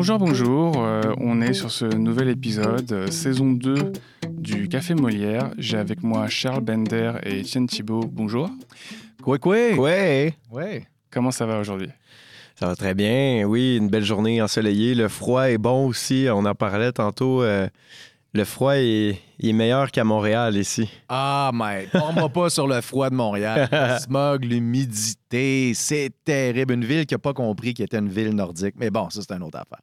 Bonjour, 0.00 0.18
bonjour. 0.18 0.74
Euh, 0.84 1.12
on 1.18 1.40
est 1.40 1.52
sur 1.52 1.72
ce 1.72 1.84
nouvel 1.84 2.28
épisode, 2.28 2.92
euh, 2.92 3.10
saison 3.10 3.50
2 3.50 3.92
du 4.30 4.68
Café 4.68 4.94
Molière. 4.94 5.50
J'ai 5.58 5.76
avec 5.76 6.04
moi 6.04 6.28
Charles 6.28 6.60
Bender 6.60 7.14
et 7.24 7.40
Étienne 7.40 7.66
Thibault. 7.66 8.04
Bonjour. 8.08 8.48
Quoi, 9.24 9.38
quoi? 9.38 9.56
Ouais, 9.76 10.34
Ouais. 10.52 10.84
Comment 11.10 11.32
ça 11.32 11.46
va 11.46 11.58
aujourd'hui? 11.58 11.88
Ça 12.54 12.66
va 12.66 12.76
très 12.76 12.94
bien. 12.94 13.42
Oui, 13.48 13.76
une 13.76 13.88
belle 13.88 14.04
journée 14.04 14.40
ensoleillée. 14.40 14.94
Le 14.94 15.08
froid 15.08 15.50
est 15.50 15.58
bon 15.58 15.88
aussi. 15.88 16.28
On 16.32 16.44
en 16.44 16.54
parlait 16.54 16.92
tantôt. 16.92 17.42
euh, 17.42 17.66
le 18.34 18.44
froid 18.44 18.76
est, 18.76 19.18
il 19.40 19.48
est 19.48 19.52
meilleur 19.52 19.90
qu'à 19.90 20.04
Montréal 20.04 20.56
ici. 20.56 20.88
Ah, 21.08 21.50
mais 21.52 21.88
prends-moi 21.92 22.28
pas 22.28 22.50
sur 22.50 22.68
le 22.68 22.80
froid 22.82 23.10
de 23.10 23.16
Montréal. 23.16 23.68
Le 23.72 23.98
smog, 23.98 24.44
l'humidité, 24.44 25.72
c'est 25.74 26.10
terrible. 26.24 26.74
Une 26.74 26.84
ville 26.84 27.04
qui 27.04 27.14
n'a 27.14 27.18
pas 27.18 27.32
compris 27.34 27.74
qu'elle 27.74 27.86
était 27.86 27.98
une 27.98 28.08
ville 28.08 28.30
nordique. 28.30 28.74
Mais 28.78 28.90
bon, 28.90 29.10
ça, 29.10 29.22
c'est 29.26 29.34
une 29.34 29.42
autre 29.42 29.58
affaire. 29.58 29.80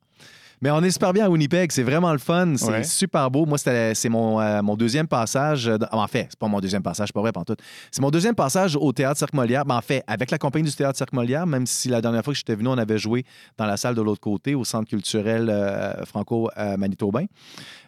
Mais 0.66 0.72
on 0.72 0.82
est 0.82 0.90
super 0.90 1.14
bien 1.14 1.26
à 1.26 1.30
Winnipeg, 1.30 1.72
c'est 1.72 1.84
vraiment 1.84 2.12
le 2.12 2.18
fun, 2.18 2.56
c'est 2.58 2.66
Ouais. 2.72 2.84
super 2.84 3.30
beau. 3.30 3.46
Moi, 3.46 3.60
c'est 3.60 4.10
mon, 4.10 4.42
euh, 4.42 4.64
mon 4.64 4.76
deuxième 4.76 5.08
passage. 5.08 5.68
euh, 5.68 5.78
En 5.92 6.08
fait, 6.08 6.26
c'est 6.32 6.40
pas 6.40 6.48
mon 6.48 6.60
deuxième 6.60 6.82
passage, 6.82 7.10
c'est 7.10 7.14
pas 7.14 7.22
vrai, 7.22 7.32
tout. 7.46 7.56
C'est 7.92 8.02
mon 8.02 8.10
deuxième 8.10 8.34
passage 8.34 8.76
au 8.76 8.92
Théâtre 8.92 9.20
Cirque 9.20 9.36
Molière. 9.36 9.64
Ben, 9.64 9.76
en 9.76 9.82
fait, 9.82 10.04
avec 10.08 10.32
la 10.32 10.40
compagnie 10.40 10.68
du 10.68 10.76
Théâtre 10.76 10.98
Cirque 10.98 11.14
Molière, 11.14 11.46
même 11.46 11.68
si 11.68 11.88
la 11.90 12.02
dernière 12.02 12.24
fois 12.24 12.34
que 12.34 12.40
j'étais 12.40 12.56
venu, 12.56 12.70
on 12.70 12.80
avait 12.80 12.98
joué 12.98 13.26
dans 13.60 13.68
la 13.68 13.78
salle 13.78 13.94
de 13.94 14.02
l'autre 14.02 14.22
côté, 14.22 14.56
au 14.56 14.64
Centre 14.64 14.90
culturel 14.90 15.52
euh, 15.52 16.04
franco-manitobain. 16.06 17.26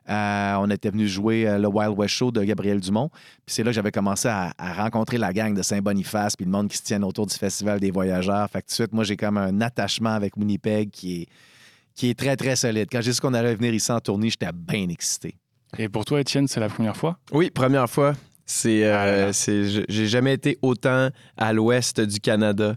Euh, 0.08 0.56
on 0.60 0.70
était 0.70 0.92
venu 0.92 1.08
jouer 1.08 1.58
le 1.58 1.68
Wild 1.68 1.98
West 1.98 2.14
Show 2.14 2.30
de 2.30 2.44
Gabriel 2.44 2.80
Dumont. 2.80 3.10
Puis 3.10 3.56
c'est 3.56 3.64
là 3.64 3.72
que 3.72 3.76
j'avais 3.76 3.92
commencé 3.92 4.28
à, 4.28 4.52
à 4.56 4.74
rencontrer 4.84 5.18
la 5.18 5.34
gang 5.34 5.56
de 5.56 5.64
Saint-Boniface, 5.64 6.36
puis 6.36 6.46
le 6.46 6.52
monde 6.52 6.68
qui 6.68 6.78
se 6.78 6.84
tienne 6.84 7.04
autour 7.04 7.26
du 7.26 7.34
Festival 7.34 7.80
des 7.80 7.90
Voyageurs. 7.90 8.48
Fait 8.52 8.62
que 8.62 8.68
tout 8.68 8.70
de 8.70 8.74
suite, 8.76 8.94
moi, 8.94 9.04
j'ai 9.04 9.18
comme 9.18 9.38
un 9.40 9.62
attachement 9.62 10.12
avec 10.14 10.38
Winnipeg 10.38 10.92
qui 10.92 11.24
est, 11.24 11.28
qui 11.98 12.10
est 12.12 12.18
très, 12.18 12.38
très 12.38 12.56
solide. 12.56 12.88
Quand 12.90 13.02
j'ai 13.02 13.12
su 13.12 13.20
qu'on 13.20 13.34
allait 13.34 13.56
venir 13.56 13.74
ici 13.74 13.92
en 13.92 14.00
tournée, 14.00 14.30
j'étais 14.30 14.52
bien 14.54 14.88
excité. 14.88 15.36
Et 15.78 15.90
pour 15.90 16.06
toi, 16.06 16.22
Étienne, 16.22 16.48
c'est 16.48 16.60
la 16.62 16.70
première 16.70 16.96
fois? 16.96 17.18
Oui, 17.34 17.50
première 17.50 17.90
fois. 17.90 18.14
C'est, 18.46 18.86
euh, 18.86 19.32
Ah 19.34 19.52
j'ai 19.90 20.08
jamais 20.08 20.34
été 20.36 20.58
autant 20.62 21.10
à 21.36 21.52
l'ouest 21.52 22.00
du 22.00 22.20
Canada 22.22 22.76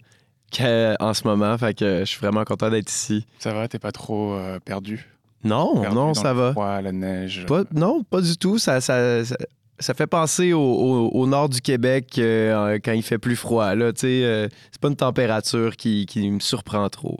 qu'en 0.56 1.14
ce 1.14 1.24
moment. 1.24 1.56
Fait 1.58 1.74
que 1.74 2.00
je 2.00 2.04
suis 2.06 2.18
vraiment 2.20 2.44
content 2.44 2.70
d'être 2.70 2.90
ici. 2.90 3.24
Ça 3.38 3.52
va, 3.52 3.68
t'es 3.68 3.78
pas 3.78 3.92
trop 3.92 4.32
euh, 4.34 4.58
perdu? 4.58 5.06
Non, 5.44 5.80
Perdu 5.80 5.94
non, 5.96 6.06
dans 6.08 6.14
ça 6.14 6.32
le 6.32 6.38
va. 6.40 6.50
froid, 6.52 6.80
la 6.82 6.92
neige. 6.92 7.46
Pas, 7.46 7.62
non, 7.72 8.02
pas 8.02 8.20
du 8.20 8.36
tout. 8.36 8.58
Ça, 8.58 8.80
ça, 8.80 9.24
ça, 9.24 9.36
ça 9.78 9.94
fait 9.94 10.06
penser 10.08 10.52
au, 10.52 10.60
au- 10.60 11.08
au 11.12 11.27
nord 11.27 11.48
du 11.48 11.60
Québec 11.60 12.16
euh, 12.18 12.78
quand 12.84 12.92
il 12.92 13.02
fait 13.02 13.18
plus 13.18 13.36
froid. 13.36 13.74
Là, 13.74 13.92
euh, 14.05 14.48
c'est 14.72 14.80
pas 14.80 14.88
une 14.88 14.96
température 14.96 15.77
qui, 15.77 16.05
qui 16.06 16.28
me 16.30 16.40
surprend 16.40 16.88
trop. 16.88 17.18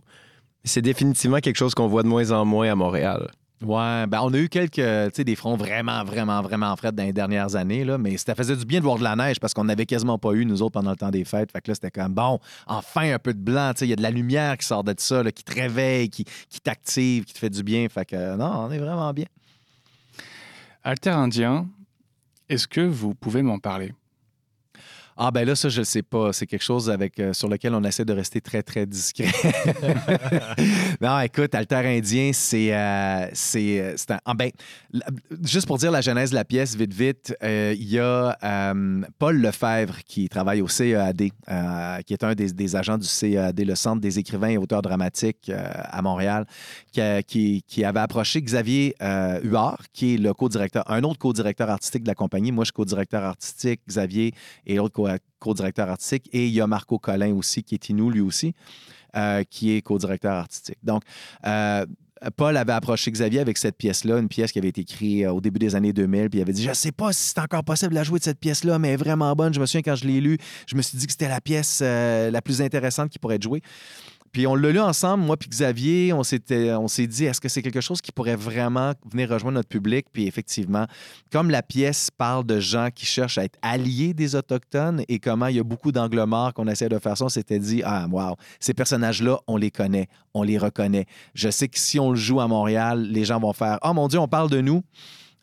C'est 0.65 0.83
définitivement 0.83 1.39
quelque 1.39 1.57
chose 1.57 1.75
qu'on 1.75 1.89
voit 1.89 2.03
de 2.03 2.09
moins 2.09 2.31
en 2.33 2.45
moins 2.45 2.71
à 2.71 2.75
Montréal. 2.75 3.31
Ouais, 3.63 4.07
ben 4.07 4.21
on 4.23 4.33
a 4.33 4.39
eu 4.39 4.49
quelques, 4.49 4.77
tu 4.77 4.83
sais, 5.13 5.25
des 5.25 5.37
fronts 5.37 5.57
vraiment, 5.57 6.03
vraiment, 6.03 6.41
vraiment 6.41 6.75
frais 6.77 6.93
dans 6.93 7.03
les 7.03 7.13
dernières 7.13 7.57
années, 7.57 7.85
là, 7.85 7.99
mais 7.99 8.17
ça 8.17 8.35
faisait 8.35 8.57
du 8.57 8.65
bien 8.65 8.79
de 8.79 8.85
voir 8.85 8.97
de 8.97 9.05
la 9.05 9.15
neige 9.15 9.39
parce 9.39 9.53
qu'on 9.53 9.65
n'avait 9.65 9.85
quasiment 9.85 10.19
pas 10.19 10.33
eu, 10.33 10.47
nous 10.47 10.63
autres, 10.63 10.73
pendant 10.73 10.93
le 10.93 10.97
temps 10.97 11.11
des 11.11 11.27
fêtes. 11.27 11.53
Fait 11.53 11.61
que 11.61 11.71
là, 11.71 11.75
c'était 11.75 11.91
comme, 11.91 12.15
bon, 12.15 12.39
enfin 12.67 13.13
un 13.13 13.19
peu 13.19 13.35
de 13.35 13.39
blanc, 13.39 13.73
tu 13.75 13.81
sais, 13.81 13.87
il 13.87 13.91
y 13.91 13.93
a 13.93 13.97
de 13.97 14.03
la 14.03 14.11
lumière 14.11 14.57
qui 14.57 14.67
sort 14.67 14.83
de 14.83 14.95
ça, 14.97 15.23
là, 15.23 15.31
qui 15.31 15.45
te 15.45 15.53
réveille, 15.55 16.09
qui, 16.09 16.25
qui 16.25 16.61
t'active, 16.61 17.25
qui 17.25 17.35
te 17.35 17.39
fait 17.39 17.51
du 17.51 17.63
bien. 17.63 17.87
Fait 17.91 18.07
que, 18.07 18.35
non, 18.37 18.51
on 18.67 18.71
est 18.71 18.79
vraiment 18.79 19.13
bien. 19.13 19.27
Alter 20.83 21.11
Indien, 21.11 21.69
est-ce 22.49 22.67
que 22.67 22.81
vous 22.81 23.15
pouvez 23.15 23.43
m'en 23.43 23.59
parler? 23.59 23.93
Ah 25.23 25.31
ben 25.31 25.45
là, 25.47 25.55
ça, 25.55 25.69
je 25.69 25.81
ne 25.81 25.85
sais 25.85 26.03
pas. 26.03 26.33
C'est 26.33 26.47
quelque 26.47 26.63
chose 26.65 26.89
avec, 26.89 27.21
euh, 27.21 27.35
sur 27.35 27.47
lequel 27.51 27.75
on 27.75 27.85
essaie 27.85 28.07
de 28.07 28.13
rester 28.15 28.41
très, 28.41 28.63
très 28.63 28.87
discret. 28.87 29.29
non, 31.03 31.21
écoute, 31.21 31.55
Alter 31.55 31.83
Indien, 31.85 32.31
c'est... 32.33 32.73
euh, 32.75 33.27
euh, 33.57 33.97
un- 34.09 34.19
ah, 34.25 34.33
ben, 34.33 34.51
juste 35.45 35.67
pour 35.67 35.77
dire 35.77 35.91
la 35.91 36.01
genèse 36.01 36.31
de 36.31 36.37
la 36.37 36.47
pièce, 36.47 36.75
vite, 36.75 36.95
vite, 36.95 37.35
euh, 37.43 37.75
il 37.79 37.91
y 37.91 37.99
a 37.99 38.35
Paul 39.19 39.37
Lefebvre 39.43 39.99
qui 40.07 40.27
travaille 40.31 40.63
au 40.63 40.69
CEAD, 40.69 41.19
qui 42.07 42.13
est 42.15 42.25
un 42.25 42.35
des, 42.35 42.55
des 42.55 42.77
agents 42.77 42.97
du 42.97 43.07
CEAD, 43.07 43.61
le 43.61 43.75
Centre 43.75 44.01
des 44.01 44.19
écrivains 44.19 44.49
et 44.49 44.57
auteurs 44.57 44.81
dramatiques 44.81 45.51
à 45.55 46.01
Montréal, 46.01 46.47
qui, 47.27 47.63
qui- 47.67 47.85
avait 47.85 48.01
approché 48.01 48.41
Xavier 48.41 48.95
Huard, 49.43 49.83
qui 49.93 50.15
est 50.15 50.19
le 50.19 50.33
co-directeur, 50.33 50.91
un 50.91 51.03
autre 51.03 51.19
co-directeur 51.19 51.69
artistique 51.69 52.05
de 52.05 52.09
la 52.09 52.15
compagnie. 52.15 52.53
Moi, 52.53 52.65
je 52.65 52.69
suis 52.69 52.73
co-directeur 52.73 53.23
artistique, 53.23 53.81
Xavier 53.87 54.33
et 54.67 54.77
l'autre 54.77 54.95
co- 54.95 55.10
co-directeur 55.39 55.89
artistique. 55.89 56.29
Et 56.33 56.47
il 56.47 56.53
y 56.53 56.61
a 56.61 56.67
Marco 56.67 56.99
Collin 56.99 57.35
aussi, 57.35 57.63
qui 57.63 57.75
est 57.75 57.89
Inou, 57.89 58.11
lui 58.11 58.21
aussi, 58.21 58.55
euh, 59.17 59.43
qui 59.49 59.77
est 59.77 59.83
co-directeur 59.83 60.33
artistique. 60.33 60.79
Donc, 60.83 61.03
euh, 61.47 61.85
Paul 62.37 62.57
avait 62.57 62.73
approché 62.73 63.11
Xavier 63.11 63.41
avec 63.41 63.57
cette 63.57 63.77
pièce-là, 63.77 64.19
une 64.19 64.29
pièce 64.29 64.53
qui 64.53 64.59
avait 64.59 64.69
été 64.69 64.83
écrite 64.83 65.25
euh, 65.25 65.31
au 65.31 65.41
début 65.41 65.59
des 65.59 65.75
années 65.75 65.93
2000, 65.93 66.29
puis 66.29 66.39
il 66.39 66.43
avait 66.43 66.53
dit 66.53 66.63
Je 66.63 66.73
sais 66.73 66.93
pas 66.93 67.13
si 67.13 67.29
c'est 67.29 67.39
encore 67.39 67.65
possible 67.65 67.91
de 67.91 67.95
la 67.95 68.05
jouer 68.05 68.19
de 68.19 68.25
cette 68.25 68.39
pièce-là, 68.39 68.79
mais 68.79 68.97
vraiment 68.97 69.35
bonne. 69.35 69.55
Je 69.55 69.61
me 69.61 69.67
souviens 69.67 69.83
quand 69.83 69.95
je 69.95 70.07
l'ai 70.07 70.21
lue, 70.21 70.37
je 70.67 70.77
me 70.77 70.83
suis 70.83 70.99
dit 70.99 71.07
que 71.07 71.13
c'était 71.13 71.29
la 71.29 71.41
pièce 71.41 71.81
euh, 71.83 72.31
la 72.31 72.43
plus 72.43 72.61
intéressante 72.61 73.09
qui 73.09 73.19
pourrait 73.19 73.37
être 73.37 73.43
jouée. 73.43 73.63
Puis 74.33 74.47
on 74.47 74.55
l'a 74.55 74.71
lu 74.71 74.79
ensemble, 74.79 75.25
moi 75.25 75.37
puis 75.37 75.49
Xavier, 75.49 76.13
on 76.13 76.23
s'était, 76.23 76.73
on 76.73 76.87
s'est 76.87 77.07
dit, 77.09 77.25
est-ce 77.25 77.41
que 77.41 77.49
c'est 77.49 77.63
quelque 77.63 77.81
chose 77.81 78.01
qui 78.01 78.13
pourrait 78.13 78.37
vraiment 78.37 78.93
venir 79.11 79.29
rejoindre 79.29 79.57
notre 79.57 79.69
public? 79.69 80.07
Puis 80.13 80.27
effectivement, 80.27 80.87
comme 81.33 81.51
la 81.51 81.63
pièce 81.63 82.11
parle 82.17 82.45
de 82.45 82.61
gens 82.61 82.89
qui 82.95 83.07
cherchent 83.07 83.39
à 83.39 83.45
être 83.45 83.59
alliés 83.63 84.15
des 84.15 84.37
Autochtones 84.37 85.03
et 85.09 85.19
comment 85.19 85.47
il 85.47 85.57
y 85.57 85.61
a 85.61 85.65
beaucoup 85.65 85.91
d'angles 85.91 86.21
qu'on 86.55 86.69
essaie 86.69 86.89
de 86.89 86.99
faire 86.99 87.17
ça, 87.17 87.25
on 87.25 87.29
s'était 87.29 87.59
dit, 87.59 87.83
ah, 87.85 88.07
wow, 88.11 88.37
ces 88.61 88.75
personnages-là, 88.75 89.39
on 89.47 89.57
les 89.57 89.71
connaît, 89.71 90.09
on 90.35 90.43
les 90.43 90.59
reconnaît. 90.59 91.07
Je 91.35 91.51
sais 91.51 91.69
que 91.69 91.79
si 91.79 91.99
on 91.99 92.11
le 92.11 92.17
joue 92.17 92.41
à 92.41 92.47
Montréal, 92.47 93.09
les 93.11 93.25
gens 93.25 93.41
vont 93.41 93.53
faire, 93.53 93.79
oh 93.83 93.93
mon 93.95 94.07
Dieu, 94.07 94.19
on 94.19 94.29
parle 94.29 94.51
de 94.51 94.61
nous. 94.61 94.83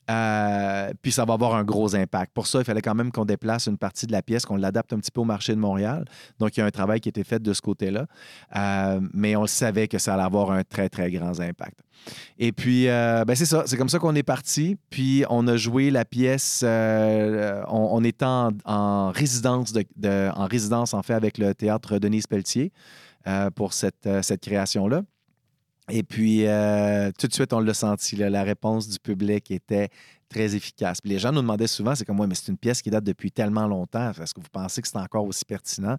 Euh, 0.09 0.91
puis 1.01 1.12
ça 1.12 1.25
va 1.25 1.34
avoir 1.34 1.56
un 1.56 1.63
gros 1.63 1.95
impact. 1.95 2.31
Pour 2.34 2.47
ça, 2.47 2.59
il 2.59 2.66
fallait 2.66 2.81
quand 2.81 2.95
même 2.95 3.12
qu'on 3.12 3.25
déplace 3.25 3.68
une 3.68 3.78
partie 3.78 4.07
de 4.07 4.12
la 4.13 4.22
pièce, 4.22 4.45
qu'on 4.45 4.56
l'adapte 4.56 4.94
un 4.94 5.00
petit 5.00 5.12
peu 5.12 5.22
au 5.22 5.25
marché 5.25 5.53
de 5.53 5.59
Montréal. 5.59 6.06
Donc, 6.40 6.56
il 6.56 6.62
y 6.62 6.63
a 6.63 6.66
un 6.66 6.72
travail 6.72 7.00
qui 7.01 7.09
a 7.09 7.12
été 7.12 7.23
fait 7.23 7.41
de 7.41 7.53
ce 7.53 7.62
côté-là. 7.62 8.06
Euh, 8.56 9.01
mais 9.13 9.35
on 9.35 9.47
savait 9.47 9.88
que 9.88 9.97
ça 9.97 10.13
allait 10.13 10.23
avoir 10.23 10.51
un 10.51 10.63
très, 10.63 10.88
très 10.90 11.12
grand 11.12 11.40
impact. 11.40 11.79
Et 12.40 12.51
puis, 12.51 12.88
euh, 12.88 13.25
ben 13.25 13.35
c'est 13.35 13.45
ça. 13.45 13.63
C'est 13.66 13.75
comme 13.75 13.90
ça 13.90 14.00
qu'on 14.00 14.16
est 14.16 14.23
parti. 14.23 14.78
Puis, 14.90 15.25
on 15.29 15.45
a 15.47 15.57
joué 15.57 15.91
la 15.91 16.06
pièce. 16.06 16.63
on, 16.63 18.01
en, 18.22 18.50
en 18.66 19.12
résidence, 19.12 19.74
de, 19.74 19.84
de- 19.97 20.29
en 20.35 20.45
résidence, 20.45 20.94
en 20.94 21.03
fait, 21.03 21.13
avec 21.16 21.38
le 21.38 21.53
théâtre 21.53 21.97
Denise 22.00 22.28
Pelletier 22.28 22.72
pour 23.56 23.74
cette 23.74 24.39
création-là. 24.41 25.01
Et 25.89 26.03
puis, 26.03 26.45
euh, 26.45 27.11
tout 27.17 27.27
de 27.27 27.33
suite, 27.33 27.53
on 27.53 27.59
l'a 27.59 27.73
senti. 27.73 28.15
la 28.15 28.43
réponse 28.43 28.89
du 28.89 28.99
public 28.99 29.49
était 29.51 29.89
très 30.27 30.55
efficace. 30.55 30.99
Puis 30.99 31.09
les 31.09 31.19
gens 31.19 31.31
nous 31.31 31.41
demandaient 31.41 31.67
souvent, 31.67 31.95
c'est 31.95 32.03
comme, 32.03 32.19
ouais, 32.19 32.27
mais 32.27 32.35
c'est 32.35 32.49
une 32.49 32.57
pièce 32.57 32.81
qui 32.81 32.89
date 32.89 33.05
depuis 33.05 33.31
tellement 33.31 33.67
longtemps. 33.67 34.11
Est-ce 34.11 34.33
que 34.33 34.41
vous 34.41 34.49
pensez 34.51 34.81
que 34.81 34.87
c'est 34.87 34.97
encore 34.97 35.25
aussi 35.25 35.45
pertinent? 35.45 35.97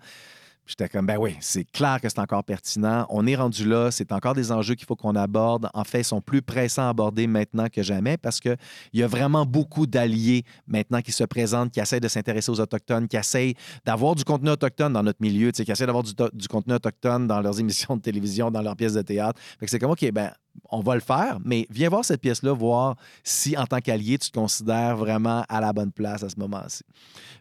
J'étais 0.69 0.91
comme, 0.91 1.07
ben 1.07 1.17
oui, 1.17 1.35
c'est 1.41 1.65
clair 1.65 1.99
que 1.99 2.11
c'est 2.11 2.19
encore 2.19 2.45
pertinent. 2.45 3.07
On 3.09 3.27
est 3.27 3.37
rendu 3.37 3.67
là. 3.67 3.91
C'est 3.91 4.13
encore 4.13 4.35
des 4.35 4.53
enjeux 4.53 4.75
qu'il 4.75 4.87
faut 4.87 4.97
qu'on 4.97 5.17
aborde. 5.17 5.71
En 5.73 5.83
fait, 5.83 6.01
ils 6.01 6.05
sont 6.05 6.21
plus 6.21 6.43
pressants 6.43 6.87
à 6.87 6.91
aborder 6.91 7.27
maintenant 7.27 7.69
que 7.73 7.83
jamais 7.83 8.19
parce 8.19 8.39
qu'il 8.39 8.59
y 8.93 9.03
a 9.03 9.07
vraiment 9.07 9.47
beaucoup 9.47 9.87
d'alliés 9.87 10.45
maintenant 10.67 11.01
qui 11.01 11.11
se 11.11 11.25
présentent, 11.25 11.73
qui 11.73 11.81
essayent 11.81 12.01
de 12.01 12.09
s'intéresser 12.09 12.51
aux 12.51 12.61
Autochtones, 12.61 13.09
qui 13.09 13.17
essayent 13.17 13.55
d'avoir 13.87 14.15
du 14.15 14.25
contenu 14.25 14.51
autochtone 14.51 14.93
dans 14.93 15.03
notre 15.03 15.23
milieu, 15.23 15.53
qui 15.53 15.63
essayent 15.63 15.87
d'avoir 15.87 16.05
du, 16.05 16.49
contenu 16.49 16.75
autochtone 16.75 17.27
dans 17.27 17.41
leurs 17.41 17.59
émissions 17.61 17.97
de 17.97 18.03
télévision, 18.03 18.51
dans 18.51 18.61
leurs 18.61 18.77
pièces 18.77 18.93
de 18.93 19.03
théâtre. 19.03 19.41
Fait 19.59 19.67
c'est 19.67 19.79
comme, 19.79 19.93
OK, 19.93 20.07
ben, 20.13 20.33
on 20.71 20.81
va 20.81 20.95
le 20.95 21.01
faire, 21.01 21.39
mais 21.45 21.67
viens 21.71 21.89
voir 21.89 22.05
cette 22.05 22.21
pièce-là, 22.21 22.53
voir 22.53 22.97
si, 23.25 23.57
en 23.57 23.67
tant 23.67 23.81
qu'allié, 23.81 24.19
tu 24.19 24.31
te 24.31 24.39
considères 24.39 24.97
vraiment 24.97 25.45
à 25.49 25.61
la 25.61 25.73
bonne 25.73 25.93
place 25.93 26.23
à 26.23 26.29
ce 26.29 26.37
moment-ci. 26.39 26.83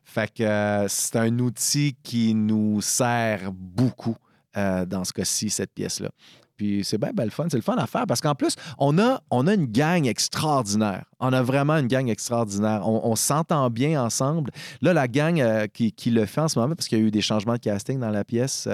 Fait 0.04 0.34
que 0.34 0.44
euh, 0.44 0.88
c'est 0.88 1.18
un 1.18 1.40
outil 1.40 1.96
qui 2.04 2.34
nous 2.34 2.82
sert 2.82 3.52
beaucoup 3.52 4.16
euh, 4.56 4.86
dans 4.86 5.04
ce 5.04 5.14
cas-ci, 5.14 5.50
cette 5.50 5.74
pièce-là. 5.74 6.10
Puis 6.56 6.84
c'est 6.84 6.98
bien, 6.98 7.12
ben, 7.14 7.25
le 7.25 7.30
fun. 7.30 7.46
C'est 7.52 7.58
le 7.58 7.64
fun 7.64 7.75
à 7.75 7.86
faire 7.86 8.08
parce 8.08 8.19
qu'en 8.19 8.34
plus, 8.34 8.56
on 8.80 8.98
a, 8.98 9.22
on 9.30 9.48
une 9.48 9.68
gang 9.68 10.08
extraordinaire. 10.08 11.06
On 11.20 11.31
a 11.31 11.44
vraiment 11.44 11.75
une 11.75 11.88
gang 11.88 12.10
extraordinaire. 12.10 12.81
On, 12.88 13.16
s'entend 13.16 13.70
bien 13.70 14.02
ensemble. 14.02 14.50
Là, 14.81 14.94
la 14.94 15.08
gang 15.08 15.40
euh, 15.40 15.68
qui, 15.68 15.92
qui 15.92 16.10
le 16.10 16.25
fait 16.25 16.42
en 16.42 16.48
ce 16.48 16.58
moment, 16.58 16.74
parce 16.74 16.88
qu'il 16.88 16.98
y 16.98 17.02
a 17.02 17.04
eu 17.04 17.12
des 17.12 17.22
changements 17.22 17.54
de 17.54 17.60
casting 17.60 18.00
dans 18.00 18.10
la 18.10 18.24
pièce 18.24 18.68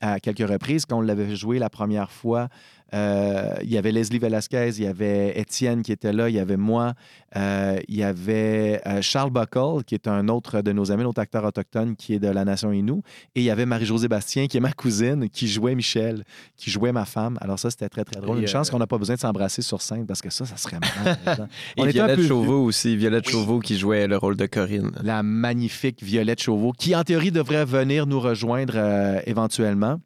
à 0.00 0.20
quelques 0.20 0.48
reprises, 0.48 0.84
quand 0.84 0.98
on 0.98 1.02
l'avait 1.02 1.36
joué 1.36 1.58
la 1.58 1.70
première 1.70 2.10
fois, 2.10 2.48
euh, 2.94 3.54
il 3.62 3.70
y 3.70 3.78
avait 3.78 3.92
Leslie 3.92 4.18
Velasquez, 4.18 4.70
il 4.76 4.84
y 4.84 4.86
avait 4.86 5.38
Étienne 5.38 5.82
qui 5.82 5.92
était 5.92 6.12
là, 6.12 6.28
il 6.28 6.36
y 6.36 6.38
avait 6.38 6.56
moi, 6.56 6.94
euh, 7.34 7.78
il 7.88 7.96
y 7.96 8.02
avait 8.04 8.80
euh, 8.86 9.02
Charles 9.02 9.30
Buckle, 9.30 9.84
qui 9.84 9.94
est 9.94 10.06
un 10.06 10.28
autre 10.28 10.60
de 10.62 10.72
nos 10.72 10.92
amis, 10.92 11.02
notre 11.02 11.20
acteur 11.20 11.44
autochtone 11.44 11.96
qui 11.96 12.14
est 12.14 12.18
de 12.18 12.28
la 12.28 12.44
nation 12.44 12.72
Innu, 12.72 13.02
et 13.34 13.40
il 13.40 13.42
y 13.42 13.50
avait 13.50 13.66
Marie-Josée 13.66 14.08
Bastien, 14.08 14.46
qui 14.46 14.56
est 14.56 14.60
ma 14.60 14.72
cousine, 14.72 15.28
qui 15.28 15.48
jouait 15.48 15.74
Michel, 15.74 16.24
qui 16.56 16.70
jouait 16.70 16.92
ma 16.92 17.04
femme. 17.04 17.38
Alors 17.40 17.58
ça, 17.58 17.70
c'était 17.70 17.88
très, 17.88 18.04
très 18.04 18.20
drôle. 18.20 18.38
Et, 18.38 18.42
Une 18.42 18.46
chance 18.46 18.70
qu'on 18.70 18.78
n'a 18.78 18.86
pas 18.86 18.98
besoin 18.98 19.16
de 19.16 19.20
s'embrasser 19.20 19.62
sur 19.62 19.82
scène, 19.82 20.06
parce 20.06 20.22
que 20.22 20.30
ça, 20.30 20.44
ça 20.44 20.56
serait 20.56 20.78
malade. 20.78 21.48
Et 21.76 21.82
On 21.82 21.86
Violette 21.86 22.16
peu- 22.16 22.26
Chauveau 22.26 22.64
aussi. 22.64 22.96
Violette 22.96 23.28
Chauveau 23.28 23.58
qui 23.60 23.76
jouait 23.76 24.06
le 24.06 24.16
rôle 24.16 24.36
de 24.36 24.46
Corinne. 24.46 24.92
la 25.02 25.22
magnifique 25.22 26.02
Violette 26.02 26.40
Chauveau, 26.40 26.72
qui 26.72 26.94
en 26.94 27.02
théorie 27.02 27.32
devrait 27.32 27.64
venir 27.64 28.06
nous 28.06 28.20
rejoindre 28.20 28.74
euh, 28.76 29.20
éventuellement. 29.26 30.00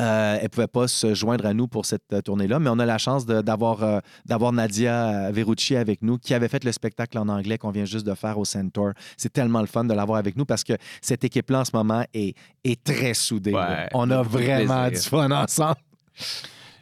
Euh, 0.00 0.36
elle 0.36 0.42
ne 0.44 0.48
pouvait 0.48 0.66
pas 0.66 0.88
se 0.88 1.14
joindre 1.14 1.46
à 1.46 1.54
nous 1.54 1.68
pour 1.68 1.86
cette 1.86 2.12
euh, 2.12 2.20
tournée-là, 2.20 2.58
mais 2.58 2.70
on 2.70 2.78
a 2.78 2.86
la 2.86 2.98
chance 2.98 3.26
d'avoir 3.26 3.82
euh, 3.82 4.00
d'avoir 4.24 4.52
Nadia 4.52 5.30
Verrucci 5.30 5.76
avec 5.76 6.02
nous, 6.02 6.18
qui 6.18 6.34
avait 6.34 6.48
fait 6.48 6.64
le 6.64 6.72
spectacle 6.72 7.18
en 7.18 7.28
anglais 7.28 7.58
qu'on 7.58 7.70
vient 7.70 7.84
juste 7.84 8.06
de 8.06 8.14
faire 8.14 8.38
au 8.38 8.44
Centaur. 8.44 8.92
C'est 9.16 9.32
tellement 9.32 9.60
le 9.60 9.66
fun 9.66 9.84
de 9.84 9.94
l'avoir 9.94 10.18
avec 10.18 10.36
nous 10.36 10.44
parce 10.44 10.64
que 10.64 10.74
cette 11.00 11.24
équipe-là, 11.24 11.60
en 11.60 11.64
ce 11.64 11.70
moment, 11.74 12.04
est, 12.12 12.36
est 12.64 12.82
très 12.82 13.14
soudée. 13.14 13.52
Ouais, 13.52 13.88
on 13.94 14.10
a 14.10 14.22
vraiment 14.22 14.88
du 14.88 14.96
fun 14.96 15.30
ensemble. 15.30 15.76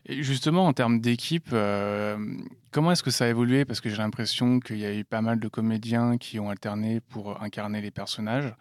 Et 0.06 0.22
justement, 0.22 0.66
en 0.66 0.72
termes 0.72 1.00
d'équipe, 1.00 1.50
euh, 1.52 2.16
comment 2.72 2.92
est-ce 2.92 3.02
que 3.02 3.10
ça 3.10 3.24
a 3.24 3.28
évolué? 3.28 3.64
Parce 3.64 3.80
que 3.80 3.88
j'ai 3.88 3.98
l'impression 3.98 4.58
qu'il 4.58 4.78
y 4.78 4.84
a 4.84 4.92
eu 4.92 5.04
pas 5.04 5.20
mal 5.20 5.38
de 5.38 5.48
comédiens 5.48 6.18
qui 6.18 6.40
ont 6.40 6.50
alterné 6.50 7.00
pour 7.00 7.40
incarner 7.42 7.80
les 7.80 7.92
personnages. 7.92 8.52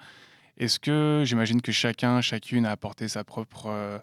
Est-ce 0.58 0.80
que, 0.80 1.24
j'imagine 1.26 1.62
que 1.62 1.72
chacun, 1.72 2.22
chacune 2.22 2.66
a 2.66 2.72
apporté 2.72 3.08
sa 3.08 3.24
propre 3.24 3.68
euh, 3.68 3.98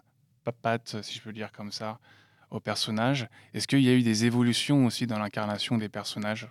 patte, 0.61 1.01
si 1.01 1.17
je 1.17 1.21
peux 1.21 1.33
dire 1.33 1.51
comme 1.51 1.71
ça, 1.71 1.99
au 2.51 2.59
personnage 2.59 3.27
Est-ce 3.53 3.67
qu'il 3.67 3.81
y 3.81 3.89
a 3.89 3.93
eu 3.93 4.01
des 4.01 4.25
évolutions 4.25 4.85
aussi 4.85 5.07
dans 5.07 5.19
l'incarnation 5.19 5.77
des 5.77 5.89
personnages? 5.89 6.49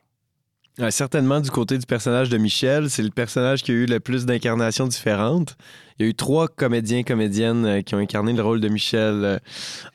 Certainement 0.91 1.41
du 1.41 1.51
côté 1.51 1.77
du 1.77 1.87
personnage 1.87 2.29
de 2.29 2.39
Michel, 2.39 2.89
c'est 2.89 3.03
le 3.03 3.11
personnage 3.11 3.65
qui 3.65 3.73
a 3.73 3.75
eu 3.75 3.87
le 3.87 3.99
plus 3.99 4.27
d'incarnations 4.27 4.87
différentes. 4.87 5.57
Il 5.99 6.05
y 6.05 6.07
a 6.07 6.11
eu 6.11 6.15
trois 6.15 6.47
comédiens, 6.47 7.03
comédiennes 7.03 7.67
euh, 7.67 7.83
qui 7.83 7.97
ont 7.97 7.99
incarné 7.99 8.33
le 8.33 8.43
rôle 8.43 8.61
de 8.61 8.69
Michel 8.69 9.25
euh, 9.25 9.39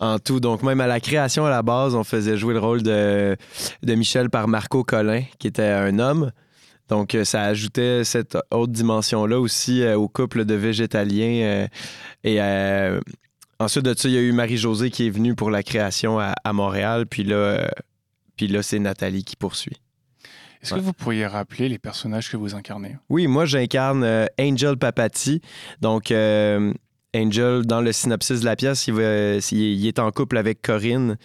en 0.01 0.19
tout. 0.19 0.41
Donc 0.41 0.61
même 0.61 0.81
à 0.81 0.87
la 0.87 0.99
création 0.99 1.45
à 1.45 1.49
la 1.49 1.61
base, 1.61 1.95
on 1.95 2.03
faisait 2.03 2.35
jouer 2.35 2.53
le 2.53 2.59
rôle 2.59 2.83
de, 2.83 3.37
de 3.81 3.95
Michel 3.95 4.29
par 4.29 4.49
Marco 4.49 4.83
Collin, 4.83 5.21
qui 5.39 5.47
était 5.47 5.63
un 5.63 5.99
homme. 5.99 6.33
Donc 6.89 7.15
euh, 7.15 7.23
ça 7.23 7.43
ajoutait 7.43 8.03
cette 8.03 8.37
autre 8.51 8.73
dimension-là 8.73 9.39
aussi 9.39 9.87
au 9.87 10.09
couple 10.09 10.43
de 10.43 10.55
végétaliens. 10.55 11.69
et 12.25 12.39
ensuite 13.59 13.85
de 13.85 13.93
ça, 13.97 14.07
il 14.09 14.13
y 14.13 14.17
a 14.17 14.21
eu 14.21 14.31
Marie-Josée 14.31 14.89
qui 14.91 15.07
est 15.07 15.09
venue 15.09 15.35
pour 15.35 15.49
la 15.51 15.63
création 15.63 16.19
à, 16.19 16.33
à 16.43 16.53
Montréal. 16.53 17.05
Puis 17.07 17.23
là, 17.23 17.35
euh, 17.35 17.67
puis 18.35 18.47
là 18.47 18.63
c'est 18.63 18.79
Nathalie 18.79 19.23
qui 19.23 19.35
poursuit. 19.35 19.77
Est-ce 20.61 20.73
Ouais. 20.73 20.79
que 20.79 20.85
vous 20.85 20.93
pourriez 20.93 21.27
rappeler 21.27 21.67
les 21.67 21.77
personnages 21.77 22.29
que 22.31 22.37
vous 22.37 22.55
incarnez? 22.55 22.95
Oui, 23.09 23.27
moi 23.27 23.45
j'incarne 23.45 24.03
euh, 24.03 24.25
Angel 24.39 24.77
Papati. 24.77 25.41
Donc 25.81 26.09
euh, 26.11 26.71
Angel, 27.15 27.63
dans 27.65 27.81
le 27.81 27.91
synopsis 27.91 28.39
de 28.39 28.45
la 28.45 28.55
pièce, 28.55 28.87
il, 28.87 28.93
va- 28.95 29.35
il- 29.35 29.51
il 29.51 29.85
est 29.87 29.99
en 29.99 30.09
couple 30.11 30.35
avec 30.37 30.61
Corinne, 30.63 31.17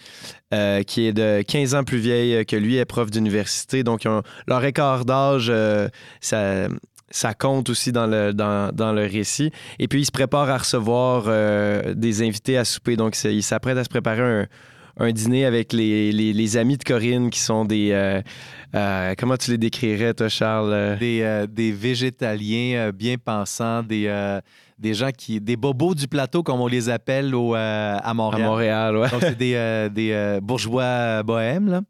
euh, 0.53 0.83
qui 0.83 1.05
est 1.07 1.13
de 1.13 1.41
15 1.41 1.73
ans 1.73 1.83
plus 1.83 1.97
vieille 1.97 2.45
que 2.45 2.55
lui, 2.55 2.75
est 2.75 2.85
prof 2.85 3.09
d'université. 3.09 3.83
Donc 3.83 4.01
ont- 4.05 4.21
leur 4.45 4.63
écart 4.65 5.05
d'âge, 5.05 5.51
ça, 6.21 6.67
ça 7.11 7.33
compte 7.33 7.69
aussi 7.69 7.91
dans 7.91 8.07
le, 8.07 8.33
dans, 8.33 8.73
dans 8.73 8.93
le 8.93 9.01
récit. 9.03 9.51
Et 9.79 9.87
puis 9.87 10.01
il 10.01 10.05
se 10.05 10.11
prépare 10.11 10.49
à 10.49 10.57
recevoir 10.57 11.25
euh, 11.27 11.93
des 11.93 12.21
invités 12.21 12.57
à 12.57 12.65
souper. 12.65 12.95
Donc 12.95 13.15
il 13.23 13.43
s'apprête 13.43 13.77
à 13.77 13.83
se 13.83 13.89
préparer 13.89 14.21
un, 14.21 14.47
un 15.01 15.11
dîner 15.11 15.45
avec 15.45 15.73
les, 15.73 16.11
les- 16.11 16.33
les 16.33 16.57
amis 16.57 16.77
de 16.77 16.83
Corinne 16.83 17.29
qui 17.29 17.39
sont 17.39 17.65
des... 17.65 17.91
euh, 17.91 18.21
euh, 18.75 19.13
comment 19.17 19.37
tu 19.37 19.51
les 19.51 19.57
décrirais, 19.57 20.13
toi, 20.13 20.29
Charles? 20.29 20.97
Des, 20.99 21.45
des 21.49 21.71
végétaliens 21.71 22.91
bien 22.91 23.15
pensants, 23.17 23.81
des, 23.81 24.39
des 24.77 24.93
gens 24.93 25.09
qui. 25.09 25.41
des 25.41 25.55
bobos 25.55 25.95
du 25.95 26.07
plateau, 26.07 26.43
comme 26.43 26.61
on 26.61 26.67
les 26.67 26.89
appelle 26.89 27.33
au, 27.33 27.55
euh, 27.55 27.95
à 27.97 28.09
À 28.09 28.13
Montréal. 28.13 28.47
Montréal, 28.47 28.97
ouais. 28.97 29.09
Donc, 29.09 29.21
c'est 29.21 29.37
des, 29.37 29.55
euh, 29.55 29.89
des 29.89 30.11
euh, 30.11 30.39
bourgeois 30.41 31.23
bohèmes, 31.23 31.69
là. 31.69 31.81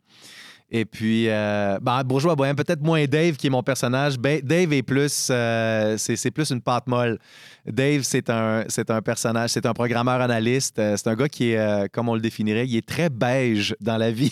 Et 0.72 0.86
puis, 0.86 1.26
euh, 1.28 1.80
ben, 1.82 2.04
bourgeois 2.04 2.36
bohème, 2.36 2.56
peut-être 2.56 2.82
moins 2.82 3.06
Dave 3.06 3.36
qui 3.38 3.48
est 3.48 3.50
mon 3.50 3.64
personnage. 3.64 4.20
Ben, 4.20 4.40
Dave 4.44 4.72
est 4.74 4.84
plus, 4.84 5.30
euh, 5.32 5.96
c'est 5.98 6.32
plus 6.32 6.52
une 6.52 6.62
pâte 6.62 6.86
molle. 6.88 7.18
Dave, 7.72 8.02
c'est 8.04 8.30
un, 8.30 8.64
c'est 8.68 8.90
un 8.90 9.02
personnage, 9.02 9.52
c'est 9.52 9.66
un 9.66 9.74
programmeur 9.74 10.22
analyste. 10.22 10.80
Euh, 10.80 10.96
c'est 10.98 11.08
un 11.08 11.16
gars 11.16 11.30
qui 11.30 11.52
est, 11.52 11.58
euh, 11.58 11.88
comme 11.92 12.10
on 12.10 12.16
le 12.16 12.22
définirait, 12.22 12.66
il 12.68 12.76
est 12.76 12.86
très 12.86 13.10
beige 13.10 13.76
dans 13.80 13.98
la 13.98 14.12
vie. 14.12 14.32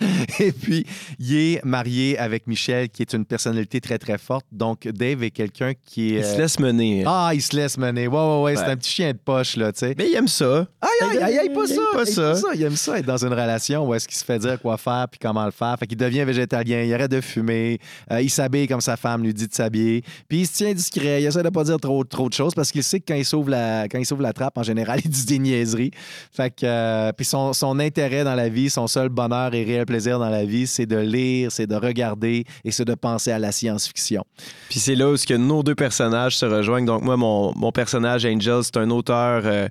Et 0.38 0.52
puis, 0.52 0.86
il 1.18 1.36
est 1.36 1.64
marié 1.64 2.18
avec 2.18 2.46
Michel, 2.46 2.88
qui 2.88 3.02
est 3.02 3.12
une 3.12 3.24
personnalité 3.24 3.80
très, 3.80 3.98
très 3.98 4.16
forte. 4.18 4.46
Donc, 4.52 4.86
Dave 4.86 5.22
est 5.24 5.30
quelqu'un 5.30 5.72
qui 5.84 6.14
est. 6.14 6.18
Il 6.18 6.24
se 6.24 6.34
euh, 6.34 6.38
laisse 6.38 6.58
mener. 6.60 7.04
Ah, 7.06 7.30
il 7.34 7.42
se 7.42 7.56
laisse 7.56 7.76
mener. 7.78 8.06
Ouais, 8.06 8.16
ouais, 8.16 8.42
ouais. 8.42 8.56
C'est 8.56 8.64
un 8.64 8.76
petit 8.76 8.92
chien 8.92 9.12
de 9.12 9.18
poche, 9.18 9.56
là, 9.56 9.72
tu 9.72 9.80
sais. 9.80 9.94
Mais 9.98 10.08
il 10.08 10.14
aime 10.14 10.28
ça. 10.28 10.66
Aïe, 10.80 10.88
aïe, 11.10 11.18
aïe, 11.22 11.38
aïe, 11.38 11.50
pas 11.52 11.64
Il 11.66 11.74
ça. 11.74 11.74
aime 11.74 11.96
pas 11.96 12.04
il 12.04 12.12
ça. 12.12 12.34
Il 12.54 12.62
aime 12.62 12.76
ça, 12.76 12.98
être 12.98 13.06
dans 13.06 13.24
une 13.24 13.32
relation 13.32 13.88
où 13.88 13.94
est-ce 13.94 14.06
qu'il 14.06 14.16
se 14.16 14.24
fait 14.24 14.38
dire 14.38 14.60
quoi 14.60 14.76
faire 14.76 15.06
puis 15.10 15.18
comment 15.20 15.44
le 15.44 15.50
faire. 15.50 15.76
Fait 15.78 15.86
qu'il 15.86 15.98
devient 15.98 16.24
végétalien, 16.24 16.82
il 16.82 16.94
arrête 16.94 17.10
de 17.10 17.20
fumer, 17.20 17.78
il 18.20 18.30
s'habille 18.30 18.68
comme 18.68 18.80
sa 18.80 18.96
femme 18.96 19.22
lui 19.22 19.34
dit 19.34 19.48
de 19.48 19.54
s'habiller. 19.54 20.02
Puis 20.28 20.40
il 20.40 20.46
se 20.46 20.52
tient 20.52 20.72
discret, 20.72 21.22
il 21.22 21.26
essaie 21.26 21.42
de 21.42 21.48
pas 21.48 21.64
dire 21.64 21.78
trop, 21.78 22.04
trop 22.04 22.28
de 22.28 22.34
choses 22.34 22.54
parce 22.54 22.67
qu'il 22.72 22.82
sait 22.82 23.00
que 23.00 23.06
quand 23.08 23.14
il 23.14 23.24
s'ouvre 23.24 23.50
la, 23.50 23.88
quand 23.88 23.98
la 24.20 24.32
trappe, 24.32 24.58
en 24.58 24.62
général, 24.62 25.00
il 25.04 25.10
dit 25.10 25.24
des 25.24 25.38
niaiseries. 25.38 25.90
Fait 26.32 26.50
que, 26.50 26.64
euh, 26.64 27.12
puis 27.12 27.24
son, 27.24 27.52
son 27.52 27.78
intérêt 27.78 28.24
dans 28.24 28.34
la 28.34 28.48
vie, 28.48 28.70
son 28.70 28.86
seul 28.86 29.08
bonheur 29.08 29.54
et 29.54 29.64
réel 29.64 29.86
plaisir 29.86 30.18
dans 30.18 30.28
la 30.28 30.44
vie, 30.44 30.66
c'est 30.66 30.86
de 30.86 30.96
lire, 30.96 31.52
c'est 31.52 31.66
de 31.66 31.74
regarder 31.76 32.44
et 32.64 32.70
c'est 32.70 32.84
de 32.84 32.94
penser 32.94 33.30
à 33.30 33.38
la 33.38 33.52
science-fiction. 33.52 34.24
Puis 34.68 34.80
c'est 34.80 34.94
là 34.94 35.08
où 35.08 35.16
ce 35.16 35.26
que 35.26 35.34
nos 35.34 35.62
deux 35.62 35.74
personnages 35.74 36.36
se 36.36 36.46
rejoignent. 36.46 36.86
Donc 36.86 37.02
moi, 37.02 37.16
mon, 37.16 37.52
mon 37.56 37.72
personnage, 37.72 38.24
Angel, 38.26 38.62
c'est 38.62 38.76
un 38.76 38.90
auteur 38.90 39.42
euh, 39.44 39.68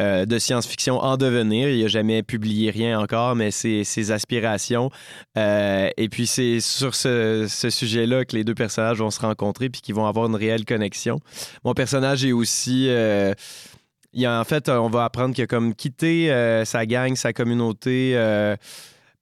euh, 0.00 0.26
de 0.26 0.38
science-fiction 0.38 0.98
en 0.98 1.16
devenir. 1.16 1.68
Il 1.68 1.82
n'a 1.82 1.88
jamais 1.88 2.22
publié 2.22 2.70
rien 2.70 2.98
encore, 2.98 3.36
mais 3.36 3.50
c'est 3.50 3.84
ses 3.84 4.10
aspirations. 4.10 4.90
Euh, 5.38 5.88
et 5.96 6.08
puis 6.08 6.26
c'est 6.26 6.60
sur 6.60 6.94
ce, 6.94 7.46
sujet-là 7.48 8.24
que 8.24 8.34
les 8.34 8.44
deux 8.44 8.54
personnages 8.54 8.98
vont 8.98 9.10
se 9.10 9.20
rencontrer 9.20 9.68
puis 9.70 9.80
qu'ils 9.80 9.94
vont 9.94 10.06
avoir 10.06 10.26
une 10.26 10.36
réelle 10.36 10.64
connexion. 10.64 11.20
Mon 11.64 11.74
personnage 11.74 12.24
est 12.24 12.32
aussi... 12.32 12.88
euh, 12.88 13.34
il 14.16 14.24
a, 14.26 14.40
en 14.40 14.44
fait, 14.44 14.68
on 14.68 14.88
va 14.88 15.04
apprendre 15.04 15.34
qu'il 15.34 15.42
a 15.42 15.46
comme 15.48 15.74
quitté 15.74 16.32
euh, 16.32 16.64
sa 16.64 16.86
gang, 16.86 17.16
sa 17.16 17.32
communauté, 17.32 18.14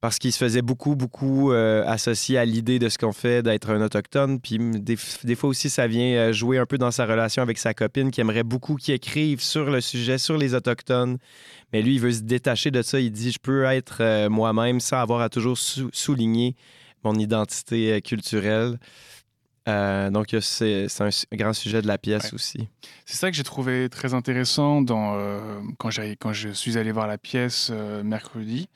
parce 0.03 0.19
qu'il 0.19 0.33
se 0.33 0.37
faisait 0.37 0.61
beaucoup, 0.61 0.97
beaucoup 0.97 1.53
euh, 1.53 1.81
associé 1.87 2.37
à 2.37 2.43
l'idée 2.43 2.77
de 2.77 2.89
ce 2.89 2.97
qu'on 2.97 3.13
fait 3.13 3.41
d'être 3.41 3.69
un 3.69 3.81
autochtone. 3.81 4.41
Puis 4.41 4.57
des, 4.59 4.97
des 5.23 5.35
fois 5.35 5.49
aussi, 5.49 5.69
ça 5.69 5.87
vient 5.87 6.17
euh, 6.17 6.33
jouer 6.33 6.57
un 6.57 6.65
peu 6.65 6.77
dans 6.77 6.91
sa 6.91 7.05
relation 7.05 7.41
avec 7.41 7.57
sa 7.57 7.73
copine 7.73 8.11
qui 8.11 8.19
aimerait 8.19 8.43
beaucoup 8.43 8.75
qu'il 8.75 8.93
écrive 8.93 9.39
sur 9.39 9.69
le 9.71 9.79
sujet, 9.79 10.17
sur 10.17 10.35
les 10.35 10.55
autochtones. 10.55 11.19
Mais 11.71 11.81
lui, 11.81 11.93
il 11.95 12.01
veut 12.01 12.11
se 12.11 12.19
détacher 12.19 12.69
de 12.69 12.81
ça. 12.81 12.99
Il 12.99 13.13
dit, 13.13 13.31
je 13.31 13.39
peux 13.41 13.63
être 13.63 13.99
euh, 14.01 14.29
moi-même 14.29 14.81
sans 14.81 14.97
avoir 14.97 15.21
à 15.21 15.29
toujours 15.29 15.57
sou- 15.57 15.89
souligner 15.93 16.57
mon 17.05 17.15
identité 17.15 17.93
euh, 17.93 17.99
culturelle. 18.01 18.79
Euh, 19.69 20.09
donc, 20.09 20.35
c'est 20.41 20.87
un 20.99 21.09
grand 21.37 21.53
sujet 21.53 21.81
de 21.81 21.87
la 21.87 21.97
pièce 21.97 22.25
Ouais. 22.25 22.33
aussi. 22.33 22.67
C'est 23.05 23.15
ça 23.15 23.31
que 23.31 23.37
j'ai 23.37 23.43
trouvé 23.43 23.87
très 23.87 24.13
intéressant 24.13 24.81
dans, 24.81 25.15
euh, 25.15 25.39
quand, 25.79 25.91
je 26.33 26.49
suis 26.49 26.77
allé 26.77 26.91
voir 26.91 27.07
la 27.07 27.17
pièce 27.17 27.69
euh, 27.71 28.03
mercredi. 28.03 28.67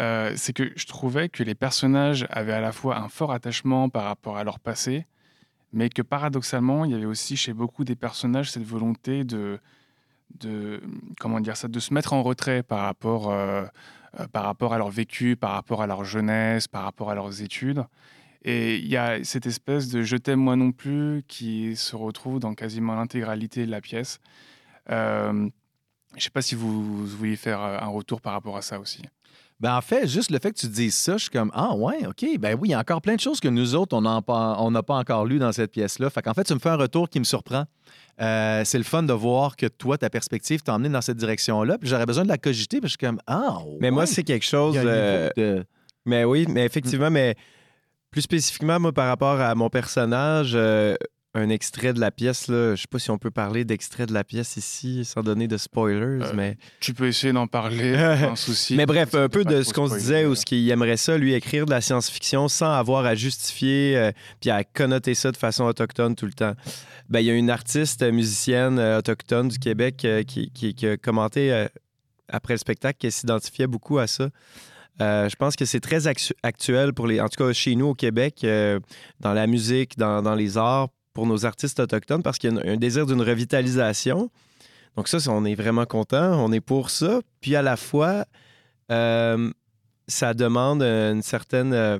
Euh, 0.00 0.32
c'est 0.36 0.52
que 0.52 0.72
je 0.76 0.86
trouvais 0.86 1.28
que 1.28 1.42
les 1.42 1.54
personnages 1.54 2.26
avaient 2.30 2.52
à 2.52 2.60
la 2.60 2.72
fois 2.72 2.98
un 2.98 3.08
fort 3.08 3.32
attachement 3.32 3.88
par 3.88 4.04
rapport 4.04 4.36
à 4.36 4.44
leur 4.44 4.60
passé, 4.60 5.06
mais 5.72 5.88
que 5.88 6.02
paradoxalement, 6.02 6.84
il 6.84 6.92
y 6.92 6.94
avait 6.94 7.06
aussi 7.06 7.36
chez 7.36 7.54
beaucoup 7.54 7.84
des 7.84 7.96
personnages 7.96 8.50
cette 8.50 8.64
volonté 8.64 9.24
de, 9.24 9.58
comment 11.18 11.40
dire 11.40 11.56
ça, 11.56 11.68
de 11.68 11.80
se 11.80 11.94
mettre 11.94 12.12
en 12.12 12.22
retrait 12.22 12.62
par 12.62 12.80
rapport, 12.80 13.30
euh, 13.30 13.64
euh, 14.20 14.26
par 14.28 14.44
rapport 14.44 14.74
à 14.74 14.78
leur 14.78 14.90
vécu, 14.90 15.36
par 15.36 15.52
rapport 15.52 15.82
à 15.82 15.86
leur 15.86 16.04
jeunesse, 16.04 16.68
par 16.68 16.82
rapport 16.82 17.10
à 17.10 17.14
leurs 17.14 17.40
études. 17.40 17.84
Et 18.42 18.76
il 18.76 18.86
y 18.86 18.96
a 18.96 19.24
cette 19.24 19.46
espèce 19.46 19.88
de 19.88 20.02
je 20.02 20.16
t'aime 20.16 20.40
moi 20.40 20.56
non 20.56 20.72
plus 20.72 21.24
qui 21.26 21.74
se 21.74 21.96
retrouve 21.96 22.38
dans 22.38 22.54
quasiment 22.54 22.94
l'intégralité 22.94 23.66
de 23.66 23.70
la 23.70 23.80
pièce. 23.80 24.20
Je 24.88 25.32
ne 25.32 26.20
sais 26.20 26.30
pas 26.30 26.42
si 26.42 26.54
vous, 26.54 26.84
vous 26.84 27.06
vouliez 27.06 27.36
faire 27.36 27.60
un 27.60 27.88
retour 27.88 28.20
par 28.20 28.34
rapport 28.34 28.56
à 28.56 28.62
ça 28.62 28.78
aussi. 28.78 29.02
Ben 29.58 29.74
en 29.74 29.80
fait, 29.80 30.06
juste 30.06 30.30
le 30.30 30.38
fait 30.38 30.52
que 30.52 30.58
tu 30.58 30.66
dises 30.68 30.94
ça, 30.94 31.16
je 31.16 31.22
suis 31.22 31.30
comme 31.30 31.50
Ah 31.54 31.74
ouais, 31.74 32.06
OK, 32.06 32.26
ben 32.38 32.58
oui, 32.60 32.68
il 32.68 32.70
y 32.72 32.74
a 32.74 32.78
encore 32.78 33.00
plein 33.00 33.14
de 33.14 33.20
choses 33.20 33.40
que 33.40 33.48
nous 33.48 33.74
autres, 33.74 33.96
on 33.96 34.02
n'a 34.02 34.20
pas, 34.20 34.56
on 34.58 34.70
n'a 34.70 34.82
pas 34.82 34.96
encore 34.96 35.24
lues 35.24 35.38
dans 35.38 35.50
cette 35.52 35.72
pièce-là. 35.72 36.10
Fait 36.10 36.20
qu'en 36.20 36.34
fait, 36.34 36.44
tu 36.44 36.52
me 36.52 36.58
fais 36.58 36.68
un 36.68 36.76
retour 36.76 37.08
qui 37.08 37.18
me 37.18 37.24
surprend. 37.24 37.64
Euh, 38.20 38.62
c'est 38.66 38.76
le 38.78 38.84
fun 38.84 39.02
de 39.02 39.12
voir 39.14 39.56
que 39.56 39.64
toi, 39.66 39.96
ta 39.96 40.10
perspective 40.10 40.60
t'a 40.62 40.74
emmené 40.74 40.90
dans 40.90 41.00
cette 41.00 41.16
direction-là. 41.16 41.78
Puis 41.78 41.88
j'aurais 41.88 42.04
besoin 42.06 42.24
de 42.24 42.28
la 42.28 42.36
cogiter, 42.38 42.80
puis 42.80 42.88
je 42.88 42.96
suis 42.98 43.06
comme 43.06 43.18
Ah 43.26 43.58
Mais 43.80 43.90
moi, 43.90 44.02
ouais, 44.02 44.06
c'est 44.06 44.24
quelque 44.24 44.44
chose. 44.44 44.76
euh, 44.78 45.30
de- 45.36 45.64
Mais 46.04 46.24
oui, 46.24 46.44
mais 46.48 46.64
effectivement, 46.66 47.10
mais 47.10 47.34
plus 48.10 48.20
spécifiquement, 48.22 48.78
moi, 48.78 48.92
par 48.92 49.08
rapport 49.08 49.40
à 49.40 49.54
mon 49.54 49.70
personnage, 49.70 50.52
euh, 50.54 50.96
un 51.38 51.50
extrait 51.50 51.92
de 51.92 52.00
la 52.00 52.10
pièce, 52.10 52.48
là, 52.48 52.74
je 52.74 52.80
sais 52.80 52.88
pas 52.90 52.98
si 52.98 53.10
on 53.10 53.18
peut 53.18 53.30
parler 53.30 53.64
d'extrait 53.66 54.06
de 54.06 54.14
la 54.14 54.24
pièce 54.24 54.56
ici, 54.56 55.04
sans 55.04 55.22
donner 55.22 55.46
de 55.48 55.56
spoilers, 55.58 56.24
Euh, 56.24 56.32
mais... 56.34 56.56
Tu 56.80 56.94
peux 56.94 57.06
essayer 57.08 57.32
d'en 57.32 57.46
parler, 57.46 57.94
un 57.94 58.34
souci. 58.36 58.74
Mais 58.74 58.86
bref, 58.86 59.14
un 59.14 59.28
peu 59.28 59.44
de 59.44 59.62
ce 59.62 59.72
qu'on 59.74 59.86
se 59.88 59.94
disait, 59.98 60.24
ou 60.24 60.34
ce 60.34 60.46
qu'il 60.46 60.68
aimerait 60.70 60.96
ça, 60.96 61.18
lui, 61.18 61.34
écrire 61.34 61.66
de 61.66 61.70
la 61.70 61.80
science-fiction 61.82 62.48
sans 62.48 62.70
avoir 62.72 63.04
à 63.04 63.14
justifier 63.14 63.96
euh, 63.96 64.12
puis 64.40 64.48
à 64.50 64.64
connoter 64.64 65.14
ça 65.14 65.30
de 65.30 65.36
façon 65.36 65.64
autochtone 65.64 66.16
tout 66.16 66.26
le 66.26 66.32
temps. 66.32 66.54
Ben, 67.10 67.20
il 67.20 67.26
y 67.26 67.30
a 67.30 67.34
une 67.34 67.50
artiste 67.50 68.02
euh, 68.02 68.10
musicienne 68.12 68.78
euh, 68.78 68.98
autochtone 68.98 69.48
du 69.48 69.58
Québec 69.58 70.04
euh, 70.06 70.22
qui, 70.22 70.50
qui- 70.50 70.74
qui 70.74 70.86
a 70.88 70.96
commenté 70.96 71.66
après 72.28 72.54
le 72.54 72.58
spectacle 72.58 72.98
qu'elle 72.98 73.12
s'identifiait 73.12 73.66
beaucoup 73.66 73.98
à 73.98 74.06
ça. 74.06 74.30
Euh, 75.02 75.28
je 75.28 75.36
pense 75.36 75.56
que 75.56 75.66
c'est 75.66 75.80
très 75.80 76.06
actu- 76.06 76.32
actuel 76.42 76.94
pour 76.94 77.06
les, 77.06 77.20
en 77.20 77.28
tout 77.28 77.44
cas 77.44 77.52
chez 77.52 77.74
nous 77.76 77.88
au 77.88 77.94
Québec, 77.94 78.40
euh, 78.44 78.80
dans 79.20 79.34
la 79.34 79.46
musique, 79.46 79.98
dans, 79.98 80.22
dans 80.22 80.34
les 80.34 80.56
arts, 80.56 80.88
pour 81.16 81.26
nos 81.26 81.46
artistes 81.46 81.80
autochtones, 81.80 82.22
parce 82.22 82.36
qu'il 82.38 82.54
y 82.54 82.58
a 82.58 82.72
un, 82.72 82.76
désir 82.76 83.06
d'une 83.06 83.22
revitalisation. 83.22 84.30
Donc 84.96 85.08
ça, 85.08 85.18
on 85.30 85.46
est 85.46 85.54
vraiment 85.54 85.86
content, 85.86 86.44
on 86.44 86.52
est 86.52 86.60
pour 86.60 86.90
ça. 86.90 87.20
Puis 87.40 87.56
à 87.56 87.62
la 87.62 87.76
fois, 87.76 88.26
euh, 88.92 89.50
ça 90.06 90.34
demande 90.34 90.82
une 90.82 91.22
certaine... 91.22 91.72
euh, 91.72 91.98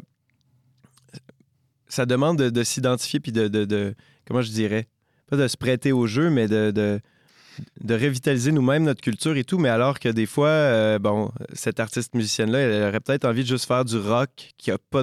ça 1.89 2.05
demande 2.05 2.39
de, 2.39 2.51
de 2.51 2.63
s'identifier 2.63 3.19
puis 3.19 3.33
de, 3.33 3.49
de- 3.49 3.95
Comment 4.27 4.43
je 4.43 4.51
dirais? 4.51 4.87
Pas 5.31 5.37
de 5.39 5.49
se 5.49 5.57
prêter 5.57 5.93
au 5.93 6.07
jeu, 6.07 6.29
mais 6.29 6.47
de... 6.47 6.71
de 6.71 7.95
revitaliser 7.95 8.53
nous-mêmes 8.53 8.85
notre 8.85 9.01
culture 9.01 9.35
et 9.39 9.45
tout, 9.45 9.57
mais 9.57 9.71
alors 9.71 9.99
que 9.99 10.11
des 10.11 10.27
fois, 10.27 10.49
euh, 10.49 10.99
bon, 10.99 11.31
cette 11.55 11.81
artiste 11.81 12.15
musicienne-là, 12.15 12.59
elle 12.59 12.89
aurait 12.89 13.01
peut-être 13.01 13.25
envie 13.25 13.45
de 13.45 13.49
juste 13.49 13.65
faire 13.65 13.83
du 13.87 13.97
rock 13.97 14.53
qui 14.59 14.71
a 14.71 14.77
pas 14.77 15.03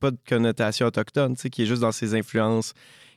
pas 0.00 0.10
de 0.10 0.18
connotation 0.26 0.86
autochtone, 0.86 1.36
qui 1.36 1.62
est 1.62 1.66
juste 1.66 1.82
dans 1.82 1.92
ses 1.92 2.14
influences 2.14 2.72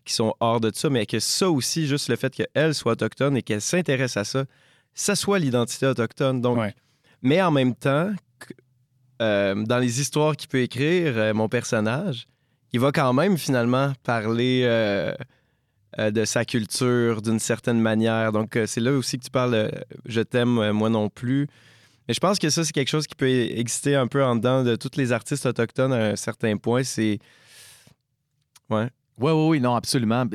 qui 0.05 0.13
sont 0.13 0.33
hors 0.39 0.59
de 0.59 0.71
ça, 0.73 0.89
mais 0.89 1.05
que 1.05 1.19
ça 1.19 1.49
aussi, 1.49 1.87
juste 1.87 2.09
le 2.09 2.15
fait 2.15 2.33
qu'elle 2.33 2.73
soit 2.73 2.93
autochtone 2.93 3.37
et 3.37 3.41
qu'elle 3.41 3.61
s'intéresse 3.61 4.17
à 4.17 4.23
ça, 4.23 4.45
ça 4.93 5.15
soit 5.15 5.39
l'identité 5.39 5.85
autochtone. 5.87 6.41
Donc, 6.41 6.57
Ouais. 6.57 6.73
mais 7.21 7.41
en 7.41 7.51
même 7.51 7.73
temps, 7.75 8.11
euh, 9.21 9.55
dans 9.65 9.77
les 9.79 10.01
histoires 10.01 10.35
qu'il 10.35 10.49
peut 10.49 10.61
écrire, 10.61 11.13
euh, 11.17 11.33
mon 11.33 11.47
personnage, 11.49 12.27
il 12.73 12.79
va 12.79 12.91
quand 12.91 13.13
même 13.13 13.37
finalement 13.37 13.93
parler 14.03 14.63
euh, 14.65 15.13
de 15.97 16.25
sa 16.25 16.43
culture 16.43 17.21
d'une 17.21 17.39
certaine 17.39 17.79
manière. 17.79 18.31
Donc, 18.31 18.57
c'est 18.65 18.81
là 18.81 18.91
aussi 18.93 19.19
que 19.19 19.23
tu 19.25 19.29
parles 19.29 19.71
Je 20.05 20.21
t'aime, 20.21 20.71
moi 20.71 20.89
non 20.89 21.07
plus. 21.09 21.47
Mais 22.07 22.13
je 22.15 22.19
pense 22.19 22.39
que 22.39 22.49
ça, 22.49 22.65
c'est 22.65 22.73
quelque 22.73 22.89
chose 22.89 23.05
qui 23.07 23.15
peut 23.15 23.29
exister 23.29 23.95
un 23.95 24.07
peu 24.07 24.23
en 24.23 24.35
dedans 24.35 24.63
de 24.63 24.75
tous 24.75 24.97
les 24.97 25.11
artistes 25.11 25.45
autochtones 25.45 25.93
à 25.93 26.07
un 26.07 26.15
certain 26.15 26.57
point. 26.57 26.83
C'est. 26.83 27.19
Ouais. 28.69 28.89
Oui, 29.19 29.31
oui, 29.31 29.47
oui, 29.49 29.59
non, 29.59 29.75
absolument. 29.75 30.25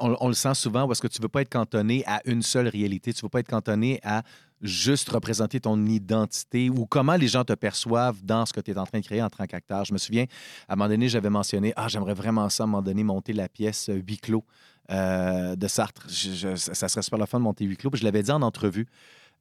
On, 0.00 0.28
le 0.28 0.34
sent 0.34 0.54
souvent 0.54 0.88
parce 0.88 1.00
que 1.00 1.06
tu 1.06 1.20
ne 1.20 1.24
veux 1.24 1.28
pas 1.28 1.42
être 1.42 1.52
cantonné 1.52 2.02
à 2.06 2.20
une 2.24 2.42
seule 2.42 2.66
réalité. 2.66 3.12
Tu 3.12 3.20
ne 3.20 3.26
veux 3.26 3.30
pas 3.30 3.40
être 3.40 3.48
cantonné 3.48 4.00
à 4.02 4.22
juste 4.60 5.08
représenter 5.10 5.60
ton 5.60 5.86
identité 5.86 6.68
ou 6.68 6.84
comment 6.86 7.14
les 7.14 7.28
gens 7.28 7.44
te 7.44 7.52
perçoivent 7.52 8.24
dans 8.24 8.44
ce 8.44 8.52
que 8.52 8.60
tu 8.60 8.72
es 8.72 8.78
en 8.78 8.86
train 8.86 8.98
de 8.98 9.04
créer 9.04 9.22
en 9.22 9.30
tant 9.30 9.46
qu'acteur. 9.46 9.84
Je 9.84 9.92
me 9.92 9.98
souviens, 9.98 10.24
à 10.68 10.72
un 10.72 10.76
moment 10.76 10.88
donné, 10.88 11.08
j'avais 11.08 11.30
mentionné 11.30 11.72
Ah, 11.76 11.86
j'aimerais 11.86 12.14
vraiment 12.14 12.48
ça, 12.48 12.64
à 12.64 12.66
un 12.66 12.66
moment 12.66 12.82
donné, 12.82 13.04
monter 13.04 13.32
la 13.32 13.48
pièce 13.48 13.88
euh, 13.88 14.02
huis 14.04 14.18
clos 14.18 14.44
euh, 14.90 15.54
de 15.54 15.68
Sartre. 15.68 16.04
Ça 16.08 16.88
serait 16.88 17.02
super 17.02 17.18
le 17.20 17.26
fun 17.26 17.38
de 17.38 17.44
monter 17.44 17.64
huis 17.64 17.76
clos. 17.76 17.90
Puis 17.90 18.00
je 18.00 18.04
l'avais 18.04 18.24
dit 18.24 18.32
en 18.32 18.42
entrevue. 18.42 18.86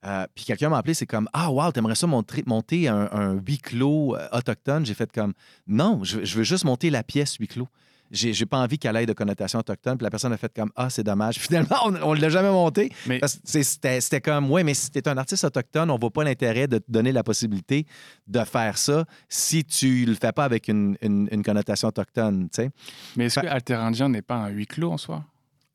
Euh, 0.06 0.28
puis 0.36 0.46
quelqu'un 0.46 0.70
m'a 0.70 0.78
appelé, 0.78 0.94
c'est 0.94 1.08
comme 1.08 1.28
Ah, 1.34 1.50
wow, 1.50 1.72
t'aimerais 1.72 1.96
ça 1.96 2.06
monter, 2.06 2.88
un, 2.90 3.34
huis 3.48 3.58
clos 3.58 4.16
autochtone? 4.32 4.86
J'ai 4.86 4.94
fait 4.94 5.12
comme 5.12 5.34
Non, 5.66 6.04
je, 6.04 6.24
je 6.24 6.38
veux 6.38 6.44
juste 6.44 6.66
monter 6.66 6.92
la 6.92 7.02
pièce 7.02 7.38
huis 7.38 7.48
clos. 7.48 7.70
J'ai 8.12 8.32
j'ai 8.34 8.46
pas 8.46 8.58
envie 8.60 8.78
qu'elle 8.78 8.96
ait 8.98 9.06
de 9.06 9.14
connotation 9.14 9.60
autochtone. 9.60 9.98
Puis 9.98 10.04
la 10.04 10.10
personne 10.12 10.32
a 10.34 10.38
fait 10.38 10.52
comme 10.56 10.72
Ah, 10.76 10.90
c'est 10.90 11.04
dommage. 11.04 11.36
Finalement, 11.40 11.78
on 12.04 12.14
ne 12.16 12.22
l'a 12.22 12.30
jamais 12.30 12.52
monté. 12.52 12.92
Mais 13.08 13.20
Parce 13.20 13.36
que 13.36 13.40
c'est- 13.44 13.64
C'était 13.64 14.02
c'était 14.02 14.22
comme, 14.22 14.52
ouais, 14.52 14.64
mais 14.64 14.74
si 14.74 14.92
tu 14.92 15.00
es 15.00 15.08
un 15.08 15.18
artiste 15.18 15.44
autochtone, 15.44 15.90
on 15.90 15.98
voit 15.98 16.12
pas 16.12 16.24
l'intérêt 16.24 16.68
de 16.68 16.78
te 16.78 16.92
donner 16.92 17.12
la 17.12 17.24
possibilité 17.24 17.86
de 18.28 18.40
faire 18.44 18.78
ça 18.78 19.06
si 19.30 19.64
tu 19.64 20.06
le 20.06 20.14
fais 20.16 20.32
pas 20.32 20.46
avec 20.46 20.68
une, 20.68 20.96
une- 21.02 21.28
une 21.32 21.44
connotation 21.44 21.88
autochtone, 21.88 22.50
tu 22.54 22.62
sais. 22.64 22.70
mais 23.16 23.26
est-ce 23.26 23.36
Fa- 23.36 23.42
que 23.42 23.48
Alter 23.48 23.74
Indien 23.76 24.10
n'est 24.10 24.22
pas 24.22 24.36
un 24.36 24.50
huis 24.50 24.68
clos 24.68 24.92
en 24.92 24.98
soi? 24.98 25.24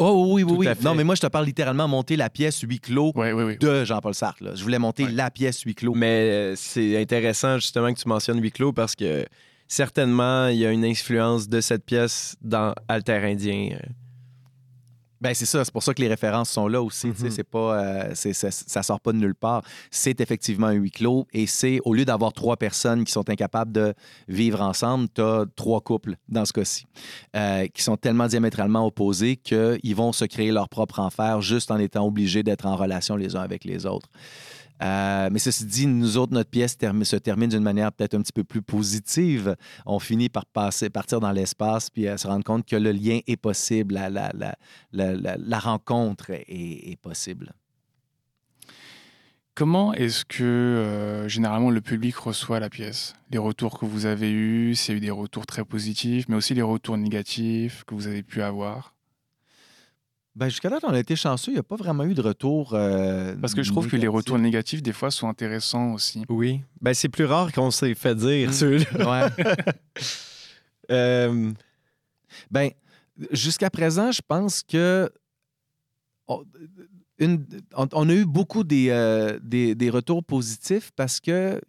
Oh 0.00 0.28
oui, 0.32 0.44
oui, 0.44 0.52
Tout 0.52 0.58
oui. 0.60 0.66
fait. 0.66 0.80
Non, 0.84 0.94
mais 0.94 1.02
moi, 1.02 1.16
je 1.16 1.20
te 1.22 1.26
parle 1.26 1.44
littéralement 1.46 1.88
monter 1.88 2.14
la 2.14 2.30
pièce 2.30 2.60
huis 2.60 2.78
clos 2.78 3.10
Oui, 3.16 3.32
oui, 3.32 3.42
oui. 3.42 3.58
de 3.58 3.84
Jean-Paul 3.84 4.14
Sartre. 4.14 4.44
là. 4.44 4.54
Je 4.54 4.62
voulais 4.62 4.78
monter 4.78 5.08
la 5.08 5.28
pièce 5.32 5.62
huis 5.62 5.74
clos. 5.74 5.92
Mais 5.92 6.06
euh, 6.30 6.54
c'est 6.56 7.00
intéressant 7.02 7.56
justement 7.56 7.92
que 7.92 7.98
tu 7.98 8.08
mentionnes 8.08 8.40
huis 8.40 8.52
clos 8.52 8.72
parce 8.72 8.94
que 8.94 9.26
certainement, 9.68 10.48
il 10.48 10.56
y 10.56 10.66
a 10.66 10.72
une 10.72 10.84
influence 10.84 11.48
de 11.48 11.60
cette 11.60 11.84
pièce 11.84 12.36
dans 12.40 12.74
Alter 12.88 13.20
Indien. 13.24 13.70
euh. 13.74 13.88
Ben 15.20 15.34
c'est 15.34 15.46
ça, 15.46 15.64
c'est 15.64 15.72
pour 15.72 15.82
ça 15.82 15.92
que 15.94 16.00
les 16.00 16.06
références 16.06 16.48
sont 16.48 16.68
là 16.68 16.80
aussi. 16.80 17.12
sais, 17.16 17.24
Mhm. 17.24 17.30
C'est 17.32 17.42
pas, 17.42 17.82
euh, 17.82 18.14
ça 18.14 18.82
sort 18.84 19.00
pas 19.00 19.12
de 19.12 19.18
nulle 19.18 19.34
part. 19.34 19.62
C'est 19.90 20.20
effectivement 20.20 20.68
un 20.68 20.74
huis 20.74 20.92
clos 20.92 21.26
et 21.32 21.48
c'est 21.48 21.80
au 21.84 21.92
lieu 21.92 22.04
d'avoir 22.04 22.32
trois 22.32 22.56
personnes 22.56 23.02
qui 23.04 23.10
sont 23.10 23.28
incapables 23.28 23.72
de 23.72 23.94
vivre 24.28 24.60
ensemble, 24.60 25.08
tu 25.12 25.20
as 25.20 25.44
trois 25.56 25.80
couples 25.80 26.14
dans 26.28 26.44
ce 26.44 26.52
cas-ci 26.52 26.86
euh, 27.34 27.66
qui 27.66 27.82
sont 27.82 27.96
tellement 27.96 28.28
diamétralement 28.28 28.86
opposés 28.86 29.34
qu'ils 29.36 29.96
vont 29.96 30.12
se 30.12 30.24
créer 30.24 30.52
leur 30.52 30.68
propre 30.68 31.00
enfer 31.00 31.40
juste 31.40 31.72
en 31.72 31.78
étant 31.78 32.06
obligés 32.06 32.44
d'être 32.44 32.66
en 32.66 32.76
relation 32.76 33.16
les 33.16 33.34
uns 33.34 33.42
avec 33.42 33.64
les 33.64 33.86
autres. 33.86 34.08
Euh, 34.82 35.28
mais 35.32 35.38
ceci 35.38 35.64
dit, 35.64 35.86
nous 35.86 36.16
autres, 36.16 36.32
notre 36.32 36.50
pièce 36.50 36.76
se 36.78 37.16
termine 37.16 37.50
d'une 37.50 37.62
manière 37.62 37.92
peut-être 37.92 38.14
un 38.14 38.22
petit 38.22 38.32
peu 38.32 38.44
plus 38.44 38.62
positive. 38.62 39.56
On 39.86 39.98
finit 39.98 40.28
par 40.28 40.46
passer, 40.46 40.90
partir 40.90 41.20
dans 41.20 41.32
l'espace 41.32 41.90
puis 41.90 42.06
euh, 42.06 42.16
se 42.16 42.26
rendre 42.26 42.44
compte 42.44 42.66
que 42.66 42.76
le 42.76 42.92
lien 42.92 43.20
est 43.26 43.36
possible, 43.36 43.94
la, 43.94 45.58
rencontre 45.60 46.30
est, 46.30 46.44
est 46.48 46.98
possible. 47.00 47.52
Comment 49.58 49.92
est-ce 49.92 50.24
que 50.24 50.44
euh, 50.44 51.28
généralement 51.28 51.70
le 51.70 51.80
public 51.80 52.14
reçoit 52.14 52.60
la 52.60 52.70
pièce? 52.70 53.14
Les 53.32 53.38
retours 53.38 53.76
que 53.76 53.86
vous 53.86 54.06
avez 54.06 54.30
eus, 54.30 54.76
s'il 54.76 54.92
y 54.92 54.94
a 54.94 54.98
eu 54.98 55.00
des 55.00 55.10
retours 55.10 55.46
très 55.46 55.64
positifs, 55.64 56.28
mais 56.28 56.36
aussi 56.36 56.54
les 56.54 56.62
retours 56.62 56.96
négatifs 56.96 57.82
que 57.84 57.96
vous 57.96 58.06
avez 58.06 58.22
pu 58.22 58.40
avoir? 58.40 58.94
Ben, 60.38 60.48
Jusqu'à 60.48 60.68
là, 60.70 60.78
on 60.84 60.90
a 60.90 60.98
été 61.00 61.16
chanceux. 61.16 61.50
Il 61.50 61.54
n'y 61.54 61.60
a 61.60 61.64
pas 61.64 61.74
vraiment 61.76 62.04
eu 62.04 62.14
de 62.14 62.20
retour. 62.22 62.70
euh, 62.74 63.34
Parce 63.40 63.54
que 63.54 63.62
je 63.64 63.70
trouve 63.72 63.88
que 63.88 63.96
les 63.96 64.06
retours 64.06 64.38
négatifs, 64.38 64.82
des 64.82 64.92
fois, 64.92 65.10
sont 65.10 65.28
intéressants 65.28 65.94
aussi. 65.94 66.24
Oui. 66.28 66.62
Ben, 66.80 66.94
c'est 66.94 67.08
plus 67.08 67.24
rare 67.24 67.50
qu'on 67.52 67.70
s'est 67.72 67.94
fait 67.94 68.14
dire, 68.14 68.50
Mm. 68.50 68.52
ceux-là. 68.52 69.30
Ouais. 69.36 69.44
Euh, 70.90 71.52
Ben, 72.50 72.70
jusqu'à 73.32 73.68
présent, 73.68 74.10
je 74.12 74.22
pense 74.26 74.62
que 74.62 75.10
on, 76.28 76.44
une- 77.18 77.44
on- 77.74 77.88
on 77.92 78.08
a 78.08 78.14
eu 78.14 78.24
beaucoup 78.24 78.64
des, 78.64 78.88
euh, 78.90 79.38
des, 79.42 79.74
des 79.74 79.90
retours 79.90 80.24
positifs 80.24 80.90
parce 80.96 81.20
que, 81.20 81.60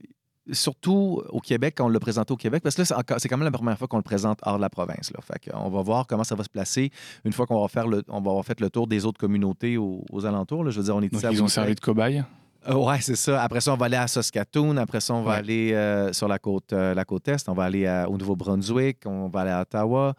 surtout 0.52 1.22
au 1.30 1.40
Québec, 1.40 1.76
quand 1.78 1.86
on 1.86 1.90
l'a 1.90 2.00
présenté 2.00 2.34
au 2.34 2.38
Québec, 2.38 2.64
parce 2.64 2.76
que 2.76 2.82
là, 2.82 3.04
c'est 3.18 3.28
quand 3.30 3.38
même 3.38 3.46
la 3.46 3.52
première 3.52 3.78
fois 3.78 3.88
qu'on 3.88 3.98
le 3.98 4.04
présente 4.04 4.40
hors 4.44 4.58
de 4.58 4.62
la 4.62 4.70
province. 4.70 5.12
Là. 5.14 5.20
Fait 5.22 5.52
on 5.54 5.70
va 5.70 5.82
voir 5.82 6.08
comment 6.08 6.24
ça 6.24 6.36
va 6.36 6.44
se 6.44 6.50
placer 6.50 6.92
une 7.26 7.34
fois 7.34 7.46
qu'on 7.48 7.62
va, 7.62 7.68
faire 7.68 7.88
le, 7.88 8.04
on 8.08 8.22
va 8.22 8.30
avoir 8.32 8.46
fait 8.46 8.60
le 8.60 8.70
tour 8.70 8.88
des 8.88 9.06
autres 9.06 9.20
communautés 9.20 9.78
aux, 9.78 10.04
aux 10.12 10.26
alentours. 10.26 10.64
là. 10.64 10.72
Je 10.72 10.78
veux 10.78 10.86
dire, 10.86 10.96
on 10.96 11.02
est 11.02 11.10
Donc, 11.12 11.22
ils 11.32 11.44
ont 11.44 11.48
servi 11.48 11.76
de 11.76 11.80
cobaye. 11.80 12.24
Euh, 12.68 12.76
ouais, 12.76 13.00
c'est 13.00 13.16
ça. 13.16 13.42
Après 13.42 13.62
ça, 13.62 13.74
on 13.74 13.78
va 13.78 13.86
aller 13.86 13.96
à 13.96 14.08
Saskatoon. 14.08 14.76
Après 14.78 15.00
ça, 15.00 15.14
on 15.14 15.24
va 15.24 15.32
Ouais. 15.32 15.38
aller 15.38 15.74
euh, 15.74 16.12
sur 16.12 16.28
la 16.28 16.40
côte, 16.40 16.74
euh, 16.74 16.94
la 16.94 17.06
côte 17.06 17.28
Est. 17.30 17.48
On 17.48 17.54
va 17.54 17.64
aller 17.64 17.86
à- 17.88 18.10
au 18.10 18.18
Nouveau-Brunswick. 18.18 18.98
On 19.06 19.30
va 19.30 19.42
aller 19.42 19.52
à 19.52 19.62
Ottawa. 19.62 20.14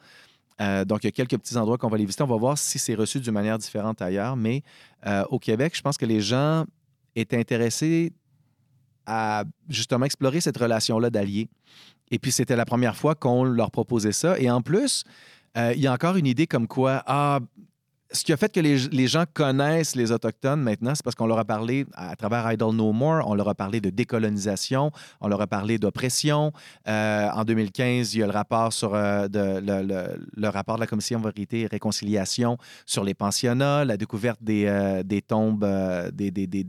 Donc, 0.86 1.04
il 1.04 1.06
y 1.06 1.08
a 1.08 1.12
quelques 1.12 1.38
petits 1.38 1.56
endroits 1.56 1.78
qu'on 1.78 1.88
va 1.88 1.94
aller 1.94 2.04
visiter. 2.04 2.22
On 2.22 2.26
va 2.26 2.36
voir 2.36 2.58
si 2.58 2.78
c'est 2.78 2.94
reçu 2.94 3.18
d'une 3.18 3.32
manière 3.32 3.56
différente 3.56 4.02
ailleurs. 4.02 4.36
Mais 4.36 4.62
au 5.30 5.38
Québec, 5.38 5.72
je 5.74 5.80
pense 5.80 5.96
que 5.96 6.04
les 6.04 6.20
gens 6.20 6.64
étaient 7.16 7.38
intéressés 7.38 8.12
à 9.10 9.44
justement 9.68 10.04
explorer 10.06 10.40
cette 10.40 10.56
relation-là 10.56 11.10
d'alliés. 11.10 11.48
Et 12.12 12.18
puis, 12.18 12.32
c'était 12.32 12.56
la 12.56 12.64
première 12.64 12.96
fois 12.96 13.14
qu'on 13.14 13.44
leur 13.44 13.70
proposait 13.70 14.12
ça. 14.12 14.38
Et 14.38 14.48
en 14.50 14.62
plus, 14.62 15.04
euh, 15.56 15.72
il 15.74 15.80
y 15.82 15.86
a 15.86 15.92
encore 15.92 16.16
une 16.16 16.26
idée 16.26 16.46
comme 16.46 16.66
quoi, 16.68 17.02
ah, 17.06 17.40
ce 18.12 18.24
qui 18.24 18.32
a 18.32 18.36
fait 18.36 18.52
que 18.52 18.58
les, 18.58 18.76
les 18.90 19.06
gens 19.06 19.22
connaissent 19.32 19.94
les 19.94 20.10
Autochtones 20.10 20.60
maintenant, 20.60 20.92
c'est 20.96 21.04
parce 21.04 21.14
qu'on 21.14 21.28
leur 21.28 21.38
a 21.38 21.44
parlé 21.44 21.86
à 21.94 22.16
travers 22.16 22.50
Idle 22.52 22.72
No 22.74 22.92
More, 22.92 23.22
on 23.28 23.34
leur 23.36 23.48
a 23.48 23.54
parlé 23.54 23.80
de 23.80 23.88
décolonisation, 23.90 24.90
on 25.20 25.28
leur 25.28 25.40
a 25.40 25.46
parlé 25.46 25.78
d'oppression. 25.78 26.52
Euh, 26.88 27.28
en 27.32 27.44
2015, 27.44 28.14
il 28.14 28.18
y 28.18 28.22
a 28.24 28.26
le 28.26 28.32
rapport 28.32 28.72
sur 28.72 28.94
euh, 28.96 29.28
de- 29.28 29.60
le, 29.60 29.86
le- 29.86 30.26
le 30.36 30.48
rapport 30.48 30.74
de 30.74 30.80
la 30.80 30.88
Commission 30.88 31.20
Vérité 31.20 31.60
et 31.60 31.66
Réconciliation 31.68 32.58
sur 32.84 33.04
les 33.04 33.14
pensionnats, 33.14 33.84
la 33.84 33.96
découverte 33.96 34.42
des, 34.42 35.02
des 35.04 35.22
tombes, 35.22 35.64
des, 36.12 36.32
des, 36.32 36.48
des, 36.48 36.64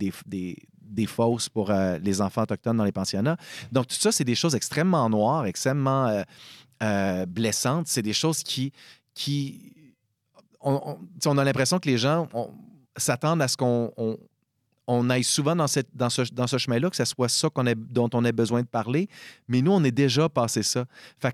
des, 0.92 1.06
fosses 1.06 1.50
pour 1.50 1.70
euh, 1.70 1.98
les 2.00 2.22
enfants 2.22 2.44
autochtones 2.44 2.78
dans 2.78 2.84
les 2.84 2.92
pensionnats. 2.92 3.38
Donc, 3.72 3.88
tout 3.88 3.96
ça, 3.96 4.12
c'est 4.12 4.24
des 4.24 4.36
choses 4.36 4.56
extrêmement 4.56 5.10
noires, 5.10 5.46
extrêmement 5.46 6.08
euh, 6.08 6.24
euh, 6.84 7.26
blessantes. 7.26 7.88
C'est 7.88 8.02
des 8.02 8.14
choses 8.14 8.44
qui, 8.44 8.72
qui 9.14 9.74
on, 10.62 11.38
a 11.38 11.44
l'impression 11.44 11.80
que 11.80 11.90
les 11.90 11.98
gens 11.98 12.28
s'attendent 12.96 13.42
à 13.42 13.48
ce 13.48 13.58
qu'on 13.58 13.92
on, 14.92 15.10
aille 15.10 15.24
souvent 15.24 15.56
dans, 15.56 15.68
ce, 15.68 16.58
chemin-là, 16.58 16.90
que 16.90 16.96
ce 16.96 17.06
soit 17.06 17.30
ça 17.30 17.50
dont 17.90 18.10
on 18.14 18.26
ait 18.26 18.32
besoin 18.32 18.62
de 18.62 18.68
parler. 18.68 19.08
Mais 19.48 19.62
nous, 19.62 19.72
on 19.72 19.84
est 19.84 19.92
déjà 19.92 20.30
passé 20.30 20.64
ça. 20.64 20.86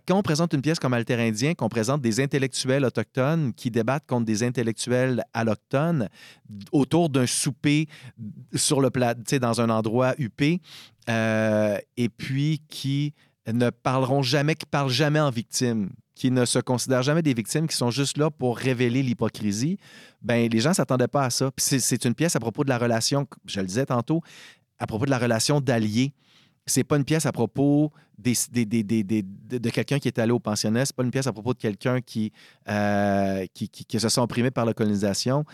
Quand 0.07 0.17
on 0.17 0.23
présente 0.23 0.53
une 0.53 0.61
pièce 0.61 0.79
comme 0.79 0.93
Alter 0.93 1.15
Indien, 1.15 1.53
qu'on 1.53 1.69
présente 1.69 2.01
des 2.01 2.19
intellectuels 2.19 2.85
autochtones 2.85 3.53
qui 3.53 3.71
débattent 3.71 4.05
contre 4.07 4.25
des 4.25 4.43
intellectuels 4.43 5.23
allochtones 5.33 6.09
autour 6.71 7.09
d'un 7.09 7.25
souper 7.25 7.87
sur 8.53 8.81
le 8.81 8.89
plat, 8.89 9.13
dans 9.13 9.61
un 9.61 9.69
endroit 9.69 10.13
huppé, 10.17 10.61
euh, 11.09 11.77
et 11.95 12.09
puis 12.09 12.61
qui 12.69 13.13
ne 13.51 13.69
parleront 13.69 14.21
jamais, 14.21 14.55
qui 14.55 14.65
parlent 14.65 14.89
jamais 14.89 15.19
en 15.19 15.29
victime, 15.29 15.89
qui 16.17 16.31
ne 16.31 16.45
se 16.45 16.57
considèrent 16.59 17.03
jamais 17.03 17.21
des 17.21 17.33
victimes, 17.35 17.67
qui 17.67 17.75
sont 17.77 17.91
juste 17.91 18.17
là 18.17 18.31
pour 18.31 18.57
révéler 18.57 19.03
l'hypocrisie, 19.03 19.77
ben 20.21 20.49
les 20.49 20.59
gens 20.59 20.73
s'attendaient 20.73 21.07
pas 21.07 21.25
à 21.25 21.29
ça. 21.29 21.51
C'est- 21.57 22.05
une 22.05 22.15
pièce 22.15 22.35
à 22.35 22.39
propos 22.39 22.63
de 22.63 22.69
la 22.69 22.77
relation, 22.77 23.27
je 23.45 23.59
le 23.59 23.67
disais 23.67 23.85
tantôt, 23.85 24.21
à 24.79 24.87
propos 24.87 25.05
de 25.05 25.11
la 25.11 25.19
relation 25.19 25.61
d'alliés. 25.61 26.13
C'est 26.65 26.83
pas 26.83 26.97
une 26.97 27.05
pièce 27.05 27.25
à 27.25 27.31
propos 27.31 27.91
de, 28.17 29.69
quelqu'un 29.69 29.99
qui 29.99 30.07
est 30.07 30.19
allé 30.19 30.31
au 30.31 30.39
pensionnat. 30.39 30.85
C'est 30.85 30.95
pas 30.95 31.03
une 31.03 31.11
pièce 31.11 31.27
à 31.27 31.33
propos 31.33 31.53
de 31.53 31.59
quelqu'un 31.59 32.01
qui, 32.01 32.33
euh, 32.67 33.45
se 33.55 34.09
sent 34.09 34.19
opprimé 34.19 34.51
par 34.51 34.65
la 34.65 34.73
colonisation. 34.73 35.45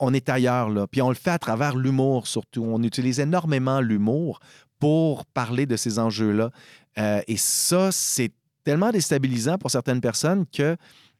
On 0.00 0.12
est 0.14 0.28
ailleurs, 0.28 0.70
là. 0.70 0.86
Puis 0.86 1.02
on 1.02 1.10
le 1.10 1.14
fait 1.14 1.30
à 1.30 1.38
travers 1.38 1.76
l'humour, 1.76 2.26
surtout. 2.26 2.64
On 2.64 2.82
utilise 2.82 3.20
énormément 3.20 3.80
l'humour 3.80 4.40
pour 4.80 5.24
parler 5.26 5.66
de 5.66 5.76
ces 5.76 5.98
enjeux-là. 5.98 6.50
Euh, 6.98 7.20
et 7.28 7.36
ça, 7.36 7.92
c'est 7.92 8.32
tellement 8.64 8.90
déstabilisant 8.90 9.58
pour 9.58 9.70
certaines 9.70 10.00
personnes 10.00 10.44
que 10.46 10.76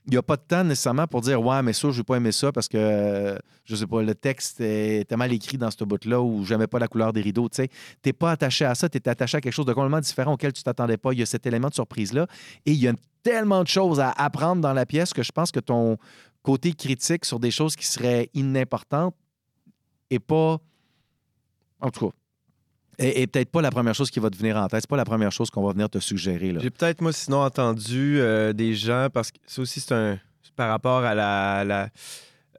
il 0.06 0.10
n'y 0.10 0.16
a 0.18 0.22
pas 0.22 0.36
de 0.36 0.42
temps 0.42 0.64
nécessairement 0.64 1.06
pour 1.06 1.22
dire 1.22 1.40
Ouais, 1.40 1.62
mais 1.62 1.72
ça, 1.72 1.90
je 1.90 1.98
n'ai 1.98 2.04
pas 2.04 2.16
aimé 2.16 2.30
ça 2.30 2.52
parce 2.52 2.68
que, 2.68 2.76
euh, 2.76 3.38
je 3.64 3.74
sais 3.74 3.86
pas, 3.86 4.02
le 4.02 4.14
texte 4.14 4.60
était 4.60 5.16
mal 5.16 5.32
écrit 5.32 5.56
dans 5.56 5.70
ce 5.70 5.82
bout-là 5.82 6.20
ou 6.20 6.44
j'aimais 6.44 6.66
pas 6.66 6.78
la 6.78 6.88
couleur 6.88 7.12
des 7.12 7.22
rideaux. 7.22 7.48
Tu 7.48 7.66
n'es 8.04 8.12
pas 8.12 8.32
attaché 8.32 8.66
à 8.66 8.74
ça, 8.74 8.88
tu 8.88 8.98
es 8.98 9.08
attaché 9.08 9.38
à 9.38 9.40
quelque 9.40 9.54
chose 9.54 9.64
de 9.64 9.72
complètement 9.72 10.00
différent 10.00 10.34
auquel 10.34 10.52
tu 10.52 10.62
t'attendais 10.62 10.98
pas. 10.98 11.12
Il 11.12 11.20
y 11.20 11.22
a 11.22 11.26
cet 11.26 11.46
élément 11.46 11.68
de 11.68 11.74
surprise-là. 11.74 12.26
Et 12.66 12.72
il 12.72 12.78
y 12.78 12.88
a 12.88 12.92
tellement 13.22 13.62
de 13.62 13.68
choses 13.68 13.98
à 13.98 14.10
apprendre 14.10 14.60
dans 14.60 14.74
la 14.74 14.84
pièce 14.84 15.14
que 15.14 15.22
je 15.22 15.32
pense 15.32 15.50
que 15.50 15.60
ton 15.60 15.96
côté 16.42 16.74
critique 16.74 17.24
sur 17.24 17.40
des 17.40 17.50
choses 17.50 17.74
qui 17.74 17.86
seraient 17.86 18.28
inimportantes 18.34 19.14
est 20.10 20.18
pas. 20.18 20.58
En 21.80 21.90
tout 21.90 22.08
cas. 22.10 22.14
Et, 22.98 23.22
et 23.22 23.26
peut-être 23.26 23.50
pas 23.50 23.62
la 23.62 23.70
première 23.70 23.94
chose 23.94 24.10
qui 24.10 24.20
va 24.20 24.30
te 24.30 24.36
venir 24.36 24.56
en 24.56 24.66
tête. 24.68 24.80
C'est 24.82 24.90
pas 24.90 24.96
la 24.96 25.04
première 25.04 25.32
chose 25.32 25.50
qu'on 25.50 25.64
va 25.66 25.72
venir 25.72 25.88
te 25.90 25.98
suggérer. 25.98 26.54
J'ai 26.60 26.70
peut-être, 26.70 27.00
moi, 27.00 27.12
sinon 27.12 27.42
entendu 27.42 28.18
euh, 28.20 28.52
des 28.52 28.74
gens, 28.74 29.08
parce 29.12 29.30
que 29.30 29.38
ça 29.46 29.62
aussi, 29.62 29.80
c'est 29.80 29.92
un. 29.94 30.18
par 30.56 30.68
rapport 30.68 31.02
à 31.04 31.14
la. 31.14 31.64
la- 31.64 31.88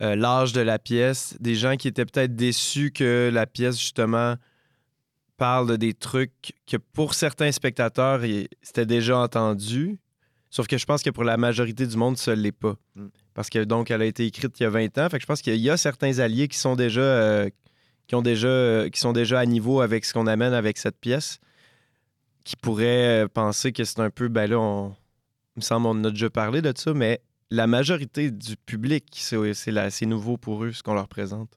euh, 0.01 0.13
l'âge 0.17 0.51
de 0.51 0.59
la 0.59 0.77
pièce, 0.77 1.37
des 1.39 1.55
gens 1.55 1.77
qui 1.77 1.87
étaient 1.87 2.03
peut-être 2.05 2.35
déçus 2.35 2.91
que 2.91 3.29
la 3.31 3.45
pièce, 3.47 3.79
justement, 3.79 4.35
parle 5.37 5.69
de 5.69 5.75
des 5.77 5.93
trucs 5.93 6.53
que 6.67 6.75
pour 6.75 7.13
certains 7.13 7.51
spectateurs, 7.53 8.19
c'était 8.61 8.85
déjà 8.85 9.17
entendu. 9.17 9.97
Sauf 10.49 10.67
que 10.67 10.77
je 10.77 10.85
pense 10.85 11.01
que 11.01 11.09
pour 11.11 11.23
la 11.23 11.37
majorité 11.37 11.87
du 11.87 11.95
monde, 11.95 12.17
ça 12.17 12.35
ne 12.35 12.41
l'est 12.41 12.51
pas. 12.51 12.75
Mm. 12.95 13.05
Parce 13.33 13.49
que 13.49 13.63
donc, 13.63 13.91
elle 13.91 14.01
a 14.01 14.05
été 14.05 14.25
écrite 14.25 14.59
il 14.59 14.63
y 14.63 14.65
a 14.65 14.69
20 14.69 14.97
ans. 14.97 15.09
Fait 15.09 15.17
que 15.17 15.21
je 15.21 15.27
pense 15.27 15.41
qu'il 15.41 15.55
y 15.55 15.69
a 15.69 15.77
certains 15.77 16.19
alliés 16.19 16.47
qui 16.49 16.57
sont 16.57 16.75
déjà, 16.75 16.99
euh, 17.01 17.49
qui 18.07 18.15
ont 18.15 18.21
déjà, 18.21 18.47
euh, 18.47 18.89
qui 18.89 18.99
sont 18.99 19.13
déjà 19.13 19.39
à 19.39 19.45
niveau 19.45 19.81
avec 19.81 20.05
ce 20.05 20.13
qu'on 20.13 20.27
amène 20.27 20.53
avec 20.53 20.77
cette 20.77 20.97
pièce, 20.97 21.39
qui 22.43 22.55
pourraient 22.55 23.23
euh, 23.23 23.27
penser 23.27 23.71
que 23.71 23.83
c'est 23.83 23.99
un 23.99 24.09
peu, 24.09 24.27
ben 24.27 24.49
là, 24.49 24.59
on, 24.59 24.95
il 25.55 25.59
me 25.59 25.61
semble 25.61 25.87
on 25.87 26.03
a 26.03 26.11
déjà 26.11 26.29
parlé 26.29 26.61
de 26.61 26.73
ça, 26.75 26.93
mais 26.93 27.21
la 27.49 27.67
majorité 27.67 28.31
du 28.31 28.57
public, 28.57 29.05
c'est 29.13 30.05
nouveau 30.05 30.37
pour 30.37 30.63
eux 30.63 30.71
ce 30.71 30.83
qu'on 30.83 30.93
leur 30.93 31.07
présente. 31.07 31.49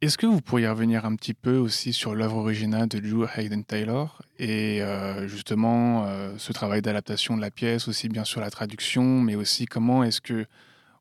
Est-ce 0.00 0.18
que 0.18 0.26
vous 0.26 0.40
pourriez 0.40 0.68
revenir 0.68 1.04
un 1.04 1.14
petit 1.14 1.34
peu 1.34 1.56
aussi 1.58 1.92
sur 1.92 2.16
l'œuvre 2.16 2.38
originale 2.38 2.88
de 2.88 2.98
Drew 2.98 3.28
Hayden 3.36 3.62
Taylor 3.62 4.20
et 4.36 4.82
euh, 4.82 5.28
justement 5.28 6.08
ce 6.38 6.52
travail 6.52 6.82
d'adaptation 6.82 7.36
de 7.36 7.40
la 7.40 7.52
pièce, 7.52 7.86
aussi 7.86 8.08
bien 8.08 8.24
sur 8.24 8.40
la 8.40 8.50
traduction, 8.50 9.20
mais 9.20 9.36
aussi 9.36 9.66
comment 9.66 10.02
est-ce 10.02 10.20
que 10.20 10.46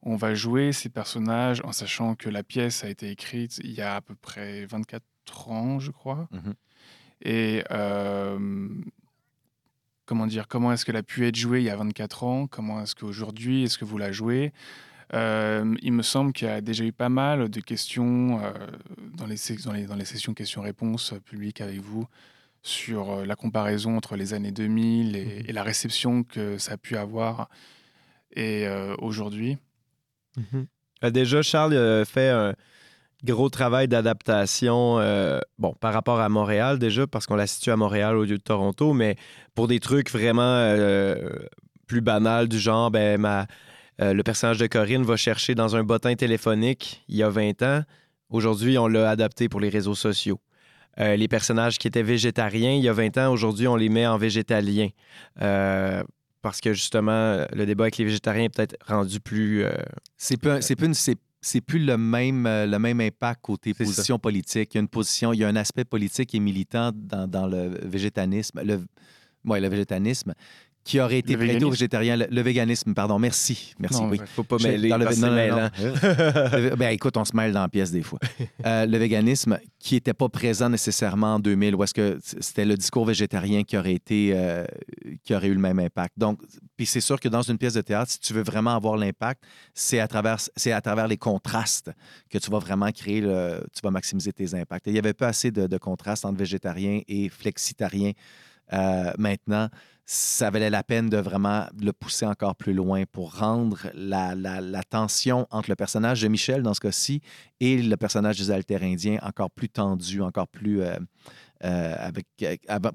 on 0.04 0.16
va 0.16 0.34
jouer 0.34 0.72
ces 0.72 0.90
personnages 0.90 1.62
en 1.64 1.72
sachant 1.72 2.16
que 2.16 2.30
la 2.30 2.44
pièce 2.44 2.84
a 2.84 2.90
été 2.90 3.10
écrite 3.12 3.60
il 3.64 3.72
y 3.72 3.82
a 3.82 3.96
à 3.98 4.02
peu 4.02 4.16
près 4.16 4.66
24 4.66 5.04
ans, 5.50 5.80
je 5.80 5.92
crois. 5.92 6.28
Mhm. 6.32 6.54
Et 7.24 7.64
euh, 7.72 8.68
comment 10.06 10.28
dire, 10.28 10.48
comment 10.48 10.72
est-ce 10.74 10.86
qu'elle 10.86 10.96
a 10.98 11.04
pu 11.04 11.26
être 11.28 11.36
jouée 11.36 11.60
il 11.60 11.66
y 11.66 11.70
a 11.70 11.76
24 11.76 12.24
ans? 12.24 12.48
Comment 12.48 12.82
est-ce 12.82 12.96
qu'aujourd'hui, 12.96 13.64
est-ce 13.64 13.78
que 13.78 13.86
vous 13.86 13.98
la 13.98 14.12
jouez? 14.12 14.52
Euh, 15.14 15.76
Il 15.82 15.94
me 15.94 16.02
semble 16.04 16.34
qu'il 16.34 16.48
y 16.48 16.52
a 16.52 16.62
déjà 16.62 16.84
eu 16.84 16.92
pas 16.94 17.10
mal 17.10 17.50
de 17.50 17.60
questions 17.60 18.40
euh, 18.44 18.52
dans, 19.14 19.26
les, 19.28 19.38
sec- 19.38 19.64
dans, 19.64 19.74
les, 19.74 19.86
dans 19.86 19.96
les 19.96 20.06
sessions 20.06 20.34
questions-réponses 20.34 21.14
publiques 21.26 21.62
avec 21.62 21.80
vous 21.82 22.08
sur 22.64 23.26
la 23.26 23.36
comparaison 23.36 23.98
entre 23.98 24.16
les 24.16 24.34
années 24.34 24.52
2000 24.52 25.16
et, 25.16 25.26
Mhm. 25.26 25.44
et 25.48 25.52
la 25.54 25.64
réception 25.64 26.24
que 26.24 26.58
ça 26.58 26.74
a 26.74 26.78
pu 26.78 26.96
avoir 26.98 27.50
et 28.34 28.66
euh, 28.68 28.96
aujourd'hui. 30.38 30.68
Euh, 31.04 31.10
déjà, 31.10 31.42
Charles 31.42 31.76
a 31.76 32.06
fait 32.06 32.30
un 32.30 32.54
gros 33.24 33.50
travail 33.50 33.88
d'adaptation, 33.88 35.00
euh, 35.00 35.40
par 35.80 35.94
rapport 35.94 36.20
à 36.20 36.30
Montréal 36.30 36.80
déjà, 36.80 37.08
parce 37.08 37.26
qu'on 37.26 37.36
la 37.36 37.48
situe 37.48 37.72
à 37.72 37.76
Montréal 37.76 38.18
au 38.18 38.24
lieu 38.24 38.38
de 38.38 38.44
Toronto, 38.44 38.94
mais 38.94 39.16
pour 39.56 39.68
des 39.68 39.80
trucs 39.80 40.12
vraiment 40.12 40.42
euh, 40.42 41.16
plus 41.88 42.02
banals 42.02 42.48
du 42.48 42.60
genre, 42.60 42.90
ben, 42.90 43.20
ma, 43.20 43.46
euh, 44.02 44.14
le 44.14 44.24
personnage 44.24 44.58
de 44.58 44.68
Corinne 44.68 45.04
va 45.04 45.18
chercher 45.18 45.56
dans 45.56 45.76
un 45.76 45.84
bottin 45.84 46.16
téléphonique 46.16 47.04
il 47.08 47.18
y 47.18 47.24
a 47.24 47.30
20 47.30 47.62
ans. 47.62 47.84
Aujourd'hui, 48.30 48.78
on 48.78 48.88
l'a 48.88 49.10
adapté 49.10 49.50
pour 49.50 49.60
les 49.60 49.70
réseaux 49.70 49.96
sociaux. 49.96 50.40
Euh, 51.00 51.16
les 51.16 51.28
personnages 51.28 51.78
qui 51.78 51.88
étaient 51.88 52.04
végétariens 52.04 52.74
il 52.74 52.84
y 52.84 52.90
a 52.90 52.94
20 52.94 53.18
ans, 53.18 53.32
aujourd'hui, 53.32 53.68
on 53.68 53.76
les 53.76 53.90
met 53.90 54.08
en 54.08 54.18
végétaliens. 54.18 54.90
Parce 56.42 56.60
que 56.60 56.74
justement, 56.74 57.46
le 57.54 57.66
débat 57.66 57.84
avec 57.86 57.98
les 57.98 58.06
végétariens 58.06 58.46
est 58.46 58.50
peut-être 58.56 58.76
rendu 58.88 59.20
plus. 59.20 59.64
euh, 59.64 59.72
C'est 60.18 60.38
plus, 60.38 60.50
une- 60.50 60.94
le 61.86 61.98
même, 61.98 62.46
euh, 62.46 62.66
le 62.66 62.80
même 62.80 63.00
impact 63.02 63.42
côté 63.42 63.74
position 63.86 64.18
politique. 64.20 64.74
Il 64.74 64.78
y 64.78 64.80
a 64.80 64.82
une 64.82 64.88
position, 64.88 65.34
il 65.34 65.40
y 65.40 65.44
a 65.44 65.48
un 65.48 65.56
aspect 65.56 65.86
politique 65.86 66.34
et 66.36 66.40
militant 66.40 66.92
dans, 66.94 67.28
dans 67.28 67.48
le 67.48 67.80
végétanisme, 67.84 68.62
le, 68.64 68.80
ouais, 69.46 69.60
le 69.60 69.68
végétanisme, 69.68 70.34
qui 70.84 71.00
aurait 71.00 71.20
été 71.20 71.36
aux 71.64 71.70
végétariens. 71.70 72.18
Le, 72.18 72.28
le 72.30 72.42
véganisme, 72.42 72.94
pardon. 72.94 73.20
Merci. 73.20 73.74
Merci. 73.80 74.02
Non, 74.02 74.10
oui. 74.10 74.20
Faut 74.36 74.44
pas 74.44 74.58
mêler, 74.58 74.90
dans 74.90 74.98
le- 74.98 75.06
parce 75.06 75.18
non, 75.20 75.28
non, 75.28 75.34
non. 75.34 75.38
mêlant. 75.38 75.70
Le- 76.72 76.76
ben, 76.76 76.90
écoute, 76.90 77.16
on 77.18 77.26
se 77.26 77.36
mêle 77.36 77.52
dans 77.52 77.62
la 77.62 77.70
pièce 77.70 77.92
des 77.92 78.02
fois. 78.04 78.20
Euh, 78.66 78.86
le 78.86 78.98
véganisme 79.00 79.58
qui 79.80 79.96
n'était 79.96 80.14
pas 80.14 80.30
présent 80.30 80.70
nécessairement 80.70 81.36
en 81.36 81.40
2000, 81.40 81.74
où 81.76 81.84
est-ce 81.84 81.94
que 81.96 82.20
c'était 82.22 82.64
le 82.66 82.76
discours 82.78 83.06
végétarien 83.06 83.64
qui 83.64 83.76
aurait 83.76 83.94
été, 83.96 84.34
euh, 84.36 84.66
qui 85.24 85.34
aurait 85.34 85.48
eu 85.48 85.54
le 85.56 85.60
même 85.60 85.80
impact. 85.80 86.14
Donc, 86.18 86.40
puis 86.78 86.86
c'est 86.86 87.02
sûr 87.02 87.20
que 87.20 87.28
dans 87.28 87.42
une 87.42 87.58
pièce 87.58 87.74
de 87.74 87.82
théâtre, 87.82 88.12
si 88.12 88.20
tu 88.20 88.34
veux 88.34 88.44
vraiment 88.44 88.76
avoir 88.76 88.98
l'impact, 88.98 89.44
c'est 89.74 90.00
à 90.00 90.08
travers, 90.08 90.38
c'est 90.56 90.72
à 90.72 90.82
travers 90.82 91.08
les 91.08 91.18
contrastes 91.18 91.92
que 92.30 92.38
tu 92.38 92.52
vas 92.52 92.60
vraiment 92.60 92.92
créer, 92.92 93.22
le, 93.22 93.64
tu 93.74 93.82
vas 93.84 93.90
maximiser 93.92 94.32
tes 94.32 94.54
impacts. 94.54 94.86
Et 94.88 94.92
il 94.92 94.94
n'y 94.94 95.00
avait 95.00 95.14
pas 95.14 95.28
assez 95.30 95.50
de, 95.50 95.66
de 95.66 95.78
contrastes 95.80 96.26
entre 96.26 96.38
végétarien 96.38 97.02
et 97.08 97.30
flexitarien. 97.30 98.12
Euh, 98.74 99.12
maintenant, 99.18 99.70
ça 100.06 100.50
valait 100.50 100.70
la 100.70 100.84
peine 100.84 101.10
de 101.10 101.18
vraiment 101.18 101.68
le 101.80 101.94
pousser 101.94 102.26
encore 102.26 102.56
plus 102.56 102.74
loin 102.74 103.04
pour 103.10 103.38
rendre 103.38 103.88
la, 103.94 104.84
tension 104.90 105.48
entre 105.52 105.70
le 105.70 105.76
personnage 105.76 106.22
de 106.22 106.28
Michel, 106.28 106.64
dans 106.64 106.74
ce 106.74 106.82
cas-ci, 106.82 107.22
et 107.60 107.82
le 107.82 107.96
personnage 107.96 108.38
des 108.38 108.52
Altérindiens 108.52 109.20
encore 109.22 109.52
plus 109.52 109.70
tendu, 109.70 110.22
encore 110.22 110.48
plus. 110.48 110.82
euh, 110.82 110.98
euh, 111.64 111.96
avec, 112.00 112.26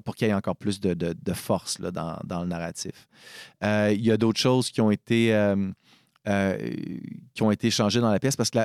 pour 0.03 0.13
qu'il 0.15 0.27
y 0.27 0.31
ait 0.31 0.33
encore 0.33 0.57
plus 0.57 0.81
de, 0.81 1.33
force 1.33 1.79
dans, 1.79 2.19
dans 2.25 2.41
le 2.41 2.47
narratif. 2.47 3.07
Il 3.63 4.05
y 4.05 4.11
a 4.11 4.17
d'autres 4.17 4.41
choses 4.41 4.71
qui 4.71 4.81
ont 4.81 4.91
été. 4.91 5.33
Euh, 6.27 6.57
qui 7.33 7.41
ont 7.43 7.51
été 7.51 7.69
changées 7.71 8.01
dans 8.01 8.11
la 8.11 8.19
pièce 8.19 8.35
parce 8.35 8.49
que 8.49 8.59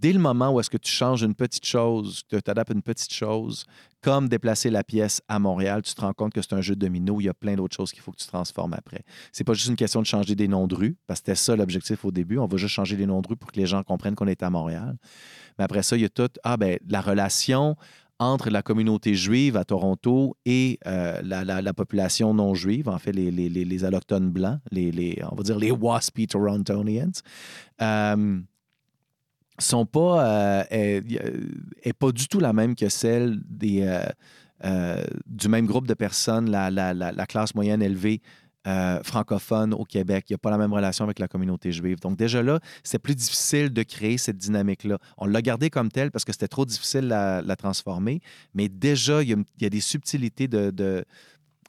dès 0.00 0.12
le 0.12 0.18
moment 0.18 0.50
où 0.52 0.60
est-ce 0.60 0.68
que 0.68 0.76
tu 0.76 0.92
changes 0.92 1.22
une 1.22 1.34
petite 1.34 1.64
chose, 1.64 2.22
tu 2.28 2.36
adaptes 2.46 2.72
une 2.72 2.82
petite 2.82 3.12
chose, 3.12 3.64
comme 4.02 4.28
déplacer 4.28 4.68
la 4.68 4.84
pièce 4.84 5.22
à 5.28 5.38
Montréal, 5.38 5.80
tu 5.80 5.94
te 5.94 6.00
rends 6.02 6.12
compte 6.12 6.34
que 6.34 6.42
c'est 6.42 6.52
un 6.52 6.60
jeu 6.60 6.74
de 6.74 6.80
domino. 6.80 7.22
Il 7.22 7.24
y 7.24 7.28
a 7.30 7.34
plein 7.34 7.54
d'autres 7.54 7.74
choses 7.74 7.90
qu'il 7.90 8.02
faut 8.02 8.12
que 8.12 8.18
tu 8.18 8.26
transformes 8.26 8.74
après. 8.74 9.02
C'est 9.32 9.44
pas 9.44 9.54
juste 9.54 9.68
une 9.68 9.76
question 9.76 10.02
de 10.02 10.06
changer 10.06 10.34
des 10.34 10.46
noms 10.46 10.66
de 10.66 10.74
rue, 10.74 10.96
parce 11.06 11.20
que 11.20 11.26
c'était 11.26 11.36
ça 11.36 11.56
l'objectif 11.56 12.04
au 12.04 12.10
début. 12.10 12.36
On 12.36 12.46
va 12.46 12.58
juste 12.58 12.74
changer 12.74 12.96
les 12.96 13.06
noms 13.06 13.22
de 13.22 13.28
rue 13.28 13.36
pour 13.36 13.50
que 13.50 13.58
les 13.58 13.66
gens 13.66 13.82
comprennent 13.82 14.14
qu'on 14.14 14.26
est 14.26 14.42
à 14.42 14.50
Montréal. 14.50 14.98
Mais 15.58 15.64
après 15.64 15.82
ça, 15.82 15.96
il 15.96 16.02
y 16.02 16.04
a 16.04 16.10
tout. 16.10 16.28
Ah, 16.42 16.58
ben, 16.58 16.78
la 16.86 17.00
relation 17.00 17.76
entre 18.18 18.48
la 18.50 18.62
communauté 18.62 19.14
juive 19.14 19.56
à 19.56 19.64
Toronto 19.64 20.36
et 20.46 20.78
euh, 20.86 21.20
la, 21.24 21.44
la- 21.44 21.60
la 21.62 21.72
population 21.74 22.32
non 22.32 22.54
juive, 22.54 22.88
en 22.88 22.98
fait, 22.98 23.12
les, 23.12 23.30
les, 23.30 23.48
les- 23.48 23.84
allochtones 23.84 24.30
blancs, 24.30 24.60
les, 24.70 24.92
les- 24.92 25.20
on 25.30 25.34
va 25.34 25.42
dire 25.42 25.58
les 25.58 25.70
waspy 25.72 26.26
Torontonians, 26.26 27.10
euh, 27.82 28.40
sont 29.58 29.86
pas, 29.86 30.24
euh, 30.24 30.64
est, 30.70 31.92
pas 31.92 32.12
du 32.12 32.28
tout 32.28 32.40
la 32.40 32.52
même 32.52 32.74
que 32.74 32.88
celle 32.88 33.40
des, 33.48 33.82
euh, 34.64 35.04
du 35.26 35.48
même 35.48 35.66
groupe 35.66 35.86
de 35.86 35.94
personnes, 35.94 36.50
la- 36.50 36.70
la 36.70 37.26
classe 37.26 37.54
moyenne 37.54 37.82
élevée 37.82 38.20
euh, 38.66 39.02
francophone 39.02 39.74
au 39.74 39.84
Québec. 39.84 40.26
Il 40.28 40.32
n'y 40.32 40.36
a 40.36 40.38
pas 40.38 40.50
la 40.50 40.58
même 40.58 40.72
relation 40.72 41.04
avec 41.04 41.18
la 41.18 41.28
communauté 41.28 41.72
juive. 41.72 42.00
Donc 42.00 42.16
déjà 42.16 42.42
là, 42.42 42.60
c'est 42.82 42.98
plus 42.98 43.14
difficile 43.14 43.70
de 43.70 43.82
créer 43.82 44.18
cette 44.18 44.38
dynamique-là. 44.38 44.98
On 45.18 45.26
l'a 45.26 45.42
gardé 45.42 45.70
comme 45.70 45.90
telle 45.90 46.10
parce 46.10 46.24
que 46.24 46.32
c'était 46.32 46.48
trop 46.48 46.64
difficile 46.64 47.02
de 47.02 47.08
la, 47.08 47.56
transformer, 47.56 48.20
mais 48.54 48.68
déjà, 48.68 49.22
il 49.22 49.28
y 49.28 49.32
a, 49.32 49.36
il 49.36 49.62
y 49.62 49.66
a 49.66 49.70
des 49.70 49.80
subtilités 49.80 50.48
de... 50.48 50.70
de 50.70 51.04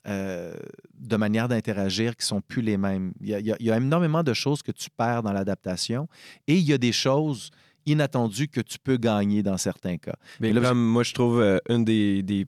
euh, 0.08 0.54
de 1.00 1.16
manière 1.16 1.48
d'interagir 1.48 2.16
qui 2.16 2.28
sont 2.28 2.40
plus 2.40 2.62
les 2.62 2.78
mêmes. 2.78 3.12
Il 3.22 3.30
y, 3.30 3.34
a, 3.34 3.40
il 3.40 3.66
y 3.66 3.70
énormément 3.72 4.22
de 4.22 4.34
choses 4.36 4.62
que 4.62 4.72
tu 4.72 4.92
perds 4.92 5.24
dans 5.24 5.34
l'adaptation 5.34 6.08
et 6.48 6.56
il 6.56 6.64
y 6.64 6.74
a 6.74 6.78
des 6.78 6.92
choses 6.92 7.50
inattendues 7.86 8.48
que 8.48 8.62
tu 8.62 8.78
peux 8.80 8.98
gagner 8.98 9.44
dans 9.44 9.58
certains 9.58 9.98
cas. 9.98 10.16
Mais 10.40 10.54
là, 10.54 10.62
comme 10.62 10.84
moi, 10.84 11.04
je 11.04 11.14
trouve 11.14 11.42
euh, 11.42 11.58
une 11.70 11.86
des, 11.86 12.24
des, 12.24 12.46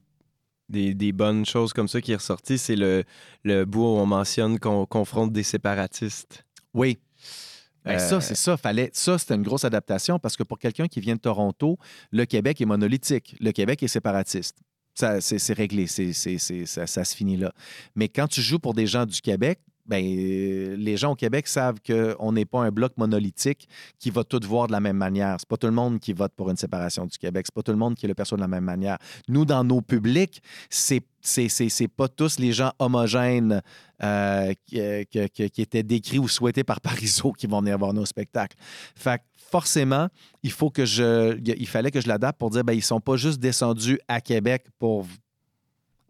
des- 0.68 0.94
des 0.94 1.12
bonnes 1.12 1.44
choses 1.46 1.72
comme 1.72 1.88
ça 1.88 2.00
qui 2.00 2.12
est 2.12 2.16
ressortie, 2.16 2.58
c'est 2.58 2.76
le, 2.76 3.04
le 3.44 3.64
bout 3.64 3.80
où 3.82 3.98
on 3.98 4.06
mentionne 4.06 4.58
qu'on 4.58 4.86
confronte 4.86 5.32
des 5.32 5.42
séparatistes. 5.42 6.44
Oui. 6.74 6.98
Ben, 7.84 7.92
Euh, 7.96 7.98
Ça, 7.98 8.20
c'est 8.20 8.34
ça. 8.34 8.56
Fallait, 8.56 8.90
ça, 8.92 9.16
c'était 9.18 9.34
une 9.34 9.42
grosse 9.42 9.64
adaptation 9.64 10.18
parce 10.18 10.36
que 10.36 10.42
pour 10.42 10.58
quelqu'un 10.58 10.88
qui 10.88 11.00
vient 11.00 11.14
de 11.14 11.20
Toronto, 11.20 11.78
le 12.10 12.24
Québec 12.26 12.60
est 12.60 12.66
monolithique. 12.66 13.36
Le 13.40 13.52
Québec 13.52 13.82
est 13.82 13.88
séparatiste. 13.88 14.56
ça, 14.94 15.20
c'est, 15.20 15.52
réglé, 15.52 15.86
c'est- 15.86 16.12
ça, 16.12 16.86
ça 16.88 17.04
se 17.04 17.14
finit 17.16 17.36
là. 17.36 17.52
Mais 17.94 18.08
quand 18.08 18.26
tu 18.26 18.42
joues 18.42 18.58
pour 18.58 18.74
des 18.74 18.86
gens 18.88 19.06
du 19.06 19.20
Québec, 19.20 19.60
ben, 19.88 20.04
euh, 20.04 20.76
les 20.76 20.96
gens 20.96 21.12
au 21.12 21.14
Québec 21.14 21.48
savent 21.48 21.78
qu'on 21.84 22.32
n'est 22.32 22.44
pas 22.44 22.60
un 22.60 22.70
bloc 22.70 22.92
monolithique 22.96 23.68
qui 23.98 24.10
va 24.10 24.22
tout 24.24 24.40
voir 24.44 24.66
de 24.66 24.72
la 24.72 24.80
même 24.80 24.96
manière. 24.96 25.36
C'est 25.38 25.48
pas 25.48 25.56
tout 25.56 25.66
le 25.66 25.72
monde 25.72 25.98
qui 25.98 26.12
vote 26.12 26.32
pour 26.36 26.50
une 26.50 26.56
séparation 26.56 27.06
du 27.06 27.16
Québec. 27.18 27.46
C'est 27.46 27.54
pas 27.54 27.62
tout 27.62 27.72
le 27.72 27.78
monde 27.78 27.94
qui 27.94 28.06
le 28.06 28.14
perçoit 28.14 28.36
de 28.36 28.42
la 28.42 28.48
même 28.48 28.64
manière. 28.64 28.98
Nous, 29.28 29.44
dans 29.44 29.64
nos 29.64 29.80
publics, 29.80 30.42
c'est 30.70 31.02
c'est, 31.20 31.88
pas 31.88 32.08
tous 32.08 32.38
les 32.38 32.52
gens 32.52 32.72
homogènes 32.78 33.60
euh, 34.02 34.52
qui, 34.66 34.80
euh, 34.80 35.04
qui 35.04 35.60
étaient 35.60 35.82
décrits 35.82 36.18
ou 36.18 36.28
souhaités 36.28 36.64
par 36.64 36.80
Parizeau 36.80 37.32
qui 37.32 37.46
vont 37.46 37.60
venir 37.60 37.76
voir 37.76 37.92
nos 37.92 38.06
spectacles. 38.06 38.56
Fait 38.94 39.20
forcément, 39.50 40.08
il 40.42 40.52
faut 40.52 40.70
que 40.70 40.84
je, 40.84 41.38
il 41.44 41.66
fallait 41.66 41.90
que 41.90 42.00
je 42.00 42.08
l'adapte 42.08 42.38
pour 42.38 42.50
dire, 42.50 42.64
ben 42.64 42.72
ils 42.72 42.82
sont 42.82 43.00
pas 43.00 43.16
juste 43.16 43.40
descendus 43.40 43.98
à 44.08 44.20
Québec 44.20 44.66
pour 44.78 45.06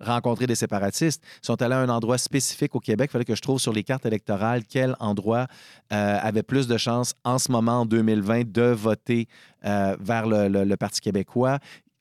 rencontrer 0.01 0.47
des 0.47 0.55
séparatistes. 0.55 1.23
Ils 1.43 1.47
sont 1.47 1.61
allés 1.63 1.75
à 1.75 1.81
un 1.81 1.89
endroit 1.89 2.19
spécifique 2.19 2.75
au 2.75 2.81
Québec. 2.81 3.11
Il 3.11 3.13
fallait 3.13 3.25
que 3.25 3.35
je 3.35 3.43
trouve 3.43 3.59
sur 3.59 3.73
les 3.73 3.83
cartes 3.83 4.07
électorales 4.07 4.63
quel 4.65 4.97
endroit 5.01 5.47
euh, 5.93 6.19
avait 6.21 6.43
plus 6.43 6.67
de 6.67 6.77
chances 6.77 7.15
en 7.25 7.39
ce 7.39 7.51
moment, 7.51 7.81
en 7.81 7.87
2020, 7.87 8.51
de 8.51 8.63
voter 8.63 9.29
euh, 9.65 9.97
vers 10.01 10.27
le, 10.27 10.77
Parti 10.77 11.01
québécois. 11.01 11.59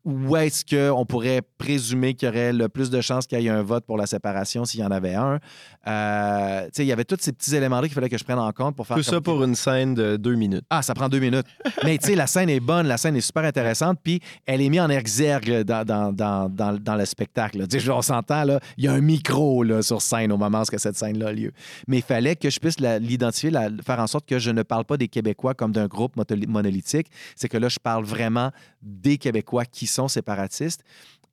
Où 0.08 0.38
est-ce 0.38 0.64
qu'on 0.64 1.06
pourrait 1.06 1.42
présumer 1.58 2.14
qu'il 2.14 2.30
y 2.30 2.32
aurait 2.32 2.54
le 2.54 2.70
plus 2.70 2.90
de 2.90 3.02
chances 3.02 3.28
qu'il 3.28 3.42
y 3.42 3.48
ait 3.48 3.50
un 3.50 3.62
vote 3.62 3.86
pour 3.86 3.98
la 3.98 4.08
séparation 4.08 4.64
s'il 4.64 4.80
y 4.80 4.84
en 4.86 4.92
avait 4.92 5.16
un? 5.16 5.38
Euh, 5.86 6.70
il 6.78 6.86
y 6.86 6.94
avait 6.94 7.04
tous 7.04 7.18
ces 7.20 7.34
petits 7.34 7.54
éléments-là 7.54 7.88
qu'il 7.90 7.94
fallait 7.94 8.08
que 8.08 8.18
je 8.18 8.24
prenne 8.24 8.40
en 8.40 8.54
compte 8.54 8.78
pour 8.78 8.88
faire 8.88 8.96
Tout 8.96 9.04
ça 9.04 9.20
pour 9.20 9.44
une 9.44 9.56
scène 9.56 9.96
de 9.96 10.16
deux 10.16 10.36
minutes. 10.36 10.64
ah, 10.70 10.82
ça 10.82 10.94
prend 10.94 11.10
deux 11.10 11.20
minutes. 11.20 11.46
Mais 11.84 11.98
tu 11.98 12.08
sais, 12.08 12.16
la 12.16 12.26
scène 12.26 12.50
est 12.50 12.62
bonne, 12.62 12.88
la 12.88 12.96
scène 12.96 13.18
est 13.18 13.22
super 13.22 13.44
intéressante, 13.44 14.00
puis 14.02 14.22
elle 14.46 14.62
est 14.62 14.70
mise 14.70 14.80
en 14.80 14.90
exergue 14.90 15.64
dans, 15.64 15.84
dans, 15.84 16.14
dans, 16.14 16.48
dans, 16.48 16.80
dans 16.80 16.96
le 16.96 17.04
spectacle. 17.06 17.66
on 17.90 18.02
s'entend, 18.02 18.46
là, 18.46 18.62
il 18.78 18.86
y 18.86 18.88
a 18.88 18.94
un 18.94 19.02
micro 19.02 19.62
là, 19.64 19.82
sur 19.82 20.02
scène 20.02 20.32
au 20.32 20.38
moment 20.38 20.62
où 20.62 20.78
cette 20.78 20.96
scène-là 20.96 21.28
a 21.28 21.34
lieu. 21.34 21.52
Mais 21.86 21.98
il 21.98 22.04
fallait 22.04 22.38
que 22.38 22.50
je 22.50 22.60
puisse 22.62 22.80
l'identifier, 22.80 23.52
faire 23.86 24.00
en 24.00 24.08
sorte 24.08 24.26
que 24.26 24.40
je 24.40 24.52
ne 24.52 24.64
parle 24.64 24.86
pas 24.86 24.96
des 24.96 25.10
Québécois 25.10 25.54
comme 25.54 25.74
d'un 25.74 25.88
groupe 25.88 26.16
monolithique. 26.48 27.08
C'est 27.36 27.50
que 27.50 27.58
là, 27.58 27.68
je 27.68 27.80
parle 27.80 28.06
vraiment 28.06 28.52
des 28.82 29.18
Québécois 29.18 29.66
qui 29.66 29.88
sont 29.88 29.97
séparatistes. 30.08 30.84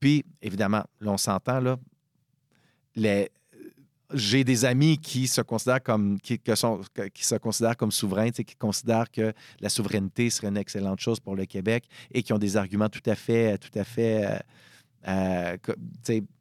Puis, 0.00 0.24
évidemment, 0.40 0.84
là, 1.00 1.12
on 1.12 1.16
s'entend, 1.16 1.60
là, 1.60 1.76
les, 2.96 3.30
j'ai 4.12 4.44
des 4.44 4.64
amis 4.64 4.98
qui 4.98 5.26
se 5.26 5.40
considèrent 5.40 5.82
comme 5.82 6.20
qui, 6.20 6.38
que 6.38 6.54
sont, 6.54 6.80
qui 7.12 7.24
se 7.24 7.34
considèrent 7.36 7.76
comme 7.76 7.92
souverains, 7.92 8.30
qui 8.30 8.56
considèrent 8.56 9.10
que 9.10 9.32
la 9.60 9.68
souveraineté 9.68 10.30
serait 10.30 10.48
une 10.48 10.56
excellente 10.56 11.00
chose 11.00 11.20
pour 11.20 11.36
le 11.36 11.46
Québec 11.46 11.84
et 12.12 12.22
qui 12.22 12.32
ont 12.32 12.38
des 12.38 12.56
arguments 12.56 12.88
tout 12.88 13.02
à 13.06 13.14
fait, 13.14 13.58
tout 13.58 13.76
à 13.78 13.84
fait, 13.84 14.24
euh, 14.26 14.38
euh, 15.08 15.56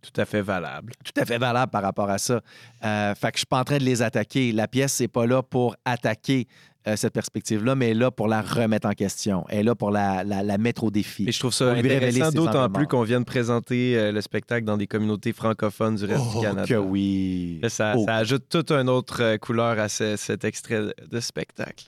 Tout 0.02 0.22
à 0.22 0.26
fait 0.26 0.42
valable. 0.42 0.94
tout 1.04 1.22
à 1.22 1.26
fait 1.26 1.38
valables 1.38 1.72
par 1.72 1.82
rapport 1.82 2.10
à 2.10 2.18
ça. 2.18 2.42
Euh, 2.84 3.16
fait 3.16 3.32
que 3.32 3.38
je 3.38 3.40
suis 3.40 3.46
pas 3.46 3.60
en 3.60 3.64
train 3.64 3.78
de 3.78 3.84
les 3.84 4.02
attaquer. 4.02 4.52
La 4.52 4.68
pièce 4.68 4.94
c'est 4.94 5.08
pas 5.08 5.26
là 5.26 5.42
pour 5.44 5.76
attaquer 5.84 6.48
euh, 6.88 6.96
cette 6.96 7.14
perspective-là, 7.14 7.76
mais 7.76 7.86
elle 7.92 7.98
est 7.98 8.00
là 8.02 8.12
pour 8.12 8.28
la 8.28 8.42
remettre 8.42 8.88
en 8.88 8.92
question. 8.94 9.46
Elle 9.50 9.60
est 9.60 9.64
là 9.64 9.76
pour 9.76 9.90
la, 9.92 10.24
la- 10.24 10.44
la 10.44 10.58
mettre 10.58 10.84
au 10.84 10.92
défi. 10.92 11.26
Et 11.28 11.32
je 11.32 11.40
trouve 11.40 11.54
ça 11.54 11.72
intéressant 11.72 12.32
d'autant 12.32 12.70
plus 12.70 12.88
qu'on 12.88 13.04
vienne 13.04 13.24
présenter 13.26 13.98
euh, 13.98 14.12
le 14.12 14.22
spectacle 14.22 14.66
dans 14.66 14.78
des 14.78 14.88
communautés 14.88 15.34
francophones 15.34 15.96
du 15.96 16.06
reste 16.06 16.24
Oh, 16.34 16.40
du 16.40 16.46
Canada. 16.46 16.68
que 16.68 16.74
oui. 16.76 17.62
Ça, 17.70 17.94
Oh. 17.98 18.04
ça 18.06 18.16
ajoute 18.18 18.46
toute 18.50 18.72
une 18.72 18.90
autre 18.90 19.22
euh, 19.22 19.38
couleur 19.38 19.80
à 19.80 19.88
ce- 19.90 20.16
cet 20.18 20.44
extrait 20.44 20.82
de 21.10 21.20
spectacle. 21.20 21.86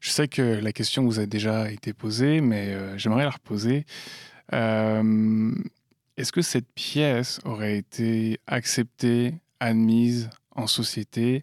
Je 0.00 0.10
sais 0.10 0.26
que 0.26 0.42
la 0.42 0.72
question 0.72 1.04
vous 1.04 1.20
a 1.20 1.26
déjà 1.26 1.70
été 1.70 1.92
posée, 1.92 2.40
mais 2.40 2.70
euh, 2.74 2.98
j'aimerais 2.98 3.22
la 3.24 3.30
reposer. 3.30 3.86
Euh, 4.52 5.52
Est-ce 6.16 6.32
que 6.32 6.42
cette 6.42 6.70
pièce 6.74 7.40
aurait 7.44 7.78
été 7.78 8.38
acceptée, 8.46 9.34
admise 9.60 10.28
en 10.54 10.66
société 10.66 11.42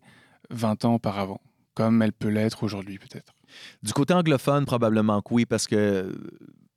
20 0.51 0.85
ans 0.85 0.95
auparavant, 0.95 1.41
comme 1.79 2.01
elle 2.01 2.11
peut 2.11 2.27
l'être 2.27 2.63
aujourd'hui 2.63 2.97
peut-être 2.99 3.33
Du 3.83 3.93
côté 3.93 4.13
anglophone, 4.13 4.65
probablement 4.65 5.21
que 5.21 5.33
oui, 5.33 5.45
parce 5.45 5.65
que 5.65 6.13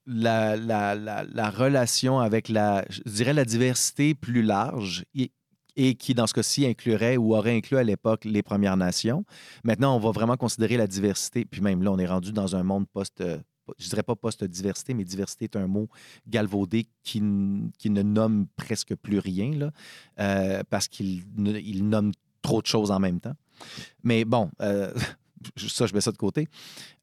la, 0.06 0.56
la- 0.56 0.94
la- 0.94 1.24
la 1.24 1.50
relation 1.50 2.20
avec 2.20 2.48
la, 2.48 2.84
dirais 3.04 3.32
la 3.34 3.44
diversité 3.44 4.14
plus 4.14 4.42
large 4.42 5.04
et, 5.16 5.32
et 5.74 5.96
qui, 5.96 6.14
dans 6.14 6.28
ce 6.28 6.34
cas-ci, 6.34 6.66
inclurait 6.66 7.16
ou 7.16 7.34
aurait 7.34 7.56
inclus 7.56 7.78
à 7.78 7.82
l'époque 7.82 8.24
les 8.24 8.42
Premières 8.42 8.76
Nations. 8.76 9.24
Maintenant, 9.64 9.96
on 9.96 9.98
va 9.98 10.12
vraiment 10.12 10.36
considérer 10.36 10.76
la 10.76 10.86
diversité, 10.86 11.44
puis 11.44 11.60
même 11.62 11.82
là, 11.82 11.90
on 11.90 11.98
est 11.98 12.06
rendu 12.06 12.32
dans 12.32 12.54
un 12.54 12.62
monde 12.62 12.86
post- 12.92 13.22
je 13.78 13.88
dirais 13.88 14.02
pas 14.04 14.14
post-diversité, 14.16 14.94
mais 14.94 15.04
diversité 15.04 15.44
est 15.46 15.56
un 15.56 15.66
mot 15.66 15.88
galvaudé 16.28 16.86
qui, 17.02 17.20
qui 17.78 17.90
ne 17.90 18.02
nomme 18.02 18.46
presque 18.56 18.94
plus 18.96 19.18
rien, 19.18 19.50
là, 19.56 19.70
euh, 20.20 20.62
parce 20.70 20.86
qu'il 20.88 21.24
il 21.38 21.88
nomme 21.88 22.12
trop 22.42 22.60
de 22.60 22.66
choses 22.66 22.90
en 22.90 22.98
même 22.98 23.20
temps. 23.20 23.34
Mais 24.02 24.24
bon, 24.24 24.50
euh, 24.60 24.92
ça, 25.56 25.86
je 25.86 25.94
mets 25.94 26.00
ça 26.00 26.12
de 26.12 26.16
côté. 26.16 26.46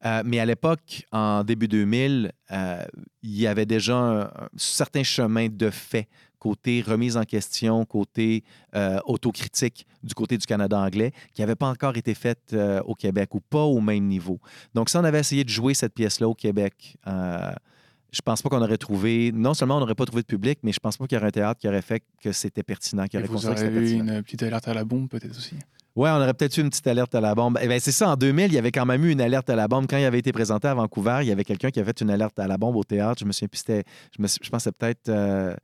Euh, 0.04 0.22
mais 0.24 0.40
à 0.40 0.46
l'époque, 0.46 1.04
en 1.12 1.44
début 1.44 1.68
2000, 1.68 2.32
euh, 2.52 2.84
il 3.22 3.38
y 3.38 3.46
avait 3.46 3.66
déjà 3.66 3.96
un, 3.96 4.20
un 4.22 4.48
certain 4.56 5.02
chemin 5.02 5.48
de 5.48 5.70
fait 5.70 6.08
côté 6.38 6.80
remise 6.80 7.18
en 7.18 7.24
question, 7.24 7.84
côté 7.84 8.44
euh, 8.74 8.98
autocritique 9.04 9.86
du 10.02 10.14
côté 10.14 10.38
du 10.38 10.46
Canada 10.46 10.78
anglais, 10.78 11.12
qui 11.34 11.42
n'avait 11.42 11.54
pas 11.54 11.68
encore 11.68 11.98
été 11.98 12.14
faite 12.14 12.56
au 12.86 12.94
Québec 12.94 13.34
ou 13.34 13.40
pas 13.40 13.64
au 13.64 13.80
même 13.82 14.06
niveau. 14.06 14.40
Donc, 14.74 14.88
si 14.88 14.96
on 14.96 15.04
avait 15.04 15.20
essayé 15.20 15.44
de 15.44 15.50
jouer 15.50 15.74
cette 15.74 15.92
pièce-là 15.92 16.26
au 16.26 16.34
Québec, 16.34 16.96
je 17.06 18.22
pense 18.24 18.40
pas 18.40 18.48
qu'on 18.48 18.62
aurait 18.62 18.78
trouvé, 18.78 19.32
non 19.32 19.52
seulement 19.52 19.76
on 19.76 19.80
n'aurait 19.80 19.94
pas 19.94 20.06
trouvé 20.06 20.22
de 20.22 20.26
public, 20.26 20.60
mais 20.62 20.72
je 20.72 20.80
pense 20.80 20.96
pas 20.96 21.06
qu'il 21.06 21.16
y 21.16 21.18
aurait 21.18 21.28
un 21.28 21.30
théâtre 21.30 21.60
qui 21.60 21.68
aurait 21.68 21.82
fait 21.82 22.02
que 22.22 22.32
c'était 22.32 22.62
pertinent, 22.62 23.06
qui 23.06 23.18
aurait 23.18 23.26
Vous 23.26 23.34
considéré 23.34 23.56
que 23.56 23.60
aurez 23.60 23.70
c'était 23.74 23.80
eu 23.92 23.98
pertinent. 23.98 24.16
une 24.16 24.22
petite 24.22 24.42
alerte 24.42 24.68
à 24.68 24.74
la 24.74 24.84
bombe 24.84 25.08
peut-être 25.10 25.36
aussi 25.36 25.56
Ouais, 25.96 26.08
on 26.10 26.16
aurait 26.16 26.34
peut-être 26.34 26.56
eu 26.56 26.60
une 26.60 26.70
petite 26.70 26.86
alerte 26.86 27.14
à 27.14 27.20
la 27.20 27.34
bombe. 27.34 27.58
Eh 27.60 27.66
bien, 27.66 27.78
c'est 27.80 27.92
ça, 27.92 28.10
en 28.10 28.16
2000, 28.16 28.46
il 28.46 28.54
y 28.54 28.58
avait 28.58 28.70
quand 28.70 28.86
même 28.86 29.04
eu 29.04 29.10
une 29.10 29.20
alerte 29.20 29.50
à 29.50 29.56
la 29.56 29.66
bombe. 29.66 29.86
Quand 29.88 29.98
il 29.98 30.04
avait 30.04 30.20
été 30.20 30.32
présenté 30.32 30.68
à 30.68 30.74
Vancouver, 30.74 31.18
il 31.22 31.28
y 31.28 31.32
avait 31.32 31.44
quelqu'un 31.44 31.70
qui 31.70 31.80
avait 31.80 31.88
fait 31.88 32.00
une 32.00 32.10
alerte 32.10 32.38
à 32.38 32.46
la 32.46 32.58
bombe 32.58 32.76
au 32.76 32.84
théâtre. 32.84 33.20
Je 33.20 33.24
me 33.24 33.32
souviens 33.32 33.48
plus, 33.48 33.58
c'était, 33.58 33.84
je, 34.16 34.24
je 34.24 34.58
c'était 34.58 34.72
peut-être 34.72 35.08
euh, 35.08 35.54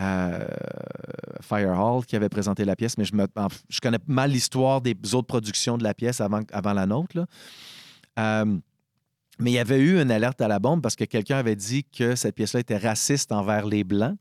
euh, 0.00 0.46
Fire 1.40 1.78
Hall 1.78 2.04
qui 2.04 2.16
avait 2.16 2.28
présenté 2.28 2.64
la 2.64 2.76
pièce, 2.76 2.96
mais 2.96 3.04
je, 3.04 3.14
me, 3.14 3.26
connais 3.82 3.98
mal 4.06 4.30
l'histoire 4.30 4.80
des 4.80 4.94
autres 5.14 5.26
productions 5.26 5.76
de 5.78 5.82
la 5.84 5.94
pièce 5.94 6.20
avant, 6.20 6.42
avant 6.52 6.72
la 6.72 6.86
nôtre. 6.86 7.26
Euh, 8.18 8.58
mais 9.38 9.50
il 9.50 9.54
y 9.54 9.58
avait 9.58 9.80
eu 9.80 10.00
une 10.00 10.10
alerte 10.10 10.40
à 10.40 10.48
la 10.48 10.58
bombe 10.58 10.80
parce 10.80 10.96
que 10.96 11.04
quelqu'un 11.04 11.38
avait 11.38 11.56
dit 11.56 11.84
que 11.84 12.14
cette 12.14 12.34
pièce-là 12.34 12.60
était 12.60 12.78
raciste 12.78 13.32
envers 13.32 13.66
les 13.66 13.84
Blancs. 13.84 14.16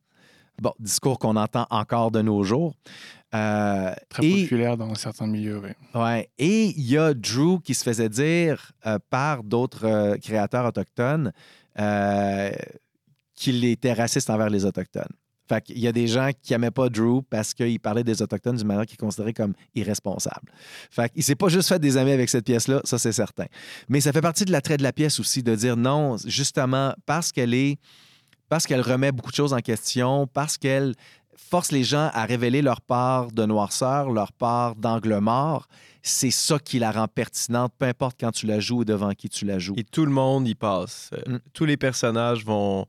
Bon, 0.61 0.73
discours 0.79 1.19
qu'on 1.19 1.35
entend 1.35 1.67
encore 1.69 2.11
de 2.11 2.21
nos 2.21 2.43
jours. 2.43 2.75
Euh, 3.33 3.93
Très 4.09 4.25
et- 4.25 4.43
populaire 4.43 4.77
dans 4.77 4.95
certains 4.95 5.27
milieux, 5.27 5.59
oui. 5.61 5.69
Ouais. 5.99 6.29
Et 6.37 6.67
il 6.77 6.89
y 6.89 6.97
a 6.97 7.13
Drew 7.13 7.59
qui 7.61 7.73
se 7.73 7.83
faisait 7.83 8.07
dire 8.09 8.71
euh, 8.85 8.97
par 9.09 9.43
d'autres 9.43 9.85
euh, 9.85 10.17
créateurs 10.17 10.65
autochtones 10.65 11.33
euh, 11.79 12.51
qu'il 13.35 13.65
était 13.65 13.91
raciste 13.93 14.29
envers 14.29 14.49
les 14.49 14.63
Autochtones. 14.65 15.11
Fait 15.47 15.61
qu'il 15.61 15.77
y 15.77 15.87
a 15.87 15.91
des 15.91 16.07
gens 16.07 16.31
qui 16.41 16.53
n'aimaient 16.53 16.71
pas 16.71 16.89
Drew 16.89 17.21
parce 17.29 17.53
qu'il 17.53 17.79
parlait 17.79 18.03
des 18.03 18.21
Autochtones 18.21 18.55
d'une 18.55 18.65
manière 18.67 18.85
qu'ils 18.85 18.97
considéraient 18.97 19.33
comme 19.33 19.53
irresponsable. 19.75 20.51
Fait 20.89 21.11
qu'il 21.11 21.21
s'est 21.21 21.35
pas 21.35 21.49
juste 21.49 21.67
fait 21.69 21.77
des 21.77 21.97
amis 21.97 22.11
avec 22.11 22.29
cette 22.29 22.45
pièce-là, 22.45 22.79
ça 22.85 22.97
c'est 22.97 23.11
certain. 23.11 23.45
Mais 23.89 23.99
ça 24.01 24.11
fait 24.13 24.21
partie 24.21 24.45
de 24.45 24.51
l'attrait 24.51 24.77
de 24.77 24.83
la 24.83 24.93
pièce 24.93 25.19
aussi 25.19 25.43
de 25.43 25.53
dire 25.53 25.75
non, 25.77 26.15
justement, 26.25 26.93
parce 27.05 27.31
qu'elle 27.31 27.53
est. 27.53 27.77
Parce 28.49 28.67
qu'elle 28.67 28.81
remet 28.81 29.11
beaucoup 29.11 29.31
de 29.31 29.35
choses 29.35 29.53
en 29.53 29.59
question, 29.59 30.27
parce 30.27 30.57
qu'elle 30.57 30.93
force 31.37 31.71
les 31.71 31.83
gens 31.83 32.09
à 32.13 32.25
révéler 32.25 32.61
leur 32.61 32.81
part 32.81 33.31
de 33.31 33.45
noirceur, 33.45 34.09
leur 34.09 34.31
part 34.31 34.75
d'angle 34.75 35.17
mort, 35.19 35.67
c'est 36.01 36.31
ça 36.31 36.59
qui 36.59 36.79
la 36.79 36.91
rend 36.91 37.07
pertinente, 37.07 37.73
peu 37.77 37.85
importe 37.85 38.17
quand 38.19 38.31
tu 38.31 38.45
la 38.45 38.59
joues 38.59 38.79
ou 38.79 38.85
devant 38.85 39.11
qui 39.11 39.29
tu 39.29 39.45
la 39.45 39.59
joues. 39.59 39.73
Et 39.77 39.83
tout 39.83 40.05
le 40.05 40.11
monde 40.11 40.47
y 40.47 40.55
passe. 40.55 41.09
Euh, 41.13 41.35
Mm. 41.35 41.39
Tous 41.53 41.65
les 41.65 41.77
personnages 41.77 42.45
vont, 42.45 42.85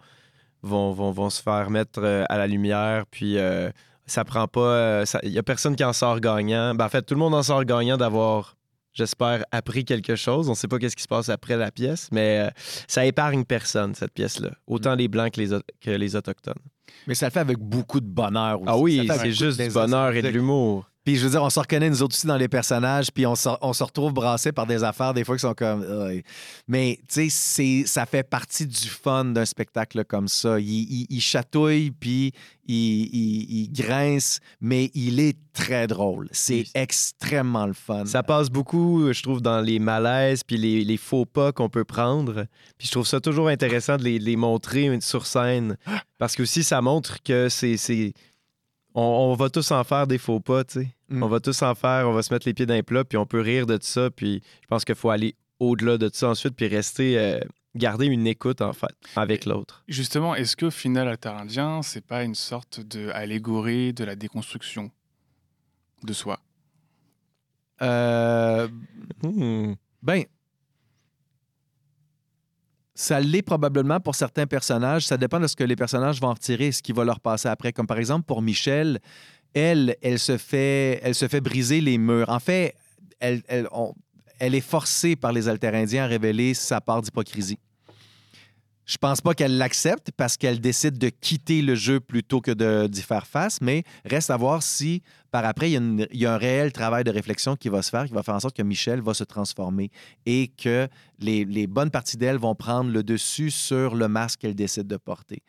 vont, 0.63 0.93
vont, 0.93 1.11
vont 1.11 1.31
se 1.31 1.43
faire 1.43 1.71
mettre 1.71 2.01
euh, 2.03 2.25
à 2.29 2.39
la 2.39 2.47
lumière, 2.47 3.05
puis 3.11 3.39
euh, 3.39 3.71
ça 4.07 4.25
prend 4.25 4.47
pas. 4.47 5.05
Il 5.23 5.31
n'y 5.31 5.39
a 5.39 5.43
personne 5.43 5.77
qui 5.77 5.85
en 5.85 5.93
sort 5.93 6.21
gagnant. 6.21 6.75
Ben, 6.75 6.85
en 6.85 6.89
fait, 6.89 7.03
tout 7.03 7.15
le 7.15 7.21
monde 7.21 7.35
en 7.35 7.43
sort 7.43 7.65
gagnant 7.65 7.97
d'avoir, 7.97 8.56
j'espère, 8.97 9.45
appris 9.53 9.85
quelque 9.85 10.17
chose. 10.17 10.49
On 10.49 10.53
ne 10.53 10.57
sait 10.57 10.69
pas 10.69 10.79
qu'est-ce 10.79 10.97
qui 10.97 11.03
se 11.03 11.09
passe 11.09 11.29
après 11.29 11.57
la 11.57 11.71
pièce, 11.71 12.09
mais 12.11 12.47
euh, 12.47 12.51
ça 12.89 13.05
épargne 13.05 13.45
personne, 13.45 13.95
cette 13.95 14.13
pièce-là. 14.13 14.51
Autant 14.67 14.95
les 14.95 15.09
Blancs 15.09 15.33
que 15.33 15.41
les, 15.41 15.59
que 15.81 15.91
les 15.91 16.17
Autochtones. 16.17 16.55
Mais 17.07 17.15
ça 17.15 17.27
le 17.27 17.33
fait 17.33 17.41
avec 17.41 17.59
beaucoup 17.59 18.01
de 18.01 18.07
bonheur 18.07 18.61
aussi. 18.63 18.69
Ah 18.71 18.79
oui, 18.79 19.09
c'est 19.09 19.33
juste 19.33 19.61
du 19.61 19.69
bonheur 19.69 20.15
et 20.15 20.23
de 20.23 20.29
l'humour. 20.29 20.89
Puis 21.07 21.15
je 21.17 21.25
veux 21.25 21.31
dire, 21.31 21.43
on 21.43 21.49
se 21.51 21.61
reconnaît 21.61 21.89
nous 21.89 22.03
autres 22.03 22.17
aussi 22.17 22.27
dans 22.27 22.37
les 22.37 22.49
personnages, 22.49 23.13
puis 23.13 23.25
on 23.27 23.37
se, 23.37 23.49
on 23.63 23.73
se 23.73 23.85
retrouve 23.85 24.13
brassés 24.13 24.51
par 24.51 24.67
des 24.67 24.83
affaires 24.83 25.15
des 25.15 25.23
fois 25.25 25.37
qui 25.37 25.43
sont 25.43 25.55
comme. 25.55 25.87
Mais 26.67 26.99
tu 27.09 27.31
sais, 27.31 27.85
ça 27.87 28.05
fait 28.07 28.25
partie 28.29 28.67
du 28.67 28.89
fun 28.89 29.25
d'un 29.27 29.45
spectacle 29.45 30.05
comme 30.05 30.27
ça. 30.27 30.59
Il, 30.59 30.67
il- 30.69 31.07
il 31.09 31.21
chatouille, 31.21 31.93
puis 31.93 32.33
il, 32.67 33.05
il- 33.15 33.73
grince, 33.73 34.41
mais 34.61 34.91
il 34.95 35.21
est 35.21 35.37
très 35.53 35.87
drôle. 35.87 36.29
C'est 36.33 36.55
Oui. 36.55 36.71
extrêmement 36.75 37.67
le 37.67 37.73
fun. 37.73 38.05
Ça 38.05 38.25
passe 38.25 38.51
beaucoup, 38.51 39.13
je 39.13 39.23
trouve, 39.23 39.41
dans 39.41 39.61
les 39.61 39.79
malaises 39.79 40.43
puis 40.43 40.57
les, 40.57 40.85
les 40.85 40.97
faux 40.97 41.25
pas 41.25 41.53
qu'on 41.53 41.69
peut 41.69 41.85
prendre. 41.85 42.47
Puis 42.79 42.89
je 42.89 42.91
trouve 42.93 43.07
ça 43.07 43.21
toujours 43.21 43.47
intéressant 43.49 43.97
de 43.97 44.03
les, 44.03 44.19
de 44.19 44.25
les 44.25 44.37
montrer 44.37 44.99
sur 45.01 45.25
scène. 45.27 45.77
Parce 46.19 46.35
que 46.35 46.43
aussi, 46.43 46.65
ça 46.65 46.83
montre 46.83 47.23
que 47.23 47.49
c'est. 47.49 47.77
c'est- 47.77 48.13
On, 48.95 49.03
on 49.03 49.35
va 49.37 49.51
tous 49.51 49.71
en 49.71 49.85
faire 49.85 50.07
des 50.07 50.19
faux 50.19 50.41
pas, 50.41 50.65
tu 50.65 50.81
sais. 50.81 50.96
Mm. 51.09 51.23
On 51.23 51.29
va 51.29 51.41
tous 51.41 51.63
en 51.63 51.75
faire, 51.75 52.09
on 52.09 52.13
va 52.13 52.23
se 52.23 52.33
mettre 52.33 52.47
les 52.47 52.55
pieds 52.55 52.67
dans 52.67 52.75
les 52.75 52.83
plats, 52.83 53.05
puis 53.05 53.17
on 53.19 53.27
peut 53.27 53.41
rire 53.41 53.67
de 53.67 53.79
ça. 53.81 54.11
Puis 54.11 54.43
je 54.63 54.67
pense 54.67 54.85
qu'il 54.85 54.95
faut 54.95 55.11
aller 55.11 55.35
au-delà 55.61 55.99
de 55.99 56.11
ça 56.13 56.29
ensuite, 56.29 56.55
puis 56.57 56.67
rester. 56.69 57.19
euh, 57.19 57.41
garder 57.75 58.07
une 58.07 58.27
écoute, 58.27 58.63
en 58.63 58.73
fait, 58.73 58.95
avec 59.17 59.45
l'autre. 59.45 59.85
Justement, 59.87 60.35
est-ce 60.35 60.57
qu'au 60.57 60.71
final, 60.71 61.09
Alterindien, 61.09 61.83
c'est 61.83 62.01
pas 62.01 62.25
une 62.25 62.35
sorte 62.35 62.81
d'allégorie 62.81 63.93
de 63.93 64.03
la 64.03 64.17
déconstruction 64.17 64.91
de 66.03 66.13
soi? 66.15 66.41
Euh, 67.83 68.67
Hmm. 69.23 69.75
Ben, 70.03 70.25
ça 72.95 73.21
l'est 73.21 73.43
probablement 73.43 74.01
pour 74.01 74.15
certains 74.15 74.47
personnages. 74.47 75.05
Ça 75.07 75.19
dépend 75.19 75.39
de 75.39 75.47
ce 75.47 75.55
que 75.57 75.65
les 75.65 75.77
personnages 75.77 76.21
vont 76.21 76.29
en 76.29 76.35
retirer, 76.35 76.73
ce 76.73 76.83
qui 76.83 76.93
va 76.93 77.05
leur 77.05 77.21
passer 77.21 77.49
après. 77.49 77.73
Comme 77.73 77.87
par 77.87 77.99
exemple 77.99 78.25
pour 78.25 78.41
Michel, 78.41 79.01
elle, 79.57 79.97
elle 80.03 80.19
se 80.19 80.37
fait, 80.37 81.41
briser 81.41 81.81
les 81.81 81.97
murs. 81.97 82.29
En 82.29 82.41
fait, 82.41 82.75
elle, 83.21 83.35
est 84.41 84.61
forcée 84.61 85.17
par 85.17 85.33
les 85.33 85.49
Altérindiens 85.49 86.05
à 86.05 86.07
révéler 86.07 86.53
sa 86.53 86.81
part 86.81 87.01
d'hypocrisie. 87.01 87.59
Je 88.85 88.99
pense 88.99 89.21
pas 89.21 89.35
qu'elle 89.35 89.57
l'accepte 89.57 90.13
parce 90.17 90.37
qu'elle 90.37 90.61
décide 90.61 90.97
de 90.97 91.09
quitter 91.09 91.61
le 91.61 91.75
jeu 91.75 91.99
plutôt 91.99 92.41
que 92.41 92.87
d'y 92.87 93.03
faire 93.03 93.27
face, 93.27 93.61
mais 93.61 93.83
reste 94.05 94.31
à 94.31 94.37
voir 94.37 94.63
si 94.63 95.03
par 95.33 95.45
après, 95.45 95.71
il 95.71 96.07
y, 96.13 96.25
a 96.25 96.33
un 96.33 96.39
réel 96.39 96.73
travail 96.73 97.05
de 97.05 97.11
réflexion 97.11 97.57
qui 97.57 97.69
va 97.69 97.83
se 97.83 97.91
faire, 97.91 98.07
qui 98.07 98.15
va 98.15 98.23
faire 98.23 98.37
en 98.37 98.41
sorte 98.41 98.57
que 98.57 98.63
Michel 98.63 99.03
va 99.03 99.13
se 99.13 99.23
transformer 99.23 99.91
et 100.25 100.49
que 100.49 100.89
les, 101.19 101.45
les 101.45 101.67
bonnes 101.67 101.91
parties 101.91 102.17
d'elle 102.17 102.39
vont 102.39 102.55
prendre 102.55 102.91
le 102.91 103.03
dessus 103.03 103.51
sur 103.51 103.97
le 103.97 104.09
masque 104.09 104.41
qu'elle 104.41 104.55
décide 104.55 104.87
de 104.87 104.97
porter. 104.97 105.43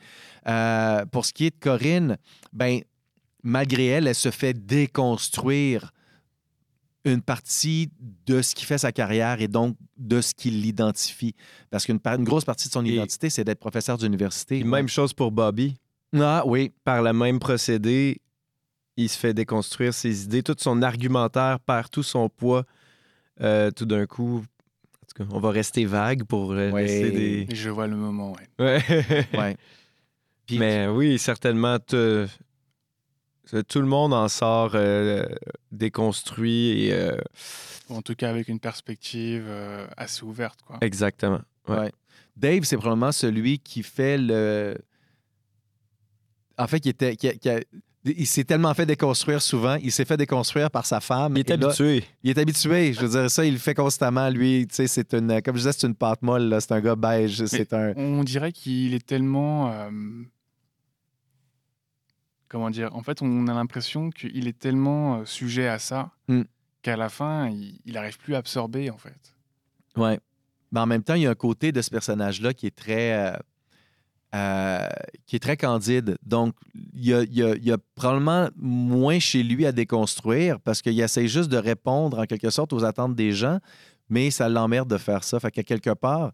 Euh, 0.46 1.06
pour 1.06 1.26
ce 1.26 1.32
qui 1.32 1.46
est 1.46 1.52
de 1.52 1.60
Corinne, 1.62 2.17
ben, 2.52 2.82
malgré 3.47 3.86
elle, 3.88 4.07
elle 4.07 4.15
se 4.15 4.31
fait 4.31 4.53
déconstruire 4.53 5.91
une 7.05 7.21
partie 7.21 7.89
de 8.25 8.41
ce 8.41 8.53
qui 8.53 8.65
fait 8.65 8.77
sa 8.77 8.91
carrière 8.91 9.41
et 9.41 9.47
donc 9.47 9.77
de 9.97 10.19
ce 10.19 10.33
qui 10.33 10.49
l'identifie. 10.51 11.36
Parce 11.69 11.86
qu'une 11.86 11.99
une 12.05 12.23
grosse 12.25 12.43
partie 12.43 12.67
de 12.67 12.73
son 12.73 12.86
Et- 12.86 12.89
identité, 12.95 13.29
c'est 13.29 13.45
d'être 13.45 13.60
professeur 13.60 13.97
d'université. 13.97 14.63
Même 14.63 14.89
chose 14.89 15.13
pour 15.13 15.31
Bobby. 15.31 15.77
Ah 16.19 16.43
oui, 16.45 16.73
Par 16.83 17.01
le 17.01 17.13
même 17.13 17.39
procédé, 17.39 18.19
il 18.97 19.07
se 19.10 19.17
fait 19.17 19.33
déconstruire 19.33 19.93
ses 19.93 20.25
idées. 20.25 20.43
Tout 20.43 20.55
son 20.60 20.81
argumentaire 20.81 21.60
perd 21.62 21.89
tout 21.89 22.03
son 22.03 22.27
poids 22.29 22.65
euh, 23.41 23.71
tout 23.71 23.86
d'un 23.86 24.05
coup. 24.05 24.39
En 24.39 25.05
tout 25.07 25.23
cas, 25.23 25.29
on 25.33 25.39
va 25.39 25.51
rester 25.51 25.86
vague 25.86 26.23
pour 26.23 26.51
euh, 26.51 26.71
Ouais. 26.71 26.83
laisser 26.88 27.12
des. 27.12 27.47
Et 27.49 27.55
je 27.55 27.69
vois 27.69 27.88
le 27.88 27.95
moment, 27.95 28.33
ouais. 28.33 28.81
Ouais. 28.81 29.25
ouais. 29.38 29.57
Puis- 30.47 30.57
Mais 30.60 30.88
oui, 30.88 31.19
certainement, 31.19 31.77
te- 31.79 32.27
tout 33.67 33.79
le 33.79 33.86
monde 33.88 34.13
en 34.13 34.27
sort 34.27 34.71
euh, 34.75 35.25
déconstruit 35.71 36.83
et 36.86 36.93
euh, 36.93 37.17
en 37.89 38.01
tout 38.01 38.15
cas 38.15 38.29
avec 38.29 38.47
une 38.47 38.60
perspective 38.60 39.45
euh, 39.47 39.88
assez 39.97 40.23
ouverte, 40.23 40.60
quoi. 40.65 40.77
exactement. 40.81 41.41
Ouais. 41.67 41.77
Ouais. 41.79 41.91
Dave, 42.36 42.63
c'est 42.63 42.77
probablement 42.77 43.12
celui 43.12 43.60
qui 43.60 43.83
fait 43.83 44.17
le. 44.17 44.77
En 46.57 46.67
fait, 46.67 46.79
qui 46.79 46.89
était. 46.89 47.15
qui 47.15 47.27
a- 47.29 47.33
qui 47.33 47.49
a- 47.49 47.60
Il 48.05 48.25
s'est 48.27 48.45
tellement 48.45 48.73
fait 48.73 48.86
déconstruire 48.86 49.41
souvent. 49.41 49.75
Il 49.83 49.91
s'est 49.91 50.05
fait 50.05 50.15
déconstruire 50.15 50.71
par 50.71 50.86
sa 50.86 51.01
femme. 51.01 51.36
Il 51.36 51.39
est 51.41 51.57
là, 51.57 51.65
habitué. 51.67 52.05
il 52.23 52.29
est 52.29 52.38
habitué. 52.39 52.93
Je 52.93 53.01
veux 53.01 53.10
dire, 53.10 53.29
ça, 53.29 53.43
il 53.43 53.53
le 53.53 53.60
fait 53.60 53.73
constamment. 53.73 54.29
Lui, 54.29 54.65
tu 54.67 54.75
sais, 54.75 54.88
c'est 54.88 55.13
une. 55.13 55.41
Comme 55.41 55.55
je 55.55 55.62
disais, 55.62 55.73
c'est 55.73 55.88
une 55.88 55.95
pâte 55.95 56.21
molle. 56.21 56.43
là. 56.43 56.62
C'est 56.62 56.71
un 56.71 56.79
gars 56.79 56.95
beige. 56.95 57.43
C'est 57.47 57.73
un. 57.73 57.93
On 57.97 58.23
dirait 58.23 58.51
qu'il 58.53 58.93
est 58.93 59.05
tellement. 59.05 59.89
Comment 62.49 62.69
dire 62.69 62.95
En 62.95 63.03
fait, 63.03 63.21
on 63.21 63.47
a 63.47 63.53
l'impression 63.53 64.10
qu'il 64.10 64.47
est 64.47 64.57
tellement 64.57 65.19
euh, 65.19 65.25
sujet 65.25 65.67
à 65.67 65.79
ça 65.79 66.12
Mm. 66.27 66.41
qu'à 66.81 66.95
la 66.97 67.10
fin, 67.10 67.49
il 67.49 67.79
n'arrive 67.93 68.17
plus 68.17 68.36
à 68.36 68.38
absorber, 68.39 68.89
en 68.89 68.97
fait. 68.97 69.36
Ouais. 69.95 70.19
Mais 70.71 70.79
en 70.79 70.86
même 70.86 71.03
temps, 71.03 71.15
il 71.15 71.23
y 71.23 71.27
a 71.27 71.29
un 71.31 71.36
côté 71.36 71.71
de 71.71 71.81
ce 71.81 71.89
personnage-là 71.89 72.53
qui 72.53 72.67
est 72.67 72.75
très. 72.75 73.13
euh, 73.13 73.38
euh, 74.36 74.88
qui 75.25 75.38
est 75.38 75.39
très 75.39 75.55
candide. 75.55 76.17
Donc, 76.25 76.53
il 76.93 77.05
y, 77.05 77.13
a, 77.13 77.23
il 77.23 77.33
y 77.33 77.43
a- 77.43 77.55
il 77.55 77.63
y 77.65 77.71
a 77.71 77.77
probablement 77.95 78.49
moins 78.57 79.19
chez 79.19 79.41
lui 79.41 79.65
à 79.65 79.71
déconstruire 79.71 80.60
parce 80.60 80.81
qu'il 80.81 80.99
essaie 80.99 81.27
juste 81.29 81.49
de 81.49 81.55
répondre 81.57 82.19
en 82.19 82.25
quelque 82.25 82.49
sorte 82.49 82.73
aux 82.73 82.83
attentes 82.83 83.15
des 83.15 83.31
gens, 83.31 83.60
mais 84.10 84.29
ça 84.29 84.49
l'emmerde 84.49 84.89
de 84.89 84.97
faire 84.97 85.23
ça. 85.23 85.39
Fait 85.39 85.49
qu'à 85.49 85.63
quelque 85.63 85.91
part, 85.93 86.33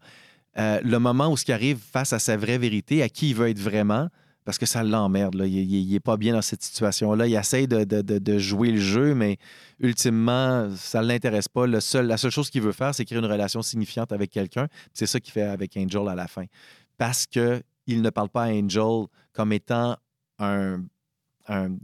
euh, 0.58 0.80
le 0.82 0.98
moment 0.98 1.28
où 1.30 1.36
ce 1.36 1.44
qui 1.44 1.52
arrive 1.52 1.78
face 1.78 2.12
à 2.12 2.18
sa 2.18 2.36
vraie 2.36 2.58
vérité, 2.58 3.00
à 3.00 3.08
qui 3.08 3.30
il 3.30 3.36
veut 3.36 3.48
être 3.48 3.60
vraiment, 3.60 4.08
parce 4.44 4.58
que 4.58 4.66
ça 4.66 4.82
l'emmerde. 4.82 5.34
là. 5.34 5.46
Il 5.46 5.90
n'est 5.90 6.00
pas 6.00 6.16
bien 6.16 6.34
dans 6.34 6.42
cette 6.42 6.62
situation-là. 6.62 7.26
Il 7.26 7.34
essaie 7.34 7.66
de, 7.66 7.84
de- 7.84 8.18
de- 8.18 8.38
jouer 8.38 8.70
le 8.72 8.80
jeu, 8.80 9.14
mais 9.14 9.38
ultimement, 9.80 10.68
ça 10.76 11.02
ne 11.02 11.06
l'intéresse 11.08 11.48
pas. 11.48 11.66
La 11.66 11.80
seule 11.80 12.30
chose 12.30 12.50
qu'il 12.50 12.62
veut 12.62 12.72
faire, 12.72 12.94
c'est 12.94 13.04
créer 13.04 13.18
une 13.18 13.24
relation 13.26 13.62
signifiante 13.62 14.12
avec 14.12 14.30
quelqu'un. 14.30 14.68
C'est 14.92 15.06
ça 15.06 15.20
qu'il 15.20 15.32
fait 15.32 15.42
avec 15.42 15.76
Angel 15.76 16.08
à 16.08 16.14
la 16.14 16.26
fin. 16.28 16.44
Parce 16.98 17.26
que 17.26 17.62
il 17.86 18.00
ne 18.02 18.10
parle 18.10 18.28
pas 18.30 18.44
à 18.44 18.48
Angel 18.48 19.06
comme 19.32 19.52
étant 19.52 19.96
un, 20.38 20.82
un- 21.48 21.76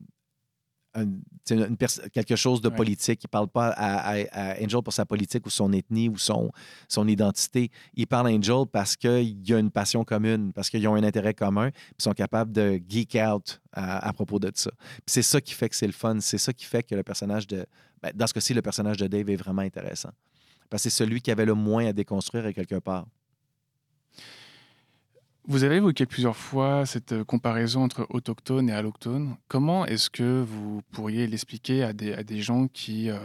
un- 0.94 1.06
une 1.50 1.76
quelque 1.76 2.36
chose 2.36 2.60
de 2.60 2.68
politique. 2.76 3.22
Il 3.22 3.26
ne 3.26 3.30
parle 3.30 3.48
pas 3.48 3.68
à, 3.68 4.10
à- 4.12 4.52
à 4.52 4.62
Angel 4.62 4.82
pour 4.82 4.92
sa 4.92 5.04
politique 5.06 5.46
ou 5.46 5.50
son 5.50 5.72
ethnie 5.72 6.08
ou 6.08 6.16
son, 6.18 6.50
son 6.88 7.06
identité. 7.08 7.70
Il 7.94 8.06
parle 8.06 8.28
à 8.28 8.30
Angel 8.30 8.64
parce 8.70 8.96
qu'il 8.96 9.48
y 9.48 9.54
a 9.54 9.58
une 9.58 9.70
passion 9.70 10.04
commune, 10.04 10.52
parce 10.52 10.68
qu'ils 10.70 10.86
ont 10.88 10.94
un 10.94 11.02
intérêt 11.04 11.34
commun, 11.34 11.70
puis 11.70 11.94
ils 11.98 12.02
sont 12.02 12.12
capables 12.12 12.52
de 12.52 12.80
geek 12.88 13.16
out 13.16 13.60
à, 13.72 14.06
à 14.08 14.12
propos 14.12 14.38
de 14.38 14.50
ça. 14.54 14.70
C'est 15.06 15.22
ça 15.22 15.40
qui 15.40 15.54
fait 15.54 15.68
que 15.68 15.76
c'est 15.76 15.86
le 15.86 15.92
fun. 15.92 16.18
C'est 16.20 16.38
ça 16.38 16.52
qui 16.52 16.64
fait 16.66 16.82
que 16.82 16.94
le 16.94 17.02
personnage 17.02 17.46
de. 17.46 17.66
ben, 18.02 18.12
dans 18.14 18.26
ce 18.26 18.34
cas-ci, 18.34 18.54
le 18.54 18.62
personnage 18.62 18.96
de 18.96 19.06
Dave 19.06 19.28
est 19.30 19.36
vraiment 19.36 19.62
intéressant. 19.62 20.10
Parce 20.68 20.84
que 20.84 20.90
c'est 20.90 20.96
celui 21.04 21.20
qui 21.20 21.30
avait 21.32 21.46
le 21.46 21.54
moins 21.54 21.86
à 21.86 21.92
déconstruire 21.92 22.46
à 22.46 22.52
quelque 22.52 22.76
part. 22.78 23.06
Vous 25.46 25.64
avez 25.64 25.76
évoqué 25.76 26.06
plusieurs 26.06 26.36
fois 26.36 26.86
cette 26.86 27.12
euh, 27.12 27.24
comparaison 27.24 27.82
entre 27.82 28.06
autochtone 28.10 28.68
et 28.68 28.72
allochtone. 28.72 29.36
Comment 29.48 29.86
est-ce 29.86 30.10
que 30.10 30.42
vous 30.46 30.82
pourriez 30.92 31.26
l'expliquer 31.26 31.82
à 31.82 31.92
des, 31.92 32.12
à 32.12 32.22
des 32.22 32.40
gens 32.42 32.68
qui, 32.68 33.10
euh, 33.10 33.18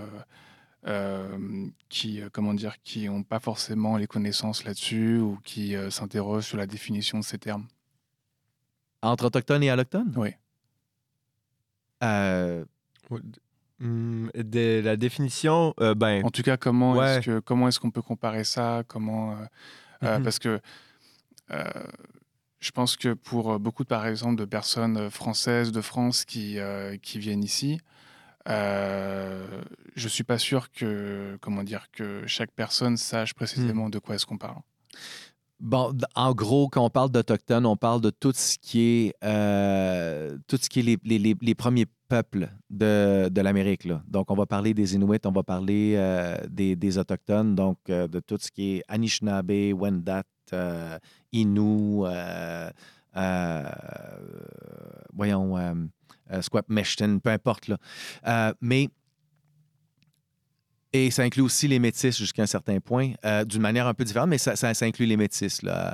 euh, 0.88 1.68
qui 1.90 2.22
comment 2.32 2.54
dire, 2.54 2.78
qui 2.84 3.08
n'ont 3.08 3.24
pas 3.24 3.40
forcément 3.40 3.98
les 3.98 4.08
connaissances 4.08 4.64
là-dessus 4.64 5.20
ou 5.20 5.38
qui 5.44 5.76
euh, 5.76 5.90
s'interrogent 5.90 6.46
sur 6.46 6.58
la 6.58 6.66
définition 6.68 7.20
de 7.20 7.24
ces 7.24 7.38
termes? 7.38 7.68
Entre 9.02 9.26
autochtone 9.26 9.62
et 9.64 9.70
allochtone? 9.70 10.14
Oui. 10.18 10.30
Euh, 12.04 12.66
Hum, 13.82 14.32
de 14.34 14.80
la 14.82 14.96
définition, 14.96 15.74
euh, 15.82 15.94
ben, 15.94 16.24
En 16.24 16.30
tout 16.30 16.44
cas, 16.44 16.56
comment 16.56 16.94
Ouais. 16.94 17.18
est-ce 17.18 17.26
que 17.26 17.40
comment 17.40 17.68
est-ce 17.68 17.78
qu'on 17.78 17.92
peut 17.92 18.02
comparer 18.02 18.46
ça? 18.46 18.84
Comment 18.88 19.34
euh, 19.34 19.36
euh, 20.04 20.18
Mhm. 20.18 20.24
Parce 20.24 20.40
que 20.40 20.48
euh, 20.48 20.60
je 21.50 22.72
pense 22.72 22.96
que 22.98 23.14
pour 23.14 23.54
euh, 23.54 23.58
beaucoup, 23.60 23.86
par 23.86 24.06
exemple, 24.08 24.36
de 24.38 24.46
personnes 24.46 24.98
euh, 24.98 25.10
françaises 25.10 25.72
de 25.72 25.82
France 25.82 26.26
qui, 26.26 26.58
euh, 26.60 26.98
qui 26.98 27.20
viennent 27.20 27.44
ici, 27.44 27.80
euh, 28.48 29.62
je 29.96 30.08
suis 30.08 30.24
pas 30.24 30.38
sûr 30.38 30.72
que 30.72 31.38
comment 31.42 31.64
dire 31.64 31.88
que 31.92 32.24
chaque 32.28 32.52
personne 32.52 32.98
sache 32.98 33.34
précisément 33.34 33.90
de 33.90 34.00
quoi 34.00 34.16
est-ce 34.16 34.26
qu'on 34.26 34.38
parle. 34.38 34.60
Bon, 35.60 35.98
en 36.16 36.34
gros, 36.34 36.68
quand 36.68 36.84
on 36.84 36.90
parle 36.90 37.10
d'Autochtones, 37.12 37.66
on 37.66 37.78
parle 37.78 38.02
de 38.02 38.10
tout 38.10 38.34
ce 38.36 38.58
qui 38.60 38.82
est, 38.82 39.14
euh, 39.24 40.38
tout 40.48 40.58
ce 40.62 40.68
qui 40.70 40.82
est 40.82 40.84
les, 40.84 40.98
les- 41.04 41.18
les- 41.18 41.36
les 41.42 41.56
premiers 41.56 41.86
peuples 42.10 42.50
de, 42.70 43.30
de 43.30 43.42
l'Amérique. 43.42 43.88
Donc, 44.06 44.30
on 44.32 44.36
va 44.36 44.46
parler 44.46 44.74
des 44.74 44.96
Inuits, 44.96 45.18
on 45.26 45.32
va 45.32 45.44
parler 45.44 45.94
euh, 45.96 46.38
des, 46.50 46.76
des 46.76 46.98
Autochtones, 46.98 47.56
donc 47.56 47.78
euh, 47.90 48.08
de 48.08 48.20
tout 48.20 48.38
ce 48.38 48.52
qui 48.52 48.76
est 48.76 48.84
Anishinaabe, 48.90 49.72
Wendat, 49.74 50.24
euh, 50.54 50.98
Innu, 51.32 52.06
euh, 52.06 52.70
euh, 53.18 53.64
voyons, 55.14 55.58
euh, 55.58 55.74
euh, 56.32 56.42
Squamish, 56.42 56.98
peu 56.98 57.30
importe. 57.30 57.68
Là. 57.68 58.54
Mais 58.62 58.90
et 60.94 61.12
ça 61.12 61.24
inclut 61.24 61.42
aussi 61.42 61.68
les 61.68 61.78
métis 61.78 62.18
jusqu'à 62.18 62.44
un 62.44 62.46
certain 62.46 62.80
point, 62.80 63.12
d'une 63.46 63.62
manière 63.62 63.86
un 63.86 63.94
peu 63.94 64.06
différente, 64.06 64.30
mais 64.30 64.38
ça, 64.38 64.54
inclut 64.82 65.06
les 65.06 65.18
métis 65.18 65.62
là, 65.62 65.90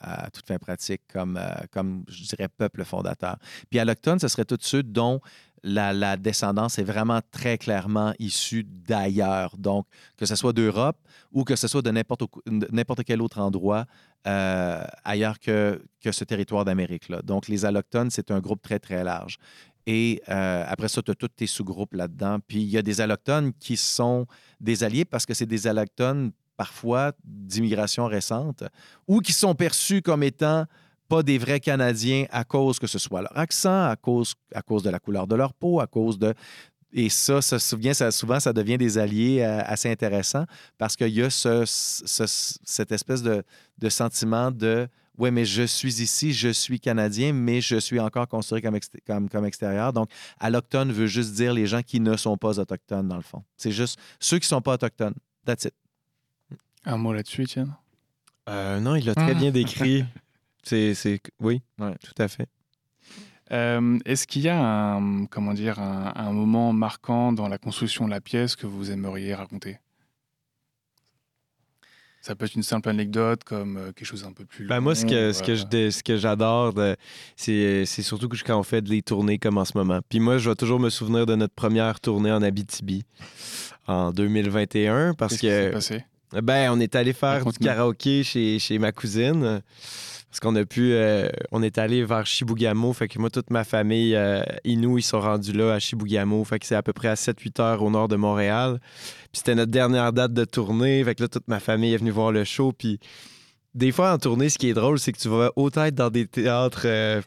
à, 0.00 0.26
à 0.26 0.30
toute 0.30 0.46
fin 0.46 0.56
pratique, 0.56 1.02
comme, 1.12 1.40
comme 1.72 2.04
je 2.08 2.22
dirais 2.22 2.46
peuple 2.46 2.84
fondateur. 2.84 3.38
Puis 3.68 3.80
allochtone, 3.80 4.20
ce 4.20 4.28
serait 4.28 4.44
tous 4.44 4.58
ceux 4.60 4.84
dont 4.84 5.20
la, 5.66 6.16
descendance 6.16 6.78
est 6.78 6.84
vraiment 6.84 7.20
très 7.30 7.58
clairement 7.58 8.14
issue 8.18 8.64
d'ailleurs. 8.64 9.56
Donc, 9.58 9.86
que 10.16 10.24
ce 10.24 10.36
soit 10.36 10.52
d'Europe 10.52 10.98
ou 11.32 11.44
que 11.44 11.56
ce 11.56 11.68
soit 11.68 11.82
de 11.82 11.90
n'importe 11.90 13.04
quel 13.04 13.20
autre 13.20 13.40
endroit 13.40 13.86
euh, 14.26 14.84
ailleurs 15.04 15.38
que, 15.38 15.82
que 16.00 16.12
ce 16.12 16.24
territoire 16.24 16.64
d'Amérique-là. 16.64 17.22
Donc, 17.22 17.48
les 17.48 17.64
allochtones, 17.64 18.10
c'est 18.10 18.30
un 18.30 18.40
groupe 18.40 18.62
très, 18.62 18.78
très 18.78 19.02
large. 19.04 19.38
Et 19.86 20.22
euh, 20.28 20.64
après 20.66 20.88
ça, 20.88 21.02
tu 21.02 21.10
as 21.10 21.14
tous 21.14 21.28
tes 21.28 21.46
sous-groupes 21.46 21.94
là-dedans. 21.94 22.38
Puis, 22.46 22.62
il 22.62 22.68
y 22.68 22.78
a 22.78 22.82
des 22.82 23.00
allochtones 23.00 23.52
qui 23.54 23.76
sont 23.76 24.26
des 24.60 24.84
alliés 24.84 25.04
parce 25.04 25.26
que 25.26 25.34
c'est 25.34 25.46
des 25.46 25.66
allochtones 25.66 26.32
parfois 26.56 27.12
d'immigration 27.24 28.06
récente 28.06 28.64
ou 29.06 29.20
qui 29.20 29.32
sont 29.32 29.54
perçus 29.54 30.00
comme 30.00 30.22
étant 30.22 30.64
pas 31.08 31.22
des 31.22 31.38
vrais 31.38 31.60
Canadiens 31.60 32.26
à 32.30 32.44
cause 32.44 32.78
que 32.78 32.86
ce 32.86 32.98
soit 32.98 33.22
leur 33.22 33.36
accent, 33.38 33.84
à 33.88 33.96
cause, 33.96 34.34
à 34.54 34.62
cause 34.62 34.82
de 34.82 34.90
la 34.90 34.98
couleur 34.98 35.26
de 35.26 35.34
leur 35.34 35.52
peau, 35.54 35.80
à 35.80 35.86
cause 35.86 36.18
de... 36.18 36.34
Et 36.92 37.08
ça, 37.08 37.42
ça, 37.42 37.58
souvent, 37.58 37.92
ça, 37.92 38.10
souvent, 38.10 38.40
ça 38.40 38.52
devient 38.52 38.78
des 38.78 38.96
alliés 38.96 39.40
euh, 39.42 39.60
assez 39.66 39.90
intéressants 39.90 40.44
parce 40.78 40.96
qu'il 40.96 41.08
y 41.08 41.22
a 41.22 41.28
ce, 41.30 41.64
ce- 41.66 42.56
cette 42.64 42.92
espèce 42.92 43.22
de, 43.22 43.42
de 43.78 43.88
sentiment 43.88 44.50
de 44.50 44.88
oui, 45.18 45.30
mais 45.30 45.46
je 45.46 45.62
suis 45.62 46.02
ici, 46.02 46.34
je 46.34 46.48
suis 46.50 46.78
Canadien, 46.78 47.32
mais 47.32 47.62
je 47.62 47.76
suis 47.76 47.98
encore 47.98 48.28
considéré 48.28 48.60
comme, 48.60 48.76
exté- 48.76 49.00
comme, 49.06 49.30
comme 49.30 49.46
extérieur. 49.46 49.92
Donc, 49.94 50.10
allochtone 50.38 50.92
veut 50.92 51.06
juste 51.06 51.32
dire 51.32 51.54
les 51.54 51.66
gens 51.66 51.80
qui 51.82 52.00
ne 52.00 52.16
sont 52.18 52.36
pas 52.36 52.58
autochtones, 52.58 53.08
dans 53.08 53.16
le 53.16 53.22
fond. 53.22 53.42
C'est 53.56 53.72
juste 53.72 53.98
ceux 54.20 54.38
qui 54.38 54.44
ne 54.44 54.48
sont 54.48 54.60
pas 54.60 54.74
autochtones. 54.74 55.14
That's 55.46 55.64
it. 55.64 55.74
Un 56.84 56.98
mot 56.98 57.14
là-dessus, 57.14 57.44
Étienne? 57.44 57.74
Euh, 58.50 58.78
non, 58.78 58.94
il 58.94 59.06
l'a 59.06 59.14
très 59.14 59.34
bien 59.34 59.50
décrit. 59.50 60.04
C'est, 60.66 60.94
c'est... 60.94 61.20
Oui, 61.40 61.62
Ouais. 61.78 61.94
tout 62.02 62.20
à 62.20 62.26
fait. 62.28 62.48
Euh, 63.52 63.98
Est-ce 64.04 64.26
qu'il 64.26 64.42
y 64.42 64.48
a 64.48 64.58
un, 64.60 65.26
comment 65.26 65.54
dire, 65.54 65.78
un, 65.78 66.12
un 66.16 66.32
moment 66.32 66.72
marquant 66.72 67.32
dans 67.32 67.46
la 67.48 67.58
construction 67.58 68.06
de 68.06 68.10
la 68.10 68.20
pièce 68.20 68.56
que 68.56 68.66
vous 68.66 68.90
aimeriez 68.90 69.34
raconter? 69.34 69.78
Ça 72.20 72.34
peut 72.34 72.46
être 72.46 72.56
une 72.56 72.64
simple 72.64 72.88
anecdote, 72.88 73.44
comme 73.44 73.76
euh, 73.76 73.92
quelque 73.92 74.04
chose 74.04 74.24
un 74.24 74.32
peu 74.32 74.44
plus. 74.44 74.66
Ben, 74.66 74.80
moi, 74.80 74.96
ce 74.96 75.06
que, 75.06 75.32
ce 75.32 75.44
que, 75.44 75.52
euh, 75.76 75.90
ce 75.92 76.02
que 76.02 76.16
j'adore, 76.16 76.72
de- 76.72 76.96
c'est, 77.36 77.86
c'est 77.86 78.02
surtout 78.02 78.28
que 78.28 78.36
quand 78.44 78.58
on 78.58 78.64
fait 78.64 78.82
des 78.82 79.00
tournées 79.02 79.38
comme 79.38 79.58
en 79.58 79.64
ce 79.64 79.78
moment. 79.78 80.00
Puis 80.08 80.18
moi, 80.18 80.38
je 80.38 80.50
vais 80.50 80.56
toujours 80.56 80.80
me 80.80 80.90
souvenir 80.90 81.24
de 81.26 81.36
notre 81.36 81.54
première 81.54 82.00
tournée 82.00 82.32
en 82.32 82.42
Abitibi 82.42 83.04
en 83.86 84.10
2021 84.10 85.14
parce 85.14 85.34
Qu'est-ce 85.36 85.40
qui 85.40 85.46
s'est 85.46 85.68
que 85.68 85.72
passé? 85.74 86.04
Ben, 86.42 86.72
on 86.72 86.80
est 86.80 86.96
allé 86.96 87.12
faire 87.12 87.44
du 87.46 87.56
karaoké 87.58 88.24
chez, 88.24 88.58
chez 88.58 88.80
ma 88.80 88.90
cousine. 88.90 89.62
Parce 90.30 90.40
qu'on 90.40 90.56
a 90.56 90.64
pu. 90.64 90.92
euh, 90.92 91.28
on 91.52 91.62
est 91.62 91.78
allé 91.78 92.04
vers 92.04 92.26
Chibougamau. 92.26 92.92
Fait 92.92 93.08
que 93.08 93.18
moi, 93.18 93.30
toute 93.30 93.50
ma 93.50 93.64
famille, 93.64 94.14
euh, 94.14 94.42
Inou, 94.64 94.98
ils 94.98 95.02
sont 95.02 95.20
rendus 95.20 95.52
là 95.52 95.74
à 95.74 95.78
Chibougamau. 95.78 96.44
Fait 96.44 96.58
que 96.58 96.66
c'est 96.66 96.74
à 96.74 96.82
peu 96.82 96.92
près 96.92 97.08
à 97.08 97.14
7-8 97.14 97.60
heures 97.62 97.82
au 97.82 97.90
nord 97.90 98.08
de 98.08 98.16
Montréal. 98.16 98.80
Puis 99.32 99.38
c'était 99.38 99.54
notre 99.54 99.70
dernière 99.70 100.12
date 100.12 100.32
de 100.32 100.44
tournée. 100.44 101.02
Fait 101.04 101.14
que 101.14 101.22
là, 101.22 101.28
toute 101.28 101.48
ma 101.48 101.60
famille 101.60 101.94
est 101.94 101.98
venue 101.98 102.10
voir 102.10 102.32
le 102.32 102.44
show. 102.44 102.72
Puis 102.72 102.98
des 103.74 103.92
fois, 103.92 104.12
en 104.12 104.18
tournée, 104.18 104.48
ce 104.48 104.58
qui 104.58 104.68
est 104.68 104.74
drôle, 104.74 104.98
c'est 104.98 105.12
que 105.12 105.18
tu 105.18 105.28
vas 105.28 105.52
autant 105.54 105.84
être 105.84 105.94
dans 105.94 106.10
des 106.10 106.26
théâtres 106.26 106.82
euh, 106.86 107.20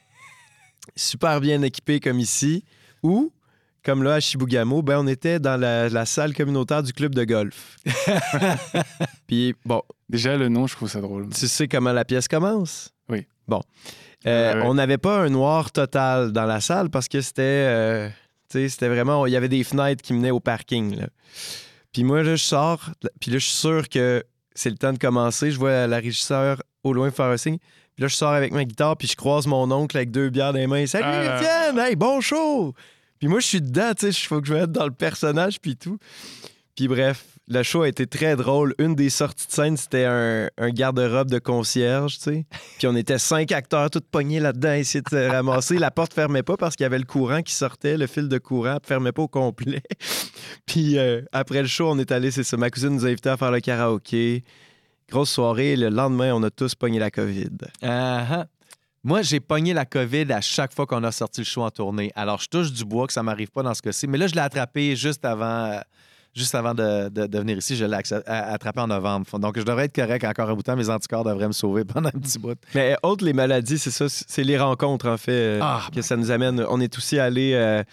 super 0.96 1.40
bien 1.42 1.62
équipés 1.62 2.00
comme 2.00 2.20
ici, 2.20 2.64
ou, 3.04 3.32
comme 3.84 4.04
là, 4.04 4.16
à 4.16 4.20
Chibougamau, 4.20 4.82
ben, 4.82 5.00
on 5.00 5.08
était 5.08 5.40
dans 5.40 5.58
la, 5.60 5.90
la 5.90 6.06
salle 6.06 6.34
communautaire 6.34 6.84
du 6.84 6.94
club 6.94 7.16
de 7.16 7.24
golf. 7.24 7.78
Puis, 9.28 9.56
bon, 9.66 9.82
Déjà, 10.10 10.38
le 10.38 10.50
nom, 10.50 10.66
je 10.68 10.76
trouve 10.76 10.90
ça 10.90 11.02
drôle. 11.02 11.30
tu 11.30 11.48
sais 11.48 11.68
comment 11.68 11.92
la 11.92 12.04
pièce 12.04 12.28
commence? 12.28 12.92
Oui. 13.10 13.26
Bon. 13.48 13.62
Euh, 14.26 14.54
Ouais, 14.56 14.60
ouais. 14.62 14.68
On 14.68 14.74
n'avait 14.74 14.98
pas 14.98 15.20
un 15.20 15.30
noir 15.30 15.72
total 15.72 16.32
dans 16.32 16.46
la 16.46 16.60
salle 16.62 16.90
parce 16.90 17.08
que 17.08 17.22
c'était. 17.22 17.42
euh, 17.44 18.10
tu 18.50 18.60
sais, 18.60 18.70
c'était 18.70 18.90
vraiment. 18.90 19.26
Il 19.28 19.32
y 19.32 19.36
avait 19.36 19.48
des 19.50 19.64
fenêtres 19.64 20.02
qui 20.02 20.14
menaient 20.14 20.32
au 20.32 20.40
parking. 20.40 20.96
là. 21.00 21.08
Puis 21.94 22.04
moi, 22.04 22.24
là, 22.24 22.36
je 22.36 22.44
sors. 22.44 22.90
Puis 23.22 23.32
là, 23.32 23.38
je 23.38 23.46
suis 23.46 23.56
sûr 23.56 23.88
que 23.88 24.24
c'est 24.56 24.70
le 24.72 24.78
temps 24.78 24.94
de 24.94 24.98
commencer. 24.98 25.52
Je 25.52 25.60
vois 25.60 25.88
la 25.88 25.98
régisseur 25.98 26.62
au 26.84 26.92
loin 26.94 27.12
faire 27.12 27.28
un 27.28 27.38
signe. 27.38 27.58
Puis 27.96 28.02
là, 28.04 28.08
je 28.08 28.16
sors 28.16 28.34
avec 28.34 28.52
ma 28.52 28.66
guitare. 28.66 28.98
Puis 28.98 29.08
je 29.08 29.16
croise 29.16 29.46
mon 29.48 29.70
oncle 29.72 29.96
avec 29.96 30.10
deux 30.12 30.30
bières 30.30 30.54
dans 30.54 30.60
les 30.60 30.68
mains. 30.68 30.86
Salut, 30.88 31.06
Ah. 31.08 31.38
Étienne! 31.40 31.80
Hey, 31.80 31.96
bon 31.96 32.20
show! 32.20 32.74
Puis 33.20 33.28
moi, 33.28 33.40
je 33.40 33.48
suis 33.48 33.62
dedans. 33.62 33.92
Tu 33.94 34.12
sais, 34.12 34.20
il 34.20 34.28
faut 34.28 34.42
que 34.42 34.48
je 34.48 34.54
me 34.54 34.62
mette 34.62 34.72
dans 34.72 34.86
le 34.86 34.94
personnage. 34.94 35.60
Puis 35.60 35.76
tout. 35.76 35.98
Puis 36.76 36.88
bref, 36.88 37.26
le 37.50 37.64
show 37.64 37.82
a 37.82 37.88
été 37.88 38.08
très 38.08 38.36
drôle. 38.36 38.76
Une 38.78 38.96
des 38.96 39.10
sorties 39.10 39.48
de 39.48 39.52
scène, 39.52 39.76
c'était 39.76 40.06
un, 40.06 40.50
un 40.58 40.70
garde-robe 40.70 41.30
de 41.30 41.40
concierge, 41.40 42.18
tu 42.18 42.24
sais. 42.24 42.46
Puis 42.78 42.88
on 42.88 42.96
était 42.96 43.18
cinq 43.18 43.52
acteurs, 43.52 43.90
tous 43.90 44.02
pognés 44.10 44.40
là-dedans, 44.40 44.74
essayer 44.74 45.02
de 45.02 45.10
se 45.10 45.30
ramasser. 45.32 45.78
La 45.78 45.92
porte 45.92 46.14
fermait 46.14 46.44
pas 46.44 46.58
parce 46.58 46.76
qu'il 46.76 46.84
y 46.84 46.86
avait 46.86 47.00
le 47.00 47.06
courant 47.06 47.42
qui 47.42 47.54
sortait, 47.54 47.98
le 47.98 48.08
fil 48.08 48.30
de 48.30 48.38
courant 48.38 48.78
fermait 48.84 49.12
pas 49.12 49.24
au 49.24 49.28
complet. 49.28 49.82
Puis 50.68 50.98
euh, 50.98 51.22
après 51.32 51.62
le 51.62 51.68
show, 51.68 51.90
on 51.90 51.98
est 51.98 52.12
allé, 52.12 52.30
c'est 52.32 52.44
ça. 52.44 52.56
Ma 52.56 52.70
cousine 52.70 52.90
nous 52.90 53.06
a 53.06 53.10
invités 53.10 53.30
à 53.30 53.38
faire 53.38 53.52
le 53.52 53.60
karaoké. 53.60 54.44
Grosse 55.10 55.32
soirée. 55.32 55.76
Le 55.76 55.90
lendemain, 55.90 56.34
on 56.36 56.44
a 56.44 56.52
tous 56.52 56.76
pogné 56.76 57.00
la 57.00 57.10
COVID. 57.10 57.50
Uh-huh. 57.82 58.46
Moi, 59.04 59.22
j'ai 59.22 59.40
pogné 59.40 59.74
la 59.74 59.86
COVID 59.86 60.32
à 60.34 60.42
chaque 60.42 60.74
fois 60.74 60.86
qu'on 60.86 61.04
a 61.04 61.12
sorti 61.12 61.42
le 61.42 61.46
show 61.46 61.62
en 61.64 61.70
tournée. 61.72 62.12
Alors, 62.16 62.40
je 62.42 62.48
touche 62.50 62.72
du 62.74 62.84
bois 62.84 63.08
que 63.08 63.14
ça 63.14 63.24
m'arrive 63.24 63.50
pas 63.50 63.64
dans 63.64 63.74
ce 63.74 63.82
cas-ci. 63.82 64.08
Mais 64.08 64.18
là, 64.18 64.28
je 64.28 64.34
l'ai 64.34 64.42
attrapé 64.42 64.96
juste 64.98 65.24
avant, 65.24 65.46
euh, 65.72 65.80
juste 66.36 66.54
avant 66.54 66.74
de, 66.74 67.08
de- 67.08 67.26
de 67.26 67.40
venir 67.40 67.58
ici. 67.58 67.78
Je 67.78 67.86
l'ai 67.86 67.96
a- 67.96 68.52
attrapé 68.54 68.82
en 68.82 68.88
novembre. 68.88 69.26
Donc, 69.40 69.58
je 69.58 69.64
devrais 69.64 69.86
être 69.86 69.96
correct 69.96 70.26
encore 70.26 70.50
un 70.50 70.54
bout 70.54 70.62
de 70.62 70.64
temps. 70.64 70.76
Mes 70.76 70.90
anticorps 70.90 71.24
devraient 71.24 71.48
me 71.48 71.54
sauver 71.54 71.86
pendant 71.86 72.10
un 72.10 72.20
petit 72.20 72.38
bout. 72.40 72.58
Mais 72.76 72.92
euh, 72.94 72.96
autre 73.04 73.24
les 73.24 73.32
maladies, 73.34 73.78
c'est 73.80 73.92
ça, 73.92 74.06
c'est 74.10 74.44
les 74.44 74.58
rencontres, 74.58 75.08
en 75.08 75.18
fait, 75.18 75.32
euh, 75.32 75.60
Ah, 75.62 75.88
que 75.96 76.02
ça 76.02 76.18
nous 76.18 76.30
amène. 76.30 76.66
On 76.70 76.82
est 76.82 76.98
aussi 76.98 77.18
allé. 77.20 77.54
euh, 77.54 77.84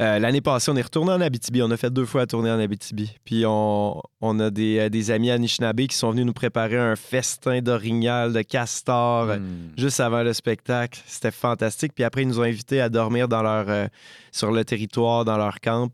euh, 0.00 0.18
L'année 0.18 0.40
passée, 0.40 0.70
on 0.70 0.76
est 0.76 0.82
retourné 0.82 1.12
en 1.12 1.20
Abitibi. 1.20 1.62
On 1.62 1.70
a 1.70 1.76
fait 1.76 1.90
deux 1.90 2.04
fois 2.06 2.22
la 2.22 2.26
tournée 2.26 2.50
en 2.50 2.58
Abitibi. 2.58 3.14
Puis 3.24 3.44
on, 3.46 4.00
on 4.20 4.40
a 4.40 4.50
des, 4.50 4.78
euh, 4.78 4.88
des 4.88 5.10
amis 5.10 5.30
à 5.30 5.34
Anishinaabe 5.34 5.82
qui 5.82 5.96
sont 5.96 6.10
venus 6.10 6.24
nous 6.26 6.32
préparer 6.32 6.78
un 6.78 6.96
festin 6.96 7.60
d'orignal, 7.60 8.32
de 8.32 8.42
castor, 8.42 9.30
euh, 9.30 9.36
Hmm. 9.38 9.70
juste 9.76 10.00
avant 10.00 10.22
le 10.22 10.32
spectacle. 10.32 11.00
C'était 11.06 11.30
fantastique. 11.30 11.92
Puis 11.94 12.04
après, 12.04 12.22
ils 12.22 12.28
nous 12.28 12.40
ont 12.40 12.44
invités 12.44 12.80
à 12.80 12.88
dormir 12.88 13.28
dans 13.28 13.42
leur, 13.42 13.68
euh, 13.68 13.86
sur 14.30 14.50
le 14.50 14.64
territoire, 14.64 15.24
dans 15.24 15.36
leur 15.36 15.60
camp. 15.60 15.90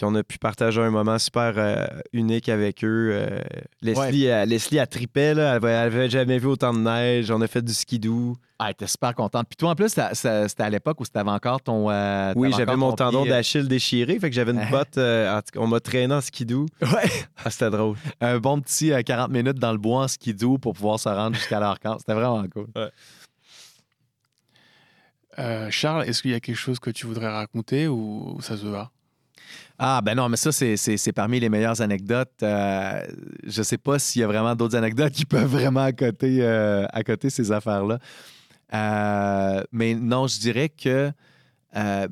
Puis 0.00 0.08
on 0.10 0.14
a 0.14 0.22
pu 0.22 0.38
partager 0.38 0.80
un 0.80 0.88
moment 0.88 1.18
super 1.18 1.52
euh, 1.58 1.84
unique 2.14 2.48
avec 2.48 2.82
eux. 2.84 3.10
Euh, 3.12 3.38
Leslie, 3.82 4.24
elle, 4.24 4.48
Leslie, 4.48 4.78
elle 4.78 4.88
tripait, 4.88 5.34
là. 5.34 5.50
Elle 5.50 5.56
avait, 5.56 5.68
elle 5.72 5.86
avait 5.92 6.08
jamais 6.08 6.38
vu 6.38 6.46
autant 6.46 6.72
de 6.72 6.78
neige. 6.78 7.30
On 7.30 7.38
a 7.42 7.46
fait 7.46 7.60
du 7.60 7.74
skidoo. 7.74 8.34
Ah, 8.58 8.68
elle 8.68 8.70
était 8.70 8.86
super 8.86 9.14
contente. 9.14 9.46
Puis 9.46 9.56
toi, 9.58 9.68
en 9.68 9.74
plus, 9.74 9.90
c'était- 9.90 10.14
c'était 10.14 10.48
c'était 10.48 10.62
à 10.62 10.70
l'époque 10.70 10.98
où 11.02 11.04
tu 11.04 11.10
avais 11.18 11.28
encore 11.30 11.60
ton. 11.60 11.90
euh, 11.90 12.32
Oui, 12.34 12.50
j'avais 12.56 12.76
mon 12.76 12.92
tendon 12.94 13.26
euh, 13.26 13.28
d'Achille 13.28 13.68
déchiré, 13.68 14.18
fait 14.18 14.30
que 14.30 14.34
j'avais 14.34 14.52
une 14.52 14.64
botte. 14.70 14.96
euh, 14.96 15.38
on 15.56 15.66
m'a 15.66 15.80
traîné 15.80 16.14
en 16.14 16.22
skidoo. 16.22 16.64
Ouais. 16.80 16.88
Ah, 17.44 17.50
c'était 17.50 17.68
drôle. 17.68 17.98
Un 18.22 18.38
bon 18.38 18.58
petit 18.62 18.92
euh, 18.94 19.02
40 19.02 19.30
minutes 19.30 19.58
dans 19.58 19.72
le 19.72 19.78
bois 19.78 20.04
en 20.04 20.08
skidoo 20.08 20.56
pour 20.56 20.72
pouvoir 20.72 20.98
se 20.98 21.10
rendre 21.10 21.36
jusqu'à 21.36 21.60
leur 21.60 21.78
camp. 21.78 21.98
C'était 21.98 22.14
vraiment 22.14 22.42
cool. 22.50 22.68
Euh, 25.38 25.68
Charles, 25.70 26.04
est-ce 26.08 26.22
qu'il 26.22 26.30
y 26.30 26.34
a 26.34 26.40
quelque 26.40 26.56
chose 26.56 26.78
que 26.78 26.88
tu 26.90 27.04
voudrais 27.06 27.28
raconter 27.28 27.86
ou 27.86 28.38
ça 28.40 28.56
se 28.56 28.64
va? 28.66 28.90
Ah, 29.78 30.00
ben 30.04 30.14
non, 30.14 30.28
mais 30.28 30.36
ça, 30.36 30.52
c'est- 30.52 30.76
parmi 31.12 31.40
les 31.40 31.48
meilleures 31.48 31.80
anecdotes. 31.80 32.42
Euh, 32.42 33.02
je 33.44 33.62
sais 33.62 33.78
pas 33.78 33.98
s'il 33.98 34.20
y 34.20 34.24
a 34.24 34.26
vraiment 34.26 34.54
d'autres 34.54 34.76
anecdotes 34.76 35.12
qui 35.12 35.24
peuvent 35.24 35.50
vraiment 35.50 35.84
accoter, 35.84 36.38
euh, 36.42 36.86
ces 37.30 37.50
affaires-là. 37.52 37.98
Euh, 38.74 39.62
mais 39.72 39.94
non, 39.94 40.26
je 40.26 40.38
dirais 40.38 40.68
que 40.68 41.10
euh, 41.76 42.08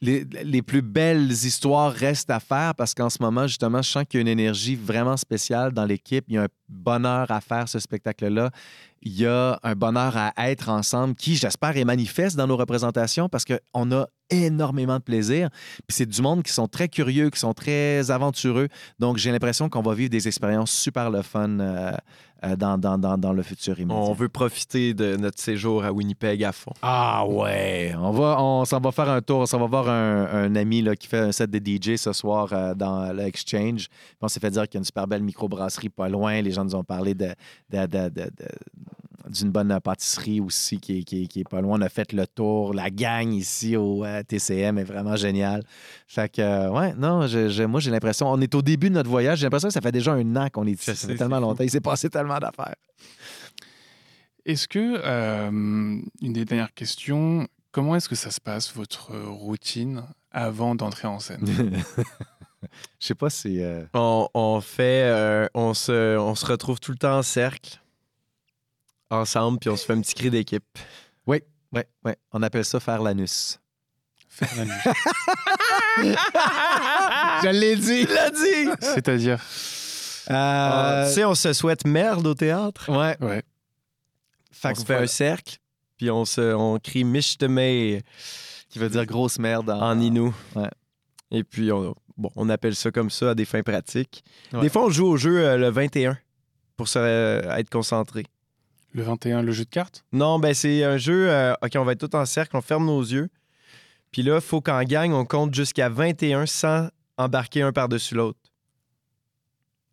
les, 0.00 0.62
plus 0.62 0.82
belles 0.82 1.30
histoires 1.30 1.92
restent 1.92 2.30
à 2.30 2.40
faire 2.40 2.74
parce 2.74 2.94
qu'en 2.94 3.10
ce 3.10 3.22
moment, 3.22 3.46
justement, 3.46 3.82
je 3.82 3.90
sens 3.90 4.04
qu'il 4.08 4.18
y 4.18 4.20
a 4.20 4.22
une 4.22 4.28
énergie 4.28 4.76
vraiment 4.76 5.16
spéciale 5.16 5.72
dans 5.72 5.84
l'équipe. 5.84 6.24
Il 6.28 6.34
y 6.34 6.38
a 6.38 6.44
un 6.44 6.48
bonheur 6.68 7.30
à 7.30 7.40
faire 7.40 7.68
ce 7.68 7.78
spectacle-là. 7.78 8.50
Il 9.02 9.12
y 9.12 9.26
a 9.26 9.58
un 9.62 9.74
bonheur 9.74 10.16
à 10.16 10.50
être 10.50 10.68
ensemble 10.68 11.14
qui, 11.14 11.36
j'espère, 11.36 11.76
est 11.76 11.84
manifeste 11.84 12.36
dans 12.36 12.46
nos 12.46 12.56
représentations 12.56 13.28
parce 13.28 13.44
qu'on 13.44 13.92
a 13.92 14.06
énormément 14.30 14.98
de 14.98 15.02
plaisir. 15.02 15.50
Puis 15.86 15.96
c'est 15.96 16.06
du 16.06 16.20
monde 16.20 16.42
qui 16.42 16.52
sont 16.52 16.68
très 16.68 16.88
curieux, 16.88 17.30
qui 17.30 17.38
sont 17.38 17.54
très 17.54 18.10
aventureux. 18.10 18.68
Donc 18.98 19.16
j'ai 19.16 19.30
l'impression 19.30 19.68
qu'on 19.68 19.82
va 19.82 19.94
vivre 19.94 20.10
des 20.10 20.26
expériences 20.26 20.72
super 20.72 21.10
le 21.10 21.22
fun 21.22 21.60
euh, 21.60 21.92
dans, 22.56 22.78
dans, 22.78 22.96
dans, 22.98 23.18
dans 23.18 23.32
le 23.32 23.42
futur 23.42 23.78
immédiat. 23.80 24.00
On 24.00 24.12
veut 24.12 24.28
profiter 24.28 24.94
de 24.94 25.16
notre 25.16 25.40
séjour 25.40 25.84
à 25.84 25.92
Winnipeg 25.92 26.42
à 26.44 26.52
fond. 26.52 26.72
Ah 26.82 27.26
ouais, 27.26 27.94
on 27.98 28.10
va, 28.12 28.40
on 28.40 28.64
s'en 28.64 28.80
va 28.80 28.92
faire 28.92 29.08
un 29.08 29.20
tour, 29.20 29.40
on 29.40 29.46
s'en 29.46 29.58
va 29.58 29.66
voir 29.66 29.88
un, 29.88 30.26
un 30.26 30.54
ami 30.56 30.82
là, 30.82 30.94
qui 30.94 31.06
fait 31.08 31.18
un 31.18 31.32
set 31.32 31.50
de 31.50 31.58
DJ 31.58 31.96
ce 31.96 32.12
soir 32.12 32.48
euh, 32.52 32.74
dans 32.74 33.12
l'Exchange. 33.12 33.88
On 34.20 34.28
s'est 34.28 34.40
fait 34.40 34.50
dire 34.50 34.62
qu'il 34.68 34.74
y 34.74 34.78
a 34.78 34.80
une 34.80 34.84
super 34.84 35.06
belle 35.06 35.22
microbrasserie 35.22 35.88
pas 35.88 36.08
loin. 36.08 36.40
Les 36.40 36.52
gens 36.52 36.64
nous 36.64 36.74
ont 36.74 36.84
parlé 36.84 37.14
de- 37.14 37.34
de- 37.70 37.86
de- 37.86 38.08
de- 38.08 38.30
d'une 39.30 39.50
bonne 39.50 39.78
pâtisserie 39.80 40.40
aussi 40.40 40.78
qui 40.80 40.98
est, 40.98 41.02
qui, 41.04 41.22
est, 41.24 41.26
qui 41.26 41.40
est 41.40 41.48
pas 41.48 41.60
loin. 41.60 41.78
On 41.78 41.82
a 41.82 41.88
fait 41.88 42.12
le 42.12 42.26
tour. 42.26 42.74
La 42.74 42.90
gang 42.90 43.32
ici 43.32 43.76
au 43.76 44.04
euh, 44.04 44.22
TCM 44.22 44.78
est 44.78 44.84
vraiment 44.84 45.16
géniale. 45.16 45.62
Fait 46.06 46.28
que, 46.30 46.40
euh, 46.42 46.70
ouais, 46.70 46.94
non, 46.94 47.26
je- 47.26 47.48
je- 47.48 47.62
moi 47.64 47.80
j'ai 47.80 47.90
l'impression, 47.90 48.30
on 48.30 48.40
est 48.40 48.54
au 48.54 48.62
début 48.62 48.88
de 48.90 48.94
notre 48.94 49.10
voyage. 49.10 49.38
J'ai 49.38 49.46
l'impression 49.46 49.68
que 49.68 49.74
ça 49.74 49.80
fait 49.80 49.92
déjà 49.92 50.12
un 50.12 50.36
an 50.36 50.48
qu'on 50.50 50.66
est 50.66 50.72
ici. 50.72 50.94
Ça 50.94 51.08
fait 51.08 51.16
tellement 51.16 51.36
fou. 51.36 51.42
longtemps. 51.42 51.64
Il 51.64 51.70
s'est 51.70 51.80
passé 51.80 52.08
tellement 52.10 52.38
d'affaires. 52.38 52.74
Est-ce 54.46 54.66
que, 54.68 55.00
euh, 55.04 55.50
une 55.50 56.32
des 56.32 56.44
dernières 56.44 56.72
questions, 56.72 57.46
comment 57.70 57.96
est-ce 57.96 58.08
que 58.08 58.14
ça 58.14 58.30
se 58.30 58.40
passe, 58.40 58.72
votre 58.74 59.14
routine, 59.26 60.02
avant 60.32 60.74
d'entrer 60.74 61.06
en 61.08 61.18
scène? 61.18 61.44
Je 63.00 63.06
sais 63.06 63.14
pas 63.14 63.30
si. 63.30 63.60
euh, 63.62 63.84
On, 63.94 64.28
on 64.34 64.60
fait. 64.60 65.02
euh, 65.04 65.46
on, 65.54 65.74
se, 65.74 66.16
on 66.18 66.34
se 66.34 66.44
retrouve 66.46 66.80
tout 66.80 66.90
le 66.92 66.98
temps 66.98 67.18
en 67.18 67.22
cercle, 67.22 67.80
ensemble, 69.10 69.58
puis 69.58 69.70
on 69.70 69.76
se 69.76 69.84
fait 69.84 69.92
un 69.92 70.00
petit 70.00 70.14
cri 70.14 70.30
d'équipe. 70.30 70.64
Ouais, 71.26 71.86
ouais. 72.04 72.16
On 72.32 72.42
appelle 72.42 72.64
ça 72.64 72.80
faire 72.80 73.02
l'anus. 73.02 73.58
Faire 74.28 74.48
la 74.56 74.64
nuit. 74.64 74.72
Je 77.42 77.48
l'ai 77.50 77.76
dit. 77.76 78.06
Il 78.08 78.14
l'a 78.14 78.30
dit! 78.30 78.70
C'est-à-dire? 78.80 79.38
Ah, 80.28 81.02
Euh, 81.02 81.08
tu 81.08 81.14
sais, 81.14 81.24
on 81.24 81.34
se 81.34 81.52
souhaite 81.52 81.86
merde 81.86 82.26
au 82.26 82.34
théâtre. 82.34 82.88
ouais. 82.90 83.16
Ouais. 83.20 83.42
Fait 84.50 84.70
on 84.70 84.74
se 84.74 84.80
fait 84.80 84.86
voilà. 84.86 85.02
un 85.02 85.06
cercle, 85.06 85.58
puis 85.96 86.10
on, 86.10 86.24
se, 86.24 86.54
on 86.54 86.78
crie 86.78 87.04
Mishteme 87.04 88.00
Qui 88.70 88.78
veut 88.78 88.88
dire 88.88 89.06
grosse 89.06 89.38
merde 89.38 89.70
en, 89.70 89.80
en 89.80 90.00
Inou. 90.00 90.34
Ouais. 90.56 90.70
Et 91.30 91.44
puis, 91.44 91.70
on, 91.70 91.94
bon, 92.16 92.30
on 92.34 92.48
appelle 92.48 92.74
ça 92.74 92.90
comme 92.90 93.10
ça 93.10 93.30
à 93.30 93.34
des 93.34 93.44
fins 93.44 93.62
pratiques. 93.62 94.24
Ouais. 94.52 94.62
Des 94.62 94.68
fois, 94.68 94.84
on 94.86 94.90
joue 94.90 95.06
au 95.06 95.16
jeu 95.16 95.44
euh, 95.46 95.56
le 95.58 95.68
21 95.70 96.18
pour 96.76 96.88
se, 96.88 96.98
euh, 96.98 97.42
être 97.56 97.70
concentré. 97.70 98.24
Le 98.94 99.02
21, 99.02 99.42
le 99.42 99.52
jeu 99.52 99.64
de 99.64 99.70
cartes? 99.70 100.04
Non, 100.12 100.38
ben 100.38 100.54
c'est 100.54 100.82
un 100.84 100.96
jeu. 100.96 101.30
euh, 101.30 101.54
OK, 101.62 101.72
on 101.76 101.84
va 101.84 101.92
être 101.92 102.06
tout 102.08 102.16
en 102.16 102.24
cercle, 102.26 102.56
on 102.56 102.60
ferme 102.62 102.86
nos 102.86 103.02
yeux. 103.02 103.28
Puis 104.10 104.22
là, 104.22 104.36
il 104.36 104.40
faut 104.40 104.60
qu'en 104.60 104.82
gang, 104.84 105.12
on 105.12 105.24
compte 105.26 105.54
jusqu'à 105.54 105.88
21 105.88 106.46
sans 106.46 106.88
embarquer 107.18 107.62
un 107.62 107.72
par-dessus 107.72 108.14
l'autre. 108.14 108.38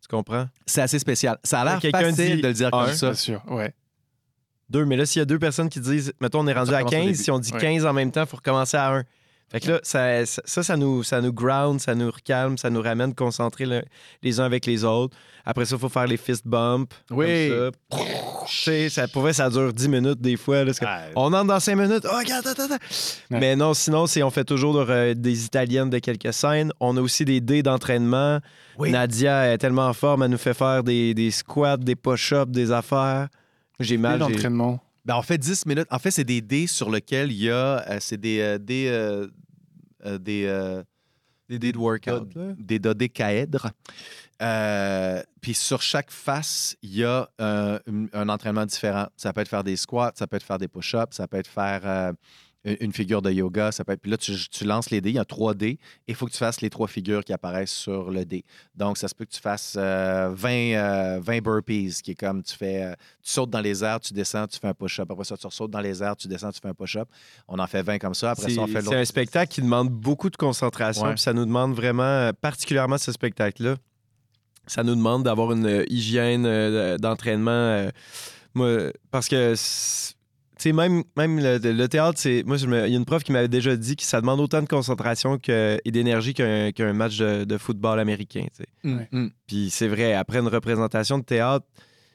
Tu 0.00 0.08
comprends? 0.08 0.48
C'est 0.66 0.80
assez 0.82 0.98
spécial. 0.98 1.38
Ça 1.44 1.60
a 1.60 1.64
l'air 1.64 1.78
Quelqu'un 1.80 2.10
facile 2.10 2.36
dit 2.36 2.42
de 2.42 2.46
le 2.48 2.54
dire 2.54 2.68
un, 2.72 2.86
comme 2.86 2.94
ça. 2.94 3.06
Bien 3.08 3.14
sûr, 3.16 3.42
ouais. 3.50 3.74
Deux, 4.70 4.84
mais 4.84 4.96
là, 4.96 5.04
s'il 5.06 5.20
y 5.20 5.22
a 5.22 5.26
deux 5.26 5.38
personnes 5.38 5.68
qui 5.68 5.80
disent, 5.80 6.12
mettons, 6.20 6.40
on 6.40 6.46
est 6.46 6.52
rendu 6.52 6.72
à 6.74 6.78
recommence 6.78 6.92
au 6.92 6.96
15, 6.96 7.04
début. 7.06 7.22
si 7.22 7.30
on 7.30 7.38
dit 7.38 7.52
Ouais. 7.52 7.60
15 7.60 7.86
en 7.86 7.92
même 7.92 8.10
temps, 8.10 8.22
il 8.22 8.26
faut 8.28 8.36
recommencer 8.36 8.76
à 8.76 8.90
1. 8.94 9.04
Fait 9.50 9.60
que 9.60 9.70
là, 9.70 9.80
ça, 9.84 10.24
ça, 10.26 10.76
nous, 10.76 11.04
ça 11.04 11.20
nous 11.20 11.32
ground, 11.32 11.80
ça 11.80 11.94
nous 11.94 12.10
recalme, 12.10 12.58
ça 12.58 12.68
nous 12.68 12.82
ramène 12.82 13.14
concentrés 13.14 13.64
le- 13.66 13.82
les 14.22 14.40
uns 14.40 14.44
avec 14.44 14.66
les 14.66 14.82
autres. 14.84 15.16
Après 15.44 15.64
ça, 15.64 15.76
il 15.76 15.78
faut 15.78 15.88
faire 15.88 16.06
les 16.08 16.16
fist 16.16 16.42
bumps. 16.46 16.88
Oui. 17.12 17.48
Comme 17.48 17.70
ça. 18.48 18.88
Ça, 18.90 19.08
pour 19.08 19.22
vrai, 19.22 19.32
ça 19.32 19.48
dure 19.48 19.72
10 19.72 19.88
minutes 19.88 20.20
des 20.20 20.36
fois. 20.36 20.64
là, 20.64 20.72
Ah, 20.82 21.02
On 21.14 21.32
entre 21.32 21.46
dans 21.46 21.60
5 21.60 21.76
minutes. 21.76 22.04
Oh, 22.04 22.16
regarde, 22.18 22.46
attends, 22.46 22.64
attends. 22.64 22.74
Ouais. 22.74 23.38
Mais 23.40 23.56
non, 23.56 23.72
sinon, 23.74 24.06
c'est, 24.06 24.22
on 24.24 24.30
fait 24.30 24.44
toujours 24.44 24.84
euh, 24.88 25.14
des 25.14 25.44
italiennes 25.44 25.90
de 25.90 25.98
quelques 26.00 26.32
scènes. 26.32 26.72
On 26.80 26.96
a 26.96 27.00
aussi 27.00 27.24
des 27.24 27.40
dés 27.40 27.62
d'entraînement. 27.62 28.40
Oui. 28.78 28.90
Nadia 28.90 29.52
est 29.52 29.58
tellement 29.58 29.86
en 29.86 29.92
forme, 29.92 30.24
elle 30.24 30.30
nous 30.30 30.38
fait 30.38 30.54
faire 30.54 30.82
des, 30.82 31.14
des 31.14 31.30
squats, 31.30 31.76
des 31.76 31.94
push-ups, 31.96 32.50
des 32.50 32.72
affaires. 32.72 33.28
J'ai 33.78 33.96
mal. 33.96 34.18
l'entraînement 34.18 34.80
Ben, 35.06 35.16
on 35.16 35.22
fait 35.22 35.38
10 35.38 35.64
minutes. 35.66 35.86
En 35.90 35.98
fait, 36.00 36.10
c'est 36.10 36.24
des 36.24 36.40
dés 36.42 36.66
sur 36.66 36.90
lesquels 36.90 37.30
il 37.30 37.44
y 37.44 37.50
a. 37.50 37.88
euh, 37.88 37.98
c'est 38.00 38.16
des. 38.18 38.40
euh, 38.40 38.58
des, 38.58 38.88
euh, 38.88 39.28
euh, 40.04 40.18
des, 40.18 40.82
des 41.48 41.58
dés 41.60 41.72
de 41.72 41.78
workout. 41.78 42.28
Des 42.58 42.78
dodécaèdres. 42.78 43.70
Euh, 44.42 45.22
Puis 45.40 45.54
sur 45.54 45.80
chaque 45.80 46.10
face, 46.10 46.76
il 46.82 46.96
y 46.96 47.04
a 47.04 47.28
euh, 47.40 47.78
un, 47.86 48.06
un 48.12 48.28
entraînement 48.28 48.66
différent. 48.66 49.06
Ça 49.16 49.32
peut 49.32 49.40
être 49.40 49.48
faire 49.48 49.64
des 49.64 49.76
squats, 49.76 50.12
ça 50.16 50.26
peut 50.26 50.36
être 50.36 50.42
faire 50.42 50.58
des 50.58 50.68
push-ups, 50.68 51.14
ça 51.16 51.26
peut 51.26 51.38
être 51.38 51.46
faire 51.48 52.12
une 52.80 52.92
figure 52.92 53.22
de 53.22 53.30
yoga. 53.30 53.70
Ça 53.72 53.84
peut 53.84 53.92
être... 53.92 54.00
Puis 54.00 54.10
là, 54.10 54.16
tu, 54.16 54.32
tu 54.50 54.64
lances 54.64 54.90
les 54.90 55.00
dés. 55.00 55.10
Il 55.10 55.16
y 55.16 55.18
a 55.18 55.24
trois 55.24 55.54
dés 55.54 55.68
et 55.68 55.78
il 56.08 56.14
faut 56.14 56.26
que 56.26 56.32
tu 56.32 56.38
fasses 56.38 56.60
les 56.60 56.68
trois 56.70 56.88
figures 56.88 57.24
qui 57.24 57.32
apparaissent 57.32 57.72
sur 57.72 58.10
le 58.10 58.24
dé. 58.24 58.44
Donc, 58.74 58.98
ça 58.98 59.08
se 59.08 59.14
peut 59.14 59.24
que 59.24 59.30
tu 59.30 59.40
fasses 59.40 59.74
euh, 59.78 60.30
20, 60.34 60.50
euh, 60.50 61.20
20 61.22 61.40
burpees, 61.42 62.00
qui 62.02 62.10
est 62.12 62.14
comme 62.14 62.42
tu 62.42 62.56
fais. 62.56 62.82
euh, 62.82 62.92
tu 63.22 63.30
sautes 63.30 63.50
dans 63.50 63.60
les 63.60 63.84
airs, 63.84 64.00
tu 64.00 64.12
descends, 64.12 64.46
tu 64.46 64.58
fais 64.58 64.68
un 64.68 64.74
push-up. 64.74 65.10
Après 65.10 65.24
ça, 65.24 65.36
tu 65.36 65.46
sautes 65.50 65.70
dans 65.70 65.80
les 65.80 66.02
airs, 66.02 66.16
tu 66.16 66.28
descends, 66.28 66.50
tu 66.50 66.60
fais 66.60 66.68
un 66.68 66.74
push-up. 66.74 67.08
On 67.48 67.58
en 67.58 67.66
fait 67.66 67.82
20 67.82 67.98
comme 67.98 68.14
ça. 68.14 68.32
Après 68.32 68.48
C'est 68.48 68.54
ça, 68.56 68.62
on 68.62 68.66
fait 68.66 68.72
c'est 68.80 68.82
l'autre. 68.86 68.96
un 68.96 69.04
spectacle 69.04 69.52
qui 69.54 69.62
demande 69.62 69.90
beaucoup 69.90 70.30
de 70.30 70.36
concentration. 70.36 71.04
Ouais. 71.04 71.12
puis 71.14 71.20
ça 71.22 71.32
nous 71.32 71.44
demande 71.44 71.74
vraiment, 71.74 72.02
euh, 72.02 72.32
particulièrement 72.40 72.98
ce 72.98 73.12
spectacle-là, 73.12 73.76
ça 74.66 74.82
nous 74.82 74.96
demande 74.96 75.22
d'avoir 75.22 75.52
une 75.52 75.66
euh, 75.66 75.84
hygiène 75.88 76.44
euh, 76.46 76.98
d'entraînement. 76.98 77.50
euh, 77.52 77.90
moi, 78.54 78.90
parce 79.12 79.28
que, 79.28 79.54
c'est- 79.56 80.15
sais, 80.68 80.72
même, 80.72 81.02
même 81.16 81.38
le, 81.40 81.58
le 81.58 81.88
théâtre, 81.88 82.18
c'est. 82.18 82.42
Moi, 82.44 82.56
je 82.56 82.66
me- 82.66 82.86
il 82.86 82.90
y 82.92 82.94
a 82.94 82.98
une 82.98 83.04
prof 83.04 83.22
qui 83.24 83.32
m'avait 83.32 83.48
déjà 83.48 83.76
dit 83.76 83.96
que 83.96 84.02
ça 84.02 84.20
demande 84.20 84.40
autant 84.40 84.62
de 84.62 84.68
concentration 84.68 85.38
que- 85.38 85.78
et 85.84 85.90
d'énergie 85.90 86.34
qu'un 86.34 86.72
qu'un 86.72 86.92
match 86.92 87.16
de, 87.18 87.44
de 87.44 87.58
football 87.58 87.98
américain. 88.00 88.46
Mm, 88.84 88.98
mm. 89.12 89.30
Puis 89.46 89.70
c'est 89.70 89.88
vrai, 89.88 90.14
après 90.14 90.38
une 90.38 90.48
représentation 90.48 91.18
de 91.18 91.24
théâtre, 91.24 91.66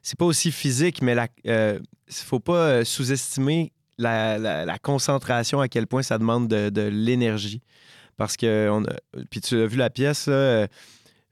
c'est 0.01 0.17
pas 0.17 0.25
aussi 0.25 0.51
physique, 0.51 1.01
mais 1.01 1.15
il 1.45 1.51
ne 1.51 1.79
faut 2.09 2.39
pas 2.39 2.53
euh, 2.67 2.83
sous-estimer 2.83 3.71
la, 3.97 4.37
la- 4.37 4.65
la 4.65 4.77
concentration, 4.79 5.59
à 5.61 5.67
quel 5.67 5.87
point 5.87 6.01
ça 6.03 6.17
demande 6.17 6.47
de, 6.47 6.69
de 6.69 6.81
l'énergie. 6.81 7.61
Parce 8.17 8.35
que, 8.37 8.69
on 8.71 8.83
a- 8.85 8.97
puis 9.29 9.41
tu 9.41 9.55
as 9.61 9.65
vu 9.67 9.77
la 9.77 9.89
pièce, 9.89 10.27
là, 10.27 10.33
euh, 10.33 10.67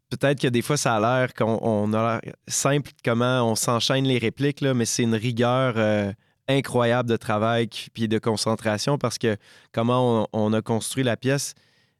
peut-être 0.09 0.39
que 0.41 0.47
des 0.47 0.61
fois 0.63 0.77
ça 0.77 0.95
a 0.95 0.99
l'air 0.99 1.33
qu'on 1.33 1.59
on 1.61 1.93
a 1.93 2.19
l'air 2.23 2.33
simple 2.47 2.91
comment 3.05 3.43
on 3.49 3.55
s'enchaîne 3.55 4.05
les 4.05 4.17
répliques, 4.17 4.61
là, 4.61 4.73
mais 4.73 4.85
c'est 4.85 5.03
une 5.03 5.15
rigueur 5.15 5.73
euh, 5.77 6.11
incroyable 6.49 7.09
de 7.09 7.15
travail 7.15 7.69
puis 7.93 8.07
de 8.07 8.17
concentration 8.17 8.97
parce 8.97 9.17
que 9.17 9.37
comment 9.71 10.27
on, 10.33 10.53
a 10.53 10.61
construit 10.61 11.03
la 11.03 11.15
pièce. 11.15 11.53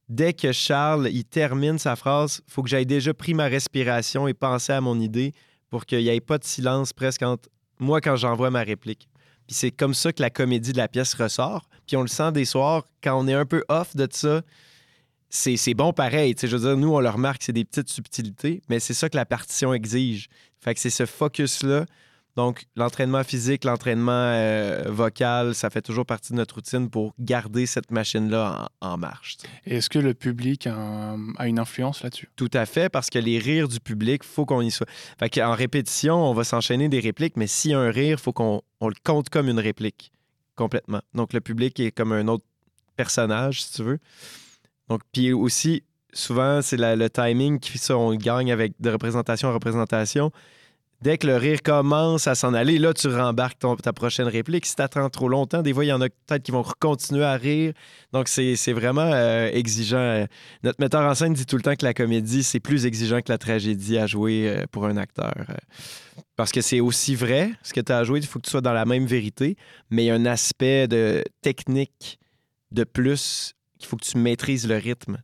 Dès 0.09 0.33
que 0.33 0.51
Charles 0.51 1.09
il 1.11 1.23
termine 1.23 1.77
sa 1.77 1.95
phrase, 1.95 2.41
faut 2.47 2.63
que 2.63 2.69
j'aille 2.69 2.87
déjà 2.87 3.13
pris 3.13 3.33
ma 3.33 3.45
respiration 3.45 4.27
et 4.27 4.33
pensé 4.33 4.73
à 4.73 4.81
mon 4.81 4.99
idée 4.99 5.33
pour 5.69 5.85
qu'il 5.85 5.99
n'y 5.99 6.09
ait 6.09 6.19
pas 6.19 6.39
de 6.39 6.43
silence 6.43 6.93
presque 6.93 7.21
entre 7.21 7.47
moi 7.79 8.01
quand 8.01 8.15
j'envoie 8.15 8.49
ma 8.49 8.63
réplique. 8.63 9.07
C'est 9.47 9.71
comme 9.71 9.93
ça 9.93 10.11
que 10.11 10.21
la 10.21 10.29
comédie 10.29 10.73
de 10.73 10.77
la 10.77 10.87
pièce 10.87 11.13
ressort. 11.13 11.69
Puis 11.87 11.95
on 11.95 12.01
le 12.01 12.07
sent 12.07 12.31
des 12.31 12.45
soirs, 12.45 12.87
quand 13.03 13.19
on 13.19 13.27
est 13.27 13.33
un 13.33 13.45
peu 13.45 13.63
off 13.69 13.95
de 13.95 14.07
ça, 14.11 14.41
c'est 15.29 15.73
bon 15.75 15.93
pareil. 15.93 16.35
Je 16.39 16.47
veux 16.47 16.67
dire, 16.67 16.77
nous, 16.77 16.93
on 16.93 16.99
le 16.99 17.09
remarque, 17.09 17.43
c'est 17.43 17.53
des 17.53 17.65
petites 17.65 17.89
subtilités, 17.89 18.61
mais 18.67 18.79
c'est 18.79 18.93
ça 18.93 19.09
que 19.09 19.15
la 19.15 19.25
partition 19.25 19.73
exige. 19.73 20.27
Fait 20.59 20.73
que 20.73 20.79
c'est 20.79 20.89
ce 20.89 21.05
focus-là. 21.05 21.85
Donc, 22.35 22.65
l'entraînement 22.75 23.23
physique, 23.23 23.65
l'entraînement 23.65 24.11
euh, 24.13 24.83
vocal, 24.87 25.53
ça 25.55 25.69
fait 25.69 25.81
toujours 25.81 26.05
partie 26.05 26.31
de 26.31 26.37
notre 26.37 26.55
routine 26.55 26.89
pour 26.89 27.13
garder 27.19 27.65
cette 27.65 27.91
machine-là 27.91 28.69
en, 28.81 28.91
en 28.93 28.97
marche. 28.97 29.37
est-ce 29.65 29.89
que 29.89 29.99
le 29.99 30.13
public 30.13 30.65
a, 30.67 30.73
un- 30.75 31.33
a 31.37 31.47
une 31.47 31.59
influence 31.59 32.01
là-dessus? 32.03 32.29
Tout 32.37 32.51
à 32.53 32.65
fait, 32.65 32.87
parce 32.89 33.09
que 33.09 33.19
les 33.19 33.39
rires 33.39 33.67
du 33.67 33.79
public, 33.79 34.23
faut 34.23 34.45
qu'on 34.45 34.61
y 34.61 34.71
soit. 34.71 34.87
Fait 35.19 35.29
qu'en 35.29 35.53
répétition, 35.53 36.15
on 36.15 36.33
va 36.33 36.43
s'enchaîner 36.45 36.87
des 36.87 36.99
répliques, 37.01 37.35
mais 37.35 37.47
s'il 37.47 37.71
y 37.71 37.73
a 37.73 37.79
un 37.79 37.91
rire, 37.91 38.19
faut 38.19 38.31
qu'on 38.31 38.61
on 38.79 38.87
le 38.87 38.95
compte 39.03 39.29
comme 39.29 39.49
une 39.49 39.59
réplique, 39.59 40.11
complètement. 40.55 41.01
Donc 41.13 41.33
le 41.33 41.41
public 41.41 41.79
est 41.81 41.91
comme 41.91 42.13
un 42.13 42.27
autre 42.29 42.45
personnage, 42.95 43.63
si 43.63 43.73
tu 43.73 43.83
veux. 43.83 43.99
Donc, 44.87 45.01
puis 45.11 45.33
aussi, 45.33 45.83
souvent, 46.13 46.61
c'est 46.61 46.77
le 46.77 47.09
timing 47.09 47.59
qui 47.59 47.77
ça, 47.77 47.97
on 47.97 48.11
le 48.11 48.17
gagne 48.17 48.51
avec 48.51 48.73
de 48.79 48.89
représentation 48.89 49.49
en 49.49 49.53
représentation. 49.53 50.31
Dès 51.01 51.17
que 51.17 51.27
le 51.27 51.37
rire 51.37 51.61
commence 51.63 52.27
à 52.27 52.35
s'en 52.35 52.53
aller, 52.53 52.77
là, 52.77 52.93
tu 52.93 53.07
rembarques 53.07 53.57
ta 53.81 53.93
prochaine 53.93 54.27
réplique. 54.27 54.65
Si 54.65 54.75
tu 54.75 54.81
attends 54.81 55.09
trop 55.09 55.29
longtemps, 55.29 55.61
des 55.61 55.73
fois, 55.73 55.85
il 55.85 55.87
y 55.87 55.93
en 55.93 56.01
a 56.01 56.09
peut-être 56.09 56.43
qui 56.43 56.51
vont 56.51 56.65
continuer 56.79 57.23
à 57.23 57.35
rire. 57.35 57.73
Donc, 58.11 58.27
c'est 58.27 58.73
vraiment 58.73 59.09
euh, 59.13 59.49
exigeant. 59.53 60.25
Notre 60.63 60.81
metteur 60.81 61.01
en 61.09 61.15
scène 61.15 61.33
dit 61.33 61.45
tout 61.45 61.55
le 61.55 61.61
temps 61.61 61.75
que 61.75 61.85
la 61.85 61.93
comédie, 61.93 62.43
c'est 62.43 62.59
plus 62.59 62.85
exigeant 62.85 63.21
que 63.21 63.31
la 63.31 63.37
tragédie 63.37 63.97
à 63.97 64.07
jouer 64.07 64.49
euh, 64.49 64.65
pour 64.71 64.85
un 64.85 64.97
acteur. 64.97 65.33
Euh, 65.37 65.53
Parce 66.35 66.51
que 66.51 66.59
c'est 66.59 66.81
aussi 66.81 67.15
vrai, 67.15 67.51
ce 67.63 67.71
que 67.71 67.79
tu 67.79 67.93
as 67.93 67.99
à 67.99 68.03
jouer, 68.03 68.19
il 68.19 68.25
faut 68.25 68.39
que 68.39 68.45
tu 68.45 68.51
sois 68.51 68.61
dans 68.61 68.73
la 68.73 68.85
même 68.85 69.05
vérité, 69.05 69.55
mais 69.89 70.03
il 70.03 70.07
y 70.07 70.11
a 70.11 70.15
un 70.15 70.25
aspect 70.25 70.89
de 70.89 71.23
technique 71.41 72.19
de 72.71 72.83
plus 72.83 73.53
qu'il 73.77 73.87
faut 73.87 73.95
que 73.95 74.05
tu 74.05 74.17
maîtrises 74.17 74.67
le 74.67 74.75
rythme. 74.75 75.17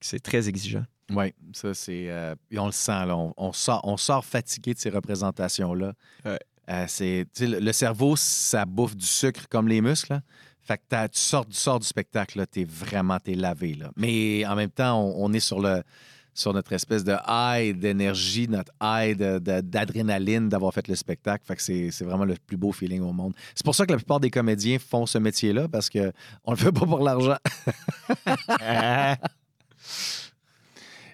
C'est 0.00 0.20
très 0.20 0.48
exigeant. 0.48 0.84
Oui, 1.10 1.34
ça 1.52 1.74
c'est. 1.74 2.08
euh, 2.08 2.34
on 2.56 2.66
le 2.66 2.72
sent, 2.72 3.06
là. 3.06 3.16
On, 3.16 3.34
on 3.36 3.52
sort, 3.52 3.80
on 3.84 3.96
sort 3.96 4.24
fatigué 4.24 4.74
de 4.74 4.78
ces 4.78 4.90
représentations-là. 4.90 5.92
Ouais. 6.24 6.38
Euh, 6.70 6.84
c'est, 6.88 7.26
le, 7.40 7.58
le 7.60 7.72
cerveau, 7.72 8.16
ça 8.16 8.64
bouffe 8.64 8.96
du 8.96 9.04
sucre 9.06 9.46
comme 9.50 9.68
les 9.68 9.80
muscles. 9.82 10.14
là. 10.14 10.20
Fait 10.62 10.78
que 10.78 10.82
t'as- 10.88 11.08
tu 11.10 11.20
sors, 11.20 11.44
tu 11.46 11.56
sors 11.56 11.78
du 11.78 11.86
spectacle, 11.86 12.38
là, 12.38 12.46
t'es 12.46 12.64
vraiment 12.64 13.18
t'es 13.20 13.34
lavé. 13.34 13.74
Là. 13.74 13.90
Mais 13.96 14.46
en 14.46 14.56
même 14.56 14.70
temps, 14.70 14.98
on, 14.98 15.26
on 15.26 15.32
est 15.34 15.40
sur, 15.40 15.60
le, 15.60 15.82
sur 16.32 16.54
notre 16.54 16.72
espèce 16.72 17.04
de 17.04 17.14
high 17.28 17.78
d'énergie, 17.78 18.48
notre 18.48 18.72
high 18.82 19.14
d'adrénaline 19.14 20.48
d'avoir 20.48 20.72
fait 20.72 20.88
le 20.88 20.94
spectacle. 20.94 21.44
Fait 21.46 21.56
que 21.56 21.60
c'est, 21.62 21.90
c'est 21.90 22.06
vraiment 22.06 22.24
le 22.24 22.34
plus 22.46 22.56
beau 22.56 22.72
feeling 22.72 23.02
au 23.02 23.12
monde. 23.12 23.34
C'est 23.54 23.62
pour 23.66 23.74
ça 23.74 23.84
que 23.84 23.90
la 23.92 23.98
plupart 23.98 24.20
des 24.20 24.30
comédiens 24.30 24.78
font 24.78 25.04
ce 25.04 25.18
métier-là, 25.18 25.68
parce 25.68 25.90
qu'on 25.90 26.50
le 26.50 26.56
fait 26.56 26.72
pas 26.72 26.86
pour 26.86 27.00
l'argent. 27.00 27.36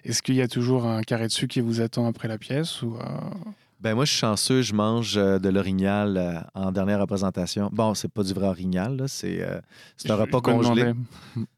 Est-ce 0.05 0.21
qu'il 0.21 0.35
y 0.35 0.41
a 0.41 0.47
toujours 0.47 0.85
un 0.85 1.01
carré 1.01 1.25
dessus 1.27 1.47
qui 1.47 1.61
vous 1.61 1.81
attend 1.81 2.07
après 2.07 2.27
la 2.27 2.37
pièce 2.37 2.81
ou 2.81 2.95
euh, 2.95 3.03
Ben 3.81 3.93
moi, 3.95 4.05
je 4.05 4.11
suis 4.11 4.19
chanceux, 4.19 4.61
je 4.61 4.73
mange 4.73 5.15
euh, 5.17 5.39
de 5.39 5.49
l'orignal 5.49 6.17
euh, 6.17 6.39
en 6.55 6.71
dernière 6.71 6.99
représentation. 6.99 7.69
Bon, 7.71 7.93
c'est 7.93 8.11
pas 8.11 8.23
du 8.23 8.33
vrai 8.33 8.47
orignal, 8.47 9.03
c'est 9.07 9.41
euh, 9.41 9.57
un 9.57 9.61
je- 10.07 10.13
repas 10.13 10.37
je 10.37 10.43
congelé. 10.43 10.93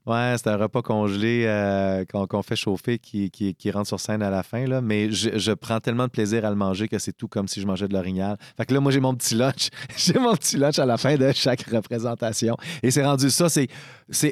Ouais, 0.06 0.36
c'est 0.38 0.50
un 0.50 0.58
repas 0.58 0.82
congelé 0.82 1.46
euh, 1.48 2.04
qu'on 2.06 2.42
fait 2.44 2.58
chauffer 2.58 3.00
qui, 3.00 3.32
qui, 3.32 3.56
qui 3.56 3.72
rentre 3.72 3.88
sur 3.88 4.02
scène 4.02 4.22
à 4.22 4.30
la 4.30 4.44
fin. 4.44 4.66
Là. 4.66 4.82
Mais 4.82 5.10
je, 5.12 5.38
je 5.38 5.52
prends 5.54 5.80
tellement 5.80 6.06
de 6.06 6.12
plaisir 6.12 6.44
à 6.44 6.50
le 6.50 6.58
manger 6.58 6.90
que 6.90 7.00
c'est 7.00 7.14
tout 7.14 7.30
comme 7.30 7.48
si 7.48 7.62
je 7.62 7.68
mangeais 7.68 7.88
de 7.88 7.94
l'orignal. 7.94 8.38
Fait 8.58 8.66
que 8.66 8.74
là, 8.74 8.82
moi, 8.82 8.92
j'ai 8.92 9.00
mon 9.00 9.16
petit 9.16 9.36
lunch. 9.36 9.70
j'ai 9.96 10.20
mon 10.20 10.36
petit 10.36 10.58
lunch 10.58 10.78
à 10.78 10.86
la 10.86 10.98
fin 10.98 11.16
de 11.16 11.32
chaque 11.32 11.64
représentation. 11.64 12.58
Et 12.82 12.92
c'est 12.92 13.06
rendu 13.06 13.30
ça. 13.30 13.48
C'est, 13.48 13.70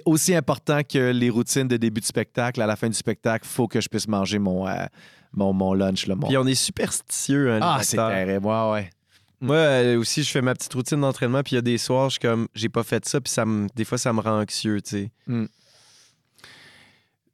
aussi 0.06 0.36
important 0.36 0.82
que 0.84 1.12
les 1.12 1.30
routines 1.30 1.70
de 1.70 1.78
début 1.78 2.02
de 2.02 2.06
spectacle. 2.06 2.62
À 2.62 2.68
la 2.68 2.76
fin 2.76 2.90
du 2.90 2.96
spectacle, 2.96 3.46
il 3.50 3.54
faut 3.54 3.68
que 3.70 3.80
je 3.80 3.88
puisse 3.88 4.10
manger 4.10 4.40
mon, 4.40 4.68
euh, 4.68 4.86
mon, 5.32 5.54
mon 5.54 5.74
lunch. 5.74 6.06
Là, 6.06 6.16
mon... 6.16 6.28
Puis 6.28 6.38
on 6.38 6.48
est 6.48 6.56
superstitieux, 6.56 7.54
hein, 7.54 7.60
Ah, 7.62 7.80
c'est 7.82 7.96
terrible. 7.96 8.46
Ouais, 8.46 8.72
ouais. 8.72 8.90
Moi 9.40 9.56
euh, 9.56 10.00
aussi, 10.00 10.22
je 10.22 10.30
fais 10.30 10.42
ma 10.42 10.54
petite 10.54 10.74
routine 10.74 11.02
d'entraînement, 11.02 11.42
puis 11.42 11.54
il 11.54 11.56
y 11.56 11.60
a 11.60 11.64
des 11.64 11.80
soirs, 11.80 12.10
je 12.10 12.20
suis 12.20 12.20
comme, 12.20 12.48
j'ai 12.54 12.70
pas 12.70 12.84
fait 12.84 13.04
ça, 13.08 13.20
puis 13.20 13.34
ça 13.34 13.44
me, 13.44 13.68
des 13.76 13.86
fois, 13.86 13.98
ça 13.98 14.14
me 14.14 14.20
rend 14.20 14.40
anxieux, 14.40 14.82
tu 14.82 14.90
sais. 14.90 15.12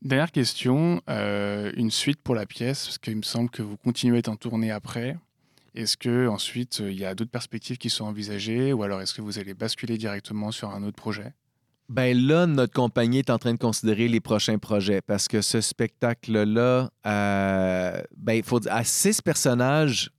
Dernière 0.04 0.32
question, 0.32 1.02
euh, 1.10 1.72
une 1.76 1.92
suite 1.92 2.22
pour 2.22 2.36
la 2.36 2.46
pièce, 2.46 2.86
parce 2.86 2.98
qu'il 2.98 3.18
me 3.18 3.24
semble 3.24 3.50
que 3.50 3.64
vous 3.64 3.78
continuez 3.78 4.18
à 4.18 4.20
être 4.20 4.30
en 4.30 4.36
tournée 4.36 4.72
après. 4.72 5.18
Est-ce 5.74 5.98
que 5.98 6.28
ensuite 6.28 6.82
euh, 6.82 6.92
il 6.92 7.00
y 7.00 7.06
a 7.06 7.16
d'autres 7.16 7.32
perspectives 7.32 7.78
qui 7.78 7.90
sont 7.90 8.06
envisagées, 8.06 8.74
ou 8.74 8.84
alors 8.84 9.02
est-ce 9.02 9.14
que 9.14 9.22
vous 9.22 9.40
allez 9.40 9.54
basculer 9.54 9.98
directement 9.98 10.52
sur 10.52 10.70
un 10.70 10.84
autre 10.84 10.96
projet? 10.96 11.34
Ben 11.90 12.18
là, 12.18 12.46
notre 12.48 12.74
compagnie 12.74 13.20
est 13.20 13.30
en 13.30 13.38
train 13.38 13.54
de 13.54 13.60
considérer 13.60 14.10
les 14.10 14.20
prochains 14.20 14.58
projets 14.58 15.02
parce 15.02 15.30
que 15.30 15.42
ce 15.42 15.62
spectacle-là, 15.62 16.90
euh, 17.06 18.02
ben, 18.18 18.34
il 18.34 18.44
faut 18.44 18.60
à 18.68 18.84
six 18.84 19.22
personnages, 19.22 20.10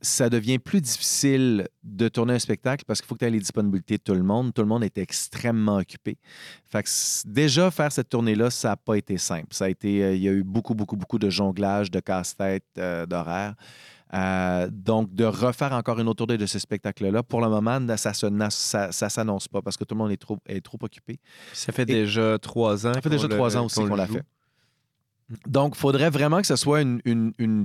ça 0.00 0.30
devient 0.30 0.58
plus 0.58 0.80
difficile 0.80 1.68
de 1.82 2.08
tourner 2.08 2.34
un 2.34 2.38
spectacle 2.38 2.84
parce 2.86 3.00
qu'il 3.00 3.08
faut 3.08 3.14
que 3.14 3.20
tu 3.20 3.24
aies 3.24 3.30
les 3.30 3.38
disponibilités 3.38 3.96
de 3.96 4.02
tout 4.02 4.14
le 4.14 4.22
monde. 4.22 4.54
Tout 4.54 4.62
le 4.62 4.68
monde 4.68 4.84
est 4.84 4.98
extrêmement 4.98 5.76
occupé. 5.76 6.18
Fait 6.66 6.82
que 6.82 6.88
déjà, 7.26 7.70
faire 7.70 7.90
cette 7.90 8.08
tournée-là, 8.08 8.50
ça 8.50 8.68
n'a 8.68 8.76
pas 8.76 8.94
été 8.94 9.18
simple. 9.18 9.48
Ça 9.50 9.66
a 9.66 9.68
été, 9.68 10.04
euh, 10.04 10.14
il 10.14 10.22
y 10.22 10.28
a 10.28 10.32
eu 10.32 10.44
beaucoup, 10.44 10.74
beaucoup, 10.74 10.96
beaucoup 10.96 11.18
de 11.18 11.30
jonglage, 11.30 11.90
de 11.90 12.00
casse-tête, 12.00 12.64
euh, 12.78 13.06
d'horaires. 13.06 13.54
Euh, 14.14 14.68
donc, 14.72 15.14
de 15.14 15.24
refaire 15.24 15.72
encore 15.72 15.98
une 16.00 16.08
autre 16.08 16.24
tournée 16.24 16.38
de 16.38 16.46
ce 16.46 16.58
spectacle-là, 16.58 17.22
pour 17.22 17.40
le 17.40 17.48
moment, 17.48 17.78
ça 17.96 18.12
ne 18.30 18.50
ça, 18.50 18.92
ça 18.92 19.08
s'annonce 19.08 19.48
pas 19.48 19.60
parce 19.60 19.76
que 19.76 19.84
tout 19.84 19.94
le 19.94 19.98
monde 19.98 20.12
est 20.12 20.16
trop, 20.16 20.38
est 20.46 20.64
trop 20.64 20.78
occupé. 20.80 21.18
Ça 21.52 21.72
fait 21.72 21.84
déjà 21.84 22.38
trois 22.38 22.86
ans. 22.86 22.94
Ça 22.94 23.00
fait 23.02 23.10
déjà 23.10 23.28
trois 23.28 23.56
ans 23.56 23.66
aussi 23.66 23.84
qu'on 23.84 23.96
l'a 23.96 24.06
fait. 24.06 24.22
Donc, 25.46 25.74
il 25.76 25.78
faudrait 25.78 26.08
vraiment 26.08 26.40
que 26.40 26.46
ce 26.46 26.56
soit 26.56 26.82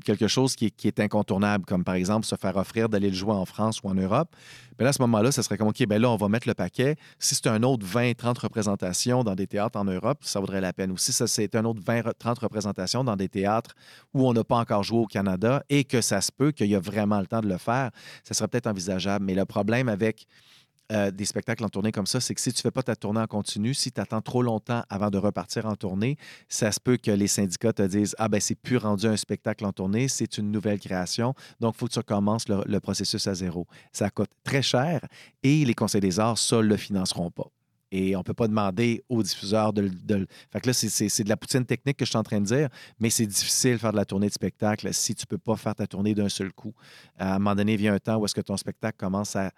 quelque 0.04 0.28
chose 0.28 0.56
qui 0.56 0.74
est, 0.84 1.00
incontournable, 1.00 1.64
comme 1.66 1.86
par 1.86 1.96
exemple 1.96 2.26
se 2.26 2.36
faire 2.36 2.58
offrir 2.58 2.90
d'aller 2.90 3.10
le 3.10 3.16
jouer 3.16 3.32
en 3.32 3.46
France 3.46 3.80
ou 3.84 3.88
en 3.88 3.94
Europe. 3.94 4.36
Mais 4.78 4.86
à 4.86 4.92
ce 4.92 5.02
moment-là, 5.04 5.32
ça 5.32 5.44
serait 5.44 5.58
comme, 5.58 5.70
OK, 5.70 5.86
ben 5.88 6.02
là, 6.02 6.10
on 6.10 6.18
va 6.18 6.28
mettre 6.28 6.48
le 6.48 6.56
paquet. 6.56 6.98
Si 7.20 7.36
c'est 7.36 7.48
un 7.48 7.64
autre 7.64 7.86
20, 7.86 8.16
30 8.18 8.38
représentations 8.40 9.24
dans 9.24 9.36
des 9.36 9.48
théâtres 9.48 9.80
en 9.80 9.86
Europe, 9.86 10.18
ça 10.22 10.42
vaudrait 10.42 10.60
la 10.60 10.74
peine. 10.74 10.92
Ou 10.92 10.98
si 10.98 11.14
c'est 11.14 11.56
un 11.56 11.64
autre 11.64 11.82
20, 11.86 12.02
re- 12.02 12.14
30 12.18 12.40
représentations 12.40 13.04
dans 13.06 13.16
des 13.16 13.30
théâtres 13.30 13.76
où 14.14 14.28
on 14.28 14.34
n'a 14.34 14.44
pas 14.44 14.58
encore 14.58 14.84
joué 14.84 15.00
au 15.00 15.06
Canada 15.06 15.64
et 15.70 15.86
que 15.86 16.02
ça 16.02 16.20
se 16.20 16.32
peut 16.34 16.52
qu'il 16.52 16.68
y 16.68 16.76
a 16.76 16.80
vraiment 16.80 17.20
le 17.22 17.28
temps 17.28 17.42
de 17.42 17.48
le 17.48 17.58
faire, 17.58 17.92
ça 18.24 18.34
serait 18.34 18.50
peut-être 18.50 18.68
envisageable. 18.68 19.24
Mais 19.24 19.36
le 19.36 19.46
problème 19.46 19.88
avec 19.88 20.28
euh, 20.94 21.12
des 21.12 21.26
spectacles 21.26 21.64
en 21.64 21.70
tournée 21.70 21.92
comme 21.92 22.06
ça, 22.06 22.20
c'est 22.20 22.36
que 22.36 22.42
si 22.42 22.54
tu 22.54 22.60
ne 22.60 22.62
fais 22.62 22.72
pas 22.72 22.84
ta 22.84 22.96
tournée 22.96 23.20
en 23.20 23.26
continu, 23.26 23.74
si 23.74 23.92
tu 23.92 24.00
attends 24.00 24.22
trop 24.22 24.44
longtemps 24.44 24.84
avant 24.90 25.10
de 25.10 25.18
repartir 25.18 25.66
en 25.66 25.76
tournée, 25.76 26.18
ça 26.50 26.72
se 26.72 26.80
peut 26.80 26.98
que 26.98 27.10
les 27.10 27.28
syndicats 27.28 27.74
te 27.74 27.82
disent 27.82 28.16
Ah, 28.20 28.30
ben, 28.30 28.40
c'est 28.40 28.56
plus 28.56 28.78
rendu 28.78 29.08
un 29.08 29.18
spectacle 29.18 29.66
en 29.66 29.72
tournée, 29.72 30.08
c'est 30.08 30.38
une 30.38 30.52
nouvelle 30.52 30.80
création. 30.80 31.34
Donc, 31.60 31.76
il 31.76 31.80
faut 31.80 31.88
que 31.88 31.94
tu 31.94 32.00
recommences 32.00 32.48
le, 32.48 32.80
processus 32.80 33.26
à 33.28 33.34
zéro. 33.34 33.66
Ça 33.92 34.10
coûte 34.10 34.30
très 34.44 34.62
cher 34.62 35.02
et 35.42 35.66
les 35.66 35.74
conseils 35.74 36.02
des 36.02 36.20
arts, 36.20 36.38
ça, 36.38 36.62
le 36.62 36.78
financeront 36.78 37.32
pas. 37.32 37.48
Et 37.92 38.16
on 38.16 38.20
ne 38.20 38.24
peut 38.24 38.34
pas 38.34 38.48
demander 38.48 39.04
aux 39.08 39.24
diffuseurs 39.24 39.72
de, 39.72 39.88
de 39.88 40.28
Fait 40.52 40.60
que 40.60 40.68
là, 40.68 40.74
c'est 40.74 41.24
de 41.24 41.30
la 41.30 41.38
poutine 41.38 41.66
technique 41.66 41.98
que 41.98 42.06
je 42.06 42.10
suis 42.10 42.18
en 42.18 42.24
train 42.24 42.42
de 42.42 42.46
dire, 42.46 42.70
mais 43.00 43.10
c'est 43.10 43.28
difficile 43.28 43.74
de 43.74 43.78
faire 43.78 43.92
de 43.92 43.98
la 43.98 44.06
tournée 44.06 44.28
de 44.28 44.34
spectacle 44.34 44.92
si 44.94 45.16
tu 45.16 45.24
ne 45.24 45.28
peux 45.28 45.38
pas 45.38 45.56
faire 45.56 45.76
ta 45.76 45.88
tournée 45.88 46.14
d'un 46.14 46.30
seul 46.30 46.52
coup. 46.52 46.74
À 47.18 47.36
un 47.36 47.40
moment 47.40 47.56
donné, 47.56 47.78
vient 47.78 47.94
un 47.94 48.00
temps 48.00 48.18
où 48.18 48.26
est-ce 48.26 48.36
que 48.36 48.42
ton 48.42 48.58
spectacle 48.58 48.98
commence 48.98 49.36
à 49.36 49.52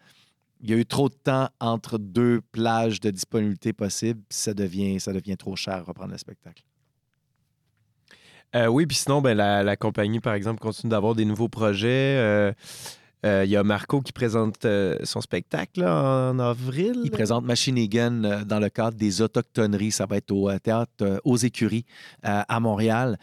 il 0.61 0.69
y 0.69 0.73
a 0.73 0.77
eu 0.77 0.85
trop 0.85 1.09
de 1.09 1.15
temps 1.15 1.49
entre 1.59 1.97
deux 1.97 2.41
plages 2.51 2.99
de 2.99 3.11
disponibilité 3.11 3.73
possibles, 3.73 4.21
puis 4.29 4.37
ça 4.37 4.53
devient, 4.53 4.97
trop 5.37 5.55
cher 5.55 5.75
à 5.75 5.81
reprendre 5.81 6.11
le 6.11 6.17
spectacle. 6.17 6.63
Euh, 8.55 8.67
oui, 8.67 8.85
puis 8.85 8.95
sinon, 8.95 9.21
ben, 9.21 9.35
la, 9.35 9.63
la 9.63 9.75
compagnie, 9.75 10.21
par 10.21 10.33
exemple, 10.33 10.61
continue 10.61 10.89
d'avoir 10.89 11.13
des 11.13 11.25
nouveaux 11.25 11.49
projets. 11.49 12.17
Euh, 12.17 12.53
euh, 13.25 13.43
Il 13.45 13.51
y 13.51 13.55
a 13.57 13.63
Marco 13.63 14.01
qui 14.01 14.11
présente 14.11 14.65
euh, 14.65 14.97
son 15.03 15.21
spectacle 15.21 15.81
là, 15.81 16.31
en 16.31 16.39
avril. 16.39 16.95
Il 17.03 17.11
présente 17.11 17.45
Machine 17.45 17.75
Gun 17.87 18.23
euh, 18.23 18.43
dans 18.43 18.59
le 18.59 18.69
cadre 18.69 18.97
des 18.97 19.21
autochtonneries. 19.21 19.91
Ça 19.91 20.05
va 20.05 20.17
être 20.17 20.31
au 20.31 20.49
euh, 20.49 20.57
théâtre 20.59 21.21
aux 21.23 21.37
Écuries 21.37 21.85
à 22.23 22.59
Montréal. 22.59 23.17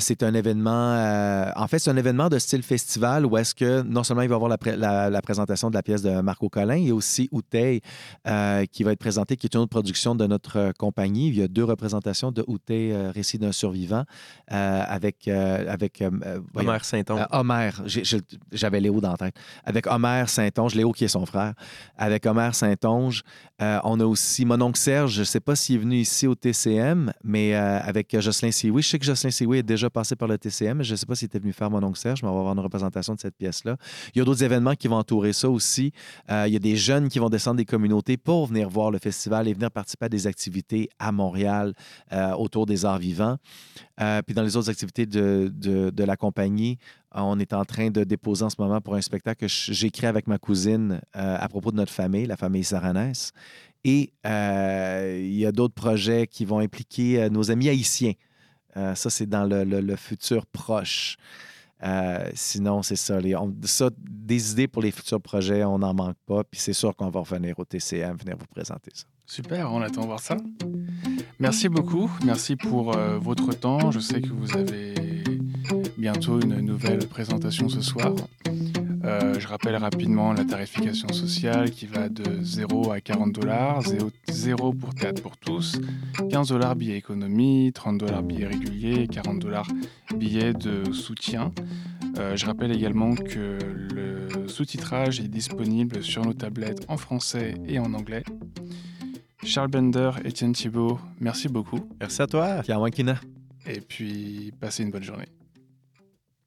C'est 0.00 0.22
un 0.22 0.34
événement, 0.34 1.50
en 1.56 1.66
fait, 1.68 1.78
c'est 1.78 1.90
un 1.90 1.96
événement 1.96 2.28
de 2.28 2.38
style 2.38 2.62
festival 2.62 3.26
où 3.26 3.36
est-ce 3.36 3.54
que 3.54 3.82
non 3.82 4.04
seulement 4.04 4.22
il 4.22 4.28
va 4.28 4.34
y 4.34 4.36
avoir 4.36 4.48
la, 4.50 4.58
pré- 4.58 4.76
la- 4.76 5.10
la 5.10 5.22
présentation 5.22 5.70
de 5.70 5.74
la 5.74 5.82
pièce 5.82 6.02
de 6.02 6.20
Marco 6.20 6.48
Collin, 6.48 6.76
il 6.76 6.88
y 6.88 6.90
a 6.90 6.94
aussi 6.94 7.28
Outey 7.32 7.80
qui 8.72 8.82
va 8.84 8.92
être 8.92 8.98
présenté, 8.98 9.36
qui 9.36 9.46
est 9.46 9.54
une 9.54 9.60
autre 9.62 9.70
production 9.70 10.14
de 10.14 10.26
notre 10.26 10.72
compagnie. 10.78 11.28
Il 11.28 11.38
y 11.38 11.42
a 11.42 11.48
deux 11.48 11.64
représentations 11.64 12.30
de 12.32 12.44
Outey, 12.46 12.94
Récit 13.10 13.38
d'un 13.38 13.52
survivant, 13.52 14.04
avec, 14.48 15.28
avec 15.28 16.00
euh, 16.02 16.10
euh, 16.24 16.40
voyons, 16.52 16.70
Omer 16.70 16.84
Saint-Onge. 16.84 17.26
Homer, 17.32 17.70
j'avais 18.52 18.80
Léo 18.80 19.00
dans 19.00 19.12
la 19.12 19.16
tête. 19.16 19.31
Avec 19.64 19.86
Homer 19.86 20.24
Saint-Onge, 20.26 20.74
Léo 20.74 20.92
qui 20.92 21.04
est 21.04 21.08
son 21.08 21.26
frère. 21.26 21.54
Avec 21.96 22.26
Homer 22.26 22.50
Saint-Onge, 22.52 23.22
euh, 23.62 23.78
on 23.84 24.00
a 24.00 24.04
aussi 24.04 24.44
mon 24.44 24.60
oncle 24.60 24.78
Serge. 24.78 25.12
Je 25.12 25.20
ne 25.20 25.24
sais 25.24 25.40
pas 25.40 25.54
s'il 25.54 25.76
est 25.76 25.78
venu 25.78 25.96
ici 25.96 26.26
au 26.26 26.34
TCM, 26.34 27.12
mais 27.22 27.54
euh, 27.54 27.78
avec 27.80 28.18
Jocelyn 28.18 28.50
Sioui. 28.50 28.82
Je 28.82 28.88
sais 28.88 28.98
que 28.98 29.04
Jocelyn 29.04 29.30
Sioui 29.30 29.58
est 29.58 29.62
déjà 29.62 29.88
passé 29.88 30.16
par 30.16 30.26
le 30.26 30.36
TCM, 30.36 30.78
mais 30.78 30.84
je 30.84 30.92
ne 30.92 30.96
sais 30.96 31.06
pas 31.06 31.14
s'il 31.14 31.26
était 31.26 31.38
venu 31.38 31.52
faire 31.52 31.70
mon 31.70 31.82
oncle 31.82 31.98
Serge, 31.98 32.22
mais 32.22 32.28
on 32.28 32.32
va 32.32 32.40
avoir 32.40 32.54
une 32.54 32.60
représentation 32.60 33.14
de 33.14 33.20
cette 33.20 33.36
pièce-là. 33.36 33.76
Il 34.14 34.18
y 34.18 34.22
a 34.22 34.24
d'autres 34.24 34.42
événements 34.42 34.74
qui 34.74 34.88
vont 34.88 34.96
entourer 34.96 35.32
ça 35.32 35.48
aussi. 35.48 35.92
Euh, 36.30 36.44
il 36.48 36.52
y 36.52 36.56
a 36.56 36.60
des 36.60 36.76
jeunes 36.76 37.08
qui 37.08 37.20
vont 37.20 37.28
descendre 37.28 37.58
des 37.58 37.64
communautés 37.64 38.16
pour 38.16 38.46
venir 38.46 38.68
voir 38.68 38.90
le 38.90 38.98
festival 38.98 39.46
et 39.46 39.52
venir 39.52 39.70
participer 39.70 40.06
à 40.06 40.08
des 40.08 40.26
activités 40.26 40.88
à 40.98 41.12
Montréal 41.12 41.74
autour 42.38 42.66
des 42.66 42.84
arts 42.84 42.98
vivants. 42.98 43.36
Puis 43.96 44.34
dans 44.34 44.42
les 44.42 44.56
autres 44.56 44.70
activités 44.70 45.06
de, 45.06 46.04
la 46.04 46.16
compagnie, 46.16 46.78
on 47.14 47.38
est 47.38 47.52
en 47.52 47.64
train 47.64 47.90
de 47.90 48.04
déposer 48.04 48.44
en 48.44 48.50
ce 48.50 48.56
moment 48.58 48.80
pour 48.80 48.94
un 48.94 49.00
spectacle 49.00 49.40
que 49.42 49.48
j- 49.48 49.72
j'ai 49.74 49.90
créé 49.90 50.08
avec 50.08 50.26
ma 50.26 50.38
cousine 50.38 51.00
euh, 51.16 51.36
à 51.38 51.48
propos 51.48 51.70
de 51.70 51.76
notre 51.76 51.92
famille, 51.92 52.26
la 52.26 52.36
famille 52.36 52.64
Saranès. 52.64 53.32
Et 53.84 54.12
euh, 54.26 55.18
il 55.20 55.34
y 55.36 55.44
a 55.46 55.52
d'autres 55.52 55.74
projets 55.74 56.26
qui 56.26 56.44
vont 56.44 56.60
impliquer 56.60 57.22
euh, 57.22 57.28
nos 57.28 57.50
amis 57.50 57.68
haïtiens. 57.68 58.12
Euh, 58.76 58.94
ça, 58.94 59.10
c'est 59.10 59.26
dans 59.26 59.44
le, 59.44 59.96
futur 59.96 60.46
proche. 60.46 61.16
Euh, 61.84 62.30
sinon, 62.34 62.82
c'est 62.82 62.96
ça, 62.96 63.18
ça. 63.64 63.90
Des 63.98 64.52
idées 64.52 64.68
pour 64.68 64.82
les 64.82 64.92
futurs 64.92 65.20
projets, 65.20 65.64
on 65.64 65.80
n'en 65.80 65.92
manque 65.94 66.16
pas. 66.26 66.44
Puis 66.44 66.60
c'est 66.60 66.72
sûr 66.72 66.94
qu'on 66.94 67.10
va 67.10 67.20
revenir 67.20 67.58
au 67.58 67.64
TCM, 67.64 68.16
venir 68.16 68.36
vous 68.38 68.46
présenter 68.46 68.92
ça. 68.94 69.04
Super, 69.26 69.72
on 69.72 69.80
attend 69.82 70.06
voir 70.06 70.20
ça. 70.20 70.36
Merci 71.38 71.68
beaucoup, 71.68 72.10
merci 72.24 72.54
pour 72.54 72.96
euh, 72.96 73.18
votre 73.18 73.52
temps. 73.52 73.90
Je 73.90 73.98
sais 73.98 74.20
que 74.20 74.28
vous 74.28 74.56
avez 74.56 74.94
bientôt 76.02 76.40
une 76.40 76.58
nouvelle 76.62 77.06
présentation 77.06 77.68
ce 77.68 77.80
soir. 77.80 78.12
Euh, 79.04 79.38
je 79.38 79.46
rappelle 79.46 79.76
rapidement 79.76 80.32
la 80.32 80.44
tarification 80.44 81.06
sociale 81.12 81.70
qui 81.70 81.86
va 81.86 82.08
de 82.08 82.42
0 82.42 82.90
à 82.90 83.00
40 83.00 83.32
dollars, 83.32 83.82
0 84.28 84.72
pour 84.72 84.96
théâtre 84.96 85.22
pour 85.22 85.36
tous, 85.36 85.80
15 86.28 86.48
dollars 86.48 86.74
billet 86.74 86.96
économie, 86.96 87.70
30 87.72 87.98
dollars 87.98 88.24
billet 88.24 88.48
régulier, 88.48 89.06
40 89.06 89.38
dollars 89.38 89.68
billet 90.16 90.52
de 90.52 90.90
soutien. 90.92 91.52
Euh, 92.18 92.34
je 92.34 92.46
rappelle 92.46 92.72
également 92.72 93.14
que 93.14 93.58
le 93.62 94.48
sous-titrage 94.48 95.20
est 95.20 95.28
disponible 95.28 96.02
sur 96.02 96.24
nos 96.24 96.34
tablettes 96.34 96.84
en 96.88 96.96
français 96.96 97.54
et 97.68 97.78
en 97.78 97.94
anglais. 97.94 98.24
Charles 99.44 99.70
Bender, 99.70 100.10
Étienne 100.24 100.52
Thibault, 100.52 100.98
merci 101.20 101.46
beaucoup. 101.46 101.78
Merci 102.00 102.22
à 102.22 102.26
toi. 102.26 102.60
Wankina. 102.68 103.20
Et 103.66 103.80
puis, 103.80 104.52
passez 104.58 104.82
une 104.82 104.90
bonne 104.90 105.04
journée. 105.04 105.28